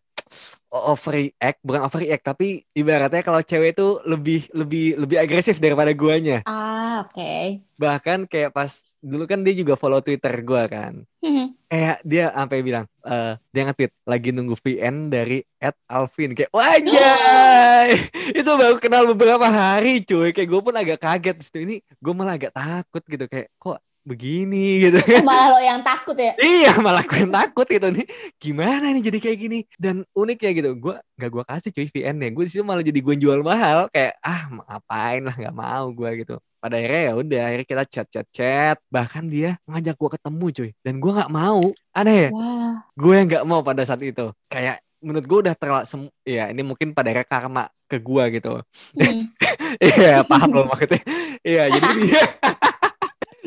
Overreact, 0.70 1.58
bukan 1.66 1.82
overreact, 1.82 2.22
tapi 2.22 2.62
ibaratnya 2.76 3.24
kalau 3.26 3.42
cewek 3.42 3.74
itu 3.74 3.98
lebih 4.06 4.46
lebih 4.54 5.00
lebih 5.02 5.16
agresif 5.18 5.58
daripada 5.58 5.90
guanya. 5.90 6.46
Ah 6.46 7.02
oke. 7.02 7.64
Bahkan 7.74 8.30
kayak 8.30 8.54
pas 8.54 8.86
dulu 9.00 9.24
kan 9.24 9.40
dia 9.40 9.56
juga 9.56 9.74
follow 9.74 10.04
Twitter 10.04 10.32
gua 10.44 10.68
kan. 10.68 11.02
Mhm. 11.24 11.56
Kayak 11.70 11.98
dia 12.04 12.24
sampai 12.34 12.58
bilang 12.60 12.84
eh 13.06 13.34
dia 13.54 13.62
nge-tweet 13.64 13.92
lagi 14.04 14.28
nunggu 14.34 14.56
VN 14.60 15.08
dari 15.08 15.38
Ed 15.56 15.76
Alvin. 15.88 16.36
Kayak 16.36 16.52
wajah 16.52 17.84
itu 18.40 18.50
baru 18.50 18.76
kenal 18.76 19.08
beberapa 19.08 19.46
hari 19.48 20.04
cuy. 20.04 20.34
Kayak 20.36 20.48
gue 20.50 20.60
pun 20.60 20.74
agak 20.76 20.98
kaget. 21.00 21.36
Di 21.40 21.44
situ 21.44 21.58
ini 21.64 21.76
gue 21.80 22.12
malah 22.12 22.36
agak 22.36 22.52
takut 22.52 23.02
gitu. 23.06 23.24
Kayak 23.30 23.48
kok 23.56 23.78
begini 24.04 24.88
gitu. 24.88 24.98
Malah 25.28 25.48
lo 25.56 25.60
yang 25.60 25.80
takut 25.84 26.16
ya. 26.16 26.32
Iya 26.40 26.80
malah 26.80 27.04
gue 27.04 27.18
yang 27.20 27.32
takut 27.32 27.66
gitu 27.68 27.88
nih. 27.92 28.06
Gimana 28.40 28.90
nih 28.90 29.02
jadi 29.04 29.18
kayak 29.20 29.38
gini? 29.38 29.58
Dan 29.76 30.02
uniknya 30.16 30.50
gitu 30.56 30.70
gue 30.76 30.94
nggak 31.20 31.30
gue 31.30 31.44
kasih 31.44 31.70
cuy 31.70 31.86
VN 31.88 32.16
nya. 32.16 32.28
Gue 32.32 32.44
di 32.48 32.50
situ 32.52 32.64
malah 32.64 32.84
jadi 32.84 33.00
gue 33.00 33.14
jual 33.20 33.40
mahal. 33.44 33.86
Kayak 33.92 34.16
ah 34.24 34.42
ngapain 34.50 35.22
lah 35.24 35.34
nggak 35.36 35.56
mau 35.56 35.84
gue 35.92 36.10
gitu. 36.24 36.34
Pada 36.60 36.76
akhirnya 36.76 37.02
ya 37.08 37.12
udah 37.16 37.40
akhirnya 37.48 37.66
kita 37.68 37.84
chat 37.88 38.06
chat 38.12 38.26
chat 38.32 38.76
bahkan 38.92 39.24
dia 39.24 39.56
ngajak 39.68 39.96
gue 39.96 40.10
ketemu 40.16 40.46
cuy. 40.52 40.70
Dan 40.84 40.94
gue 41.00 41.12
nggak 41.16 41.32
mau. 41.32 41.60
Aneh 41.92 42.16
ya? 42.16 42.28
Wah. 42.32 42.74
gue 42.96 43.12
yang 43.16 43.26
nggak 43.28 43.44
mau 43.48 43.60
pada 43.60 43.82
saat 43.84 44.00
itu. 44.04 44.32
Kayak 44.48 44.80
menurut 45.00 45.24
gue 45.24 45.38
udah 45.48 45.54
terlalu 45.56 45.84
sem- 45.88 46.12
ya 46.28 46.52
ini 46.52 46.60
mungkin 46.60 46.92
pada 46.92 47.08
akhirnya 47.08 47.28
karma 47.28 47.64
ke 47.88 47.96
gue 48.00 48.24
gitu. 48.40 48.52
Mhm. 48.96 49.24
Iya 49.80 50.26
paham 50.26 50.50
loh 50.50 50.66
maksudnya. 50.66 50.98
Iya 51.46 51.70
jadi 51.70 51.88
dia 52.02 52.22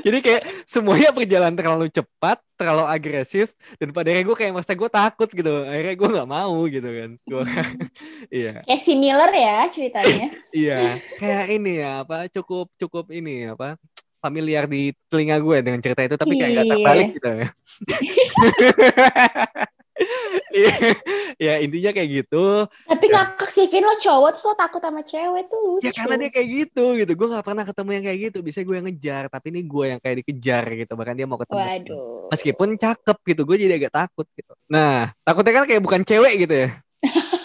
jadi 0.03 0.17
kayak 0.19 0.41
semuanya 0.63 1.09
berjalan 1.09 1.55
terlalu 1.55 1.87
cepat, 1.87 2.37
terlalu 2.53 2.83
agresif 2.85 3.55
dan 3.79 3.89
pada 3.89 4.11
akhirnya 4.11 4.27
gue 4.27 4.37
kayak 4.37 4.51
merasa 4.53 4.73
gue 4.75 4.87
takut 4.87 5.27
gitu. 5.27 5.63
Akhirnya 5.63 5.95
gue 5.95 6.09
nggak 6.13 6.29
mau 6.29 6.55
gitu 6.67 6.85
kan. 6.85 7.09
Gue 7.23 7.43
iya 8.43 8.53
Kayak 8.63 8.81
similar 8.83 9.29
ya 9.31 9.57
ceritanya. 9.71 10.27
iya 10.53 10.79
kayak 11.17 11.43
ini 11.49 11.71
ya 11.79 12.03
apa 12.03 12.27
cukup 12.29 12.67
cukup 12.77 13.09
ini 13.09 13.49
apa 13.49 13.79
familiar 14.19 14.67
di 14.67 14.91
telinga 15.11 15.35
gue 15.35 15.57
dengan 15.59 15.79
cerita 15.83 15.99
itu 15.99 16.15
tapi 16.15 16.39
kayak 16.39 16.51
gak 16.55 16.63
Iya. 16.63 16.71
terbalik 16.71 17.07
gitu 17.15 17.29
ya. 17.33 17.47
ya 21.45 21.62
intinya 21.62 21.91
kayak 21.93 22.10
gitu. 22.23 22.65
Tapi 22.89 23.06
ngakak 23.10 23.49
sih 23.53 23.69
Vin 23.69 23.86
lo 23.86 23.95
cowok 23.97 24.29
terus 24.34 24.45
lo 24.49 24.53
takut 24.58 24.82
sama 24.82 25.01
cewek 25.06 25.43
tuh 25.49 25.60
lucu. 25.62 25.86
Ya 25.86 25.91
karena 25.93 26.15
dia 26.17 26.29
kayak 26.34 26.49
gitu 26.49 26.86
gitu. 26.97 27.12
Gue 27.13 27.27
nggak 27.29 27.45
pernah 27.45 27.63
ketemu 27.65 27.89
yang 27.93 28.06
kayak 28.06 28.19
gitu. 28.29 28.38
Bisa 28.41 28.60
gue 28.65 28.75
yang 28.75 28.88
ngejar, 28.89 29.23
tapi 29.29 29.45
ini 29.53 29.62
gue 29.65 29.86
yang 29.95 29.99
kayak 30.01 30.15
dikejar 30.25 30.63
gitu. 30.86 30.93
Bahkan 30.97 31.15
dia 31.17 31.27
mau 31.29 31.38
ketemu. 31.38 31.60
Waduh. 31.62 32.27
Meskipun 32.34 32.69
cakep 32.77 33.17
gitu, 33.29 33.41
gue 33.45 33.58
jadi 33.62 33.73
agak 33.77 33.93
takut 33.93 34.27
gitu. 34.34 34.53
Nah, 34.65 35.13
takutnya 35.21 35.53
kan 35.62 35.65
kayak 35.69 35.82
bukan 35.84 36.01
cewek 36.01 36.34
gitu 36.47 36.56
ya. 36.65 36.69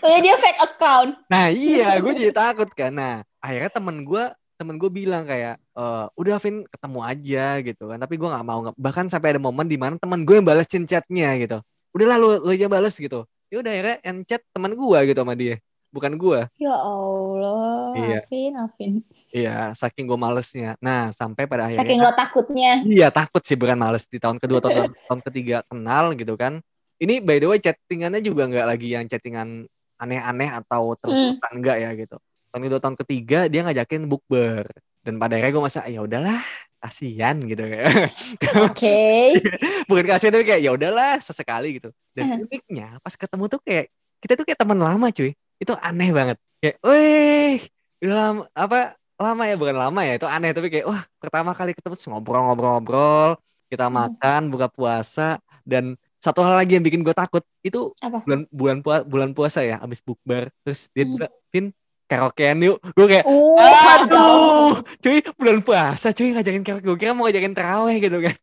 Oh 0.00 0.08
ya 0.08 0.18
dia 0.24 0.34
fake 0.40 0.60
account. 0.64 1.12
Nah 1.28 1.52
iya, 1.52 2.00
gue 2.00 2.12
jadi 2.16 2.32
takut 2.32 2.72
kan. 2.72 2.88
Nah 2.88 3.20
akhirnya 3.36 3.68
temen 3.68 4.00
gue 4.04 4.24
temen 4.60 4.76
gue 4.76 4.90
bilang 4.92 5.24
kayak 5.24 5.56
e, 5.72 5.84
udah 6.12 6.36
Vin 6.36 6.68
ketemu 6.68 6.98
aja 7.00 7.44
gitu 7.64 7.84
kan 7.88 7.96
tapi 7.96 8.20
gue 8.20 8.28
nggak 8.28 8.44
mau 8.44 8.60
bahkan 8.76 9.08
sampai 9.08 9.32
ada 9.32 9.40
momen 9.40 9.64
di 9.64 9.80
mana 9.80 9.96
temen 9.96 10.20
gue 10.20 10.36
yang 10.36 10.44
balesin 10.44 10.84
chatnya 10.84 11.32
gitu 11.40 11.64
udahlah 11.96 12.20
lu 12.20 12.28
lu 12.44 12.50
aja 12.52 12.68
bales 12.68 12.92
gitu 12.92 13.24
ya 13.48 13.64
udah 13.64 13.72
akhirnya 13.72 13.96
yang 14.04 14.18
chat 14.28 14.44
teman 14.52 14.76
gue 14.76 14.98
gitu 15.08 15.16
sama 15.16 15.32
dia 15.32 15.56
bukan 15.90 16.12
gue 16.14 16.40
Ya 16.54 16.70
Allah, 16.70 17.98
Iya. 17.98 18.20
Afin, 18.22 18.52
Afin. 18.54 18.92
iya 19.34 19.72
saking 19.72 20.06
gue 20.06 20.14
malesnya 20.14 20.76
nah 20.78 21.10
sampai 21.10 21.48
pada 21.48 21.66
akhirnya 21.66 21.82
Saking 21.82 22.00
lo 22.04 22.12
takutnya. 22.12 22.72
Iya 22.84 23.08
takut 23.10 23.42
sih 23.42 23.56
bukan 23.58 23.74
males 23.74 24.04
di 24.06 24.20
tahun 24.20 24.38
kedua 24.38 24.60
atau 24.60 24.70
tahun, 24.70 24.92
tahun 24.94 25.20
ketiga 25.26 25.56
kenal 25.66 26.14
gitu 26.14 26.36
kan. 26.36 26.60
Ini 27.00 27.24
by 27.24 27.40
the 27.40 27.48
way 27.48 27.58
chattingannya 27.58 28.20
juga 28.20 28.44
nggak 28.46 28.66
lagi 28.70 28.92
yang 28.92 29.08
chattingan 29.08 29.64
aneh-aneh 29.98 30.52
atau 30.52 30.94
terus 30.94 31.16
Hmm. 31.16 31.56
enggak 31.58 31.76
ya 31.82 31.90
gitu. 31.98 32.16
Tahun 32.50 32.62
kedua 32.66 32.80
tahun 32.82 32.96
ketiga 32.98 33.46
dia 33.46 33.60
ngajakin 33.62 34.10
bukber 34.10 34.66
dan 35.00 35.16
pada 35.16 35.38
akhirnya 35.38 35.52
gue 35.54 35.64
masa 35.64 35.80
ya 35.86 36.00
udahlah 36.02 36.42
kasihan 36.80 37.36
gitu 37.46 37.62
ya. 37.62 37.86
Oke. 38.66 38.98
bukan 39.88 40.04
kasihan 40.06 40.32
tapi 40.34 40.44
kayak 40.44 40.60
ya 40.64 40.70
udahlah 40.74 41.20
sesekali 41.22 41.78
gitu. 41.78 41.90
Dan 42.12 42.44
uniknya 42.44 42.98
pas 43.00 43.14
ketemu 43.14 43.44
tuh 43.46 43.60
kayak 43.62 43.86
kita 44.20 44.32
tuh 44.36 44.44
kayak 44.44 44.58
teman 44.60 44.78
lama 44.80 45.06
cuy. 45.08 45.32
Itu 45.60 45.72
aneh 45.78 46.10
banget. 46.10 46.36
Kayak, 46.60 46.76
weh, 46.84 47.56
udah 48.04 48.16
lama 48.16 48.42
apa 48.52 48.78
lama 49.20 49.42
ya 49.44 49.54
bukan 49.60 49.76
lama 49.76 50.00
ya 50.04 50.12
itu 50.16 50.24
aneh 50.28 50.50
tapi 50.56 50.68
kayak 50.72 50.86
wah 50.88 51.02
pertama 51.20 51.52
kali 51.52 51.76
ketemu 51.76 51.92
ngobrol-ngobrol-ngobrol 52.08 53.36
kita 53.68 53.86
makan 53.92 54.48
buka 54.48 54.66
puasa 54.72 55.36
dan 55.62 55.94
satu 56.20 56.40
hal 56.44 56.56
lagi 56.56 56.76
yang 56.76 56.84
bikin 56.84 57.00
gue 57.04 57.12
takut 57.12 57.44
itu 57.60 57.92
Apa? 58.00 58.24
bulan 58.24 58.40
bulan 58.52 58.78
puasa 58.84 59.02
bulan 59.04 59.30
puasa 59.36 59.60
ya 59.64 59.76
abis 59.80 60.00
bukber 60.00 60.48
terus 60.64 60.88
dia 60.92 61.04
Hmm. 61.04 61.16
bilang 61.16 61.32
Vin 61.52 61.66
karaokean 62.10 62.58
yuk. 62.58 62.82
Gue 62.98 63.06
kayak 63.06 63.22
Uh, 63.22 63.54
aduh 64.02 64.74
cuy 64.98 65.22
bulan 65.38 65.62
puasa 65.62 66.10
cuy 66.10 66.34
ngajakin 66.34 66.66
karaoke. 66.66 66.82
Gue 66.90 66.96
kira 66.98 67.14
mau 67.14 67.30
ngajakin 67.30 67.54
teraweh 67.54 67.96
gitu 68.02 68.18
kan. 68.18 68.34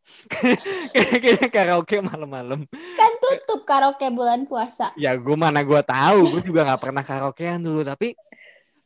Kayaknya 0.96 1.48
karaoke 1.52 2.00
malam-malam. 2.00 2.64
Kan 2.72 3.12
tutup 3.20 3.68
karaoke 3.68 4.08
bulan 4.08 4.48
puasa. 4.48 4.96
ya 4.96 5.12
gue 5.12 5.36
mana 5.36 5.60
gue 5.60 5.80
tahu. 5.84 6.32
Gue 6.32 6.42
juga 6.48 6.64
nggak 6.64 6.80
pernah 6.80 7.04
karaokean 7.04 7.60
dulu. 7.60 7.84
Tapi 7.84 8.16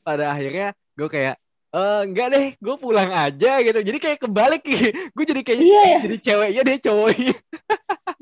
pada 0.02 0.34
akhirnya 0.34 0.74
gue 0.98 1.06
kayak 1.06 1.38
eh 1.72 2.00
enggak 2.04 2.26
deh 2.34 2.46
gue 2.58 2.74
pulang 2.76 3.08
aja 3.08 3.62
gitu. 3.62 3.78
Jadi 3.80 3.98
kayak 4.02 4.18
kebalik. 4.26 4.60
Gue 5.16 5.24
jadi 5.24 5.40
kayak 5.40 5.60
Iya 5.62 5.82
ya, 5.88 5.98
jadi 6.04 6.16
ceweknya 6.20 6.62
dia 6.68 6.78
cowoknya 6.90 7.34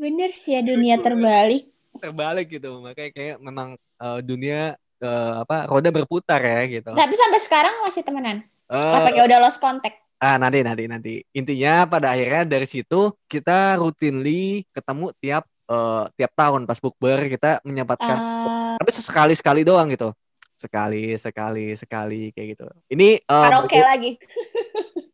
bener 0.00 0.30
sih 0.32 0.56
ya 0.56 0.62
dunia 0.64 0.96
terbalik. 1.02 1.66
terbalik 1.98 2.46
gitu. 2.46 2.78
Makanya 2.78 3.10
kayak 3.10 3.36
memang 3.42 3.68
eh, 3.76 4.20
dunia 4.22 4.78
eh, 5.00 5.34
apa 5.42 5.66
roda 5.66 5.88
berputar 5.88 6.40
ya 6.40 6.60
gitu. 6.68 6.92
Tapi 6.92 7.14
sampai 7.16 7.40
sekarang 7.40 7.74
masih 7.82 8.04
temenan. 8.04 8.44
Eh, 8.70 8.76
Apa 8.76 9.10
kayak 9.10 9.26
udah 9.26 9.38
lost 9.42 9.58
contact? 9.58 9.98
ah 10.20 10.36
nanti 10.36 10.60
nanti 10.60 10.84
nanti. 10.84 11.14
Intinya 11.32 11.88
pada 11.88 12.12
akhirnya 12.12 12.44
dari 12.44 12.68
situ 12.68 13.16
kita 13.24 13.80
routinely 13.80 14.68
ketemu 14.68 15.16
tiap 15.16 15.48
eh, 15.48 16.04
tiap 16.20 16.32
tahun 16.36 16.68
pas 16.68 16.78
bukber 16.78 17.24
kita 17.32 17.64
menyempatkan. 17.64 18.16
Ah, 18.20 18.76
tapi 18.76 18.90
sesekali 18.92 19.32
sekali 19.32 19.64
doang 19.64 19.88
gitu. 19.88 20.12
Sekali 20.60 21.16
sekali 21.16 21.72
sekali 21.72 22.36
kayak 22.36 22.48
gitu. 22.52 22.66
Ini 22.92 23.24
eh, 23.24 23.44
karaoke 23.48 23.80
lagi. 23.80 24.12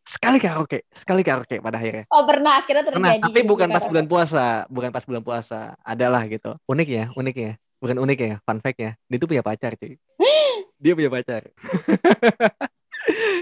sekali 0.07 0.39
karaoke 0.39 0.87
sekali 0.91 1.23
karaoke 1.23 1.63
pada 1.63 1.79
akhirnya. 1.79 2.05
Oh 2.11 2.27
pernah. 2.27 2.59
Akhirnya 2.59 2.83
terjadi. 2.83 2.99
Pernah, 2.99 3.23
tapi 3.31 3.39
bukan 3.47 3.67
pas 3.71 3.83
bulan 3.87 4.05
puasa. 4.11 4.67
Bukan 4.67 4.91
pas 4.91 5.03
bulan 5.07 5.23
puasa. 5.23 5.79
Adalah 5.87 6.27
gitu. 6.27 6.51
Unik 6.67 6.87
ya 6.91 7.05
unik 7.15 7.35
ya 7.39 7.53
bukan 7.77 7.97
unik 7.97 8.19
ya 8.19 8.33
fun 8.43 8.59
fact 8.59 8.79
ya. 8.79 8.91
Dia 9.07 9.17
tuh 9.17 9.29
punya 9.29 9.43
pacar 9.45 9.73
cuy. 9.77 9.95
Dia 10.81 10.93
punya 10.93 11.09
pacar. 11.09 11.41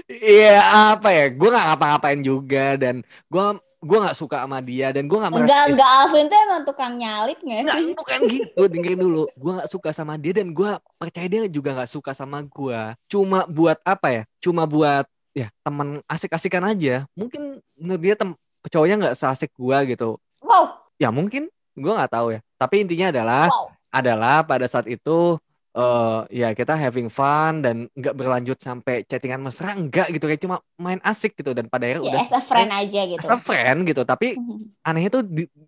Iya 0.06 0.62
apa 0.94 1.10
ya? 1.10 1.26
Gue 1.34 1.50
nggak 1.50 1.66
ngapa-ngapain 1.74 2.20
juga 2.22 2.78
dan 2.78 3.02
gue 3.02 3.42
gue 3.86 3.98
nggak 4.02 4.18
suka 4.18 4.42
sama 4.42 4.58
dia 4.58 4.90
dan 4.90 5.06
gue 5.06 5.18
nggak 5.18 5.30
Enggak, 5.30 5.46
merasa 5.46 5.68
enggak 5.70 5.90
Alvin 6.02 6.26
tuh 6.26 6.38
emang 6.42 6.62
tukang 6.66 6.92
nyalip 6.98 7.38
nggak 7.38 7.60
Nggak, 7.66 7.76
sih? 7.78 7.94
bukan 7.94 8.18
gitu. 8.30 8.60
Dengerin 8.66 9.00
dulu. 9.02 9.22
Gue 9.34 9.52
nggak 9.58 9.70
suka 9.70 9.90
sama 9.90 10.14
dia 10.18 10.32
dan 10.34 10.48
gue 10.50 10.70
percaya 10.98 11.26
dia 11.26 11.40
juga 11.50 11.70
nggak 11.76 11.90
suka 11.90 12.10
sama 12.14 12.42
gue 12.42 12.80
cuma 13.10 13.42
buat 13.46 13.78
apa 13.82 14.08
ya? 14.10 14.22
Cuma 14.38 14.62
buat 14.66 15.06
ya 15.34 15.50
teman 15.66 16.00
asik-asikan 16.06 16.62
aja. 16.62 17.04
Mungkin 17.18 17.58
menurut 17.74 18.02
dia 18.02 18.14
tem 18.14 18.30
cowoknya 18.70 18.96
nggak 19.02 19.16
seasik 19.18 19.50
gue 19.54 19.78
gitu. 19.94 20.18
Wow, 20.42 20.78
ya 20.96 21.10
mungkin. 21.10 21.50
Gue 21.76 21.92
nggak 21.92 22.10
tahu 22.14 22.38
ya. 22.38 22.40
Tapi 22.56 22.86
intinya 22.86 23.10
adalah 23.12 23.46
wow. 23.52 23.66
Adalah 23.96 24.44
pada 24.44 24.66
saat 24.66 24.86
itu 24.86 25.36
eh 25.76 26.20
ya 26.32 26.48
kita 26.56 26.72
having 26.72 27.12
fun 27.12 27.60
dan 27.60 27.84
nggak 27.92 28.16
berlanjut 28.16 28.56
sampai 28.56 29.04
chattingan 29.04 29.44
mesra 29.44 29.76
enggak 29.76 30.08
gitu 30.08 30.24
kayak 30.24 30.40
cuma 30.40 30.56
main 30.76 30.96
asik 31.04 31.36
gitu 31.36 31.52
dan 31.52 31.68
pada 31.68 31.84
akhirnya 31.84 32.00
Ya 32.00 32.12
udah 32.16 32.22
as 32.24 32.32
a 32.32 32.40
friend 32.40 32.70
aja 32.72 33.00
gitu. 33.04 33.20
as 33.20 33.28
a 33.28 33.36
friend 33.36 33.78
gitu 33.84 34.00
tapi 34.02 34.40
anehnya 34.80 35.10
tuh 35.12 35.22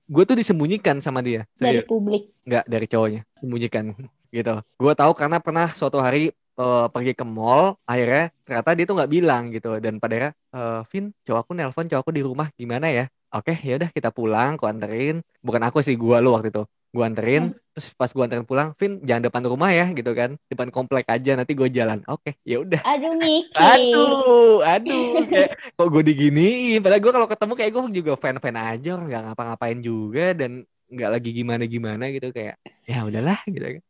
gue 0.08 0.24
tuh 0.24 0.32
disembunyikan 0.32 1.04
sama 1.04 1.20
dia 1.20 1.44
Dari 1.54 1.84
serius. 1.84 1.86
publik. 1.86 2.32
nggak 2.40 2.64
dari 2.64 2.86
cowoknya 2.88 3.20
sembunyikan 3.36 3.84
gitu. 4.36 4.54
Gue 4.80 4.92
tahu 4.96 5.12
karena 5.12 5.44
pernah 5.44 5.68
suatu 5.70 6.00
hari 6.00 6.32
eh, 6.32 6.86
pergi 6.88 7.12
ke 7.12 7.24
mall 7.28 7.76
akhirnya 7.84 8.32
ternyata 8.48 8.70
dia 8.72 8.84
tuh 8.88 8.96
nggak 8.96 9.12
bilang 9.12 9.42
gitu 9.52 9.76
dan 9.76 10.00
pada 10.00 10.12
akhirnya 10.16 10.32
eh, 10.56 10.80
Vin 10.88 11.04
cowok 11.28 11.40
aku 11.44 11.52
nelpon 11.52 11.84
cowok 11.84 12.00
aku 12.00 12.12
di 12.16 12.24
rumah 12.24 12.48
gimana 12.56 12.88
ya? 12.88 13.04
Oke 13.28 13.52
ya 13.60 13.76
udah 13.76 13.92
kita 13.92 14.08
pulang 14.08 14.56
aku 14.56 14.64
anterin. 14.64 15.20
Bukan 15.44 15.60
aku 15.68 15.84
sih 15.84 16.00
gue 16.00 16.16
lo 16.16 16.32
waktu 16.32 16.48
itu 16.48 16.64
gue 16.88 17.04
anterin 17.04 17.52
terus 17.76 17.92
pas 17.94 18.08
gue 18.08 18.24
anterin 18.24 18.42
pulang 18.42 18.72
Vin 18.74 18.98
jangan 19.04 19.28
depan 19.28 19.42
rumah 19.44 19.70
ya 19.70 19.86
gitu 19.92 20.10
kan. 20.12 20.34
Depan 20.48 20.72
komplek 20.72 21.04
aja 21.06 21.36
nanti 21.36 21.52
gue 21.52 21.68
jalan. 21.68 22.00
Oke 22.08 22.40
ya 22.42 22.58
udah. 22.58 22.80
Aduh 22.82 23.14
mikir. 23.14 23.54
aduh 23.54 24.56
aduh. 24.64 25.06
Kayak 25.28 25.50
kok 25.76 25.88
gue 25.88 26.02
diginiin? 26.02 26.80
Padahal 26.80 27.02
gue 27.04 27.12
kalau 27.12 27.28
ketemu 27.28 27.52
kayak 27.54 27.70
gue 27.70 27.82
juga 27.94 28.12
fan-fan 28.16 28.56
aja 28.56 28.88
orang 28.96 29.06
nggak 29.06 29.22
ngapa-ngapain 29.30 29.78
juga 29.78 30.26
dan 30.32 30.50
nggak 30.88 31.10
lagi 31.12 31.30
gimana-gimana 31.30 32.04
gitu 32.10 32.32
kayak 32.32 32.56
ya 32.84 33.04
udahlah 33.04 33.38
gitu 33.46 33.78
kan. 33.78 33.82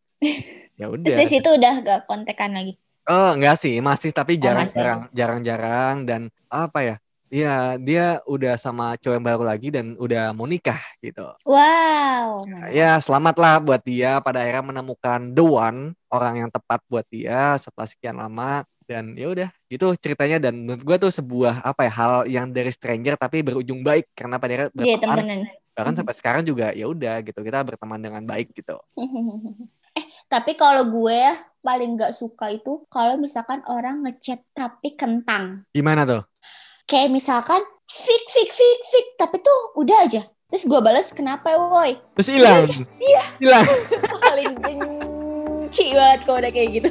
Ya 0.74 0.87
Terus 0.90 0.94
udah. 0.98 1.14
Dari 1.14 1.28
situ 1.30 1.48
udah 1.48 1.74
gak 1.82 2.00
kontekan 2.06 2.50
lagi. 2.52 2.74
oh 3.08 3.30
enggak 3.32 3.56
sih 3.56 3.78
masih 3.80 4.12
tapi 4.12 4.37
Oh, 4.37 4.42
jarang-jarang 4.42 5.00
jarang-jarang 5.16 5.96
dan 6.04 6.20
apa 6.52 6.78
ya 6.84 6.94
ya 7.29 7.77
dia 7.77 8.21
udah 8.25 8.57
sama 8.57 8.97
cowok 8.97 9.14
yang 9.17 9.27
baru 9.27 9.45
lagi 9.45 9.69
dan 9.69 9.97
udah 9.97 10.33
mau 10.33 10.49
nikah 10.49 10.81
gitu. 11.01 11.25
Wow. 11.45 12.49
ya 12.73 12.97
selamatlah 12.99 13.61
buat 13.61 13.81
dia. 13.85 14.21
Pada 14.21 14.43
akhirnya 14.43 14.64
menemukan 14.75 15.33
the 15.33 15.45
one 15.45 15.81
orang 16.09 16.45
yang 16.45 16.51
tepat 16.51 16.81
buat 16.88 17.05
dia 17.09 17.57
setelah 17.57 17.88
sekian 17.88 18.17
lama. 18.17 18.64
Dan 18.88 19.12
ya 19.21 19.29
udah 19.29 19.49
gitu 19.69 19.93
ceritanya. 20.01 20.41
Dan 20.41 20.64
menurut 20.64 20.81
gue 20.81 20.97
tuh 20.97 21.12
sebuah 21.12 21.61
apa 21.61 21.85
ya 21.85 21.93
hal 21.93 22.14
yang 22.25 22.47
dari 22.49 22.73
stranger 22.73 23.21
tapi 23.21 23.45
berujung 23.45 23.85
baik. 23.85 24.09
Karena 24.17 24.41
pada 24.41 24.53
akhirnya 24.57 24.69
Iya 24.81 24.97
berteman. 24.97 25.17
temenan. 25.25 25.41
bahkan 25.79 25.95
sampai 25.95 26.14
sekarang 26.19 26.43
juga 26.43 26.75
ya 26.75 26.91
udah 26.91 27.23
gitu. 27.23 27.38
Kita 27.38 27.62
berteman 27.62 28.01
dengan 28.01 28.25
baik 28.25 28.51
gitu. 28.53 28.81
Eh 29.97 30.05
tapi 30.29 30.53
kalau 30.55 30.85
gue 30.85 31.21
paling 31.59 31.99
gak 31.99 32.14
suka 32.14 32.55
itu 32.55 32.87
kalau 32.87 33.19
misalkan 33.19 33.64
orang 33.67 34.05
ngechat 34.05 34.45
tapi 34.55 34.95
kentang. 34.95 35.64
gimana 35.75 36.07
tuh 36.07 36.23
Kayak 36.88 37.12
misalkan 37.12 37.61
fik 37.85 38.24
fik 38.33 38.51
fik 38.51 38.81
fik 38.88 39.07
tapi 39.20 39.37
tuh 39.38 39.77
udah 39.77 40.09
aja. 40.09 40.24
Terus 40.48 40.64
gue 40.64 40.81
balas 40.81 41.12
kenapa 41.12 41.53
woi? 41.61 42.01
terus 42.16 42.33
hilang 42.33 42.64
Iya. 42.96 43.22
hilang 43.37 43.66
Paling 44.24 44.53
benci 44.57 45.92
banget 45.92 46.20
kalau 46.24 46.40
udah 46.40 46.48
kayak 46.48 46.68
gitu. 46.72 46.88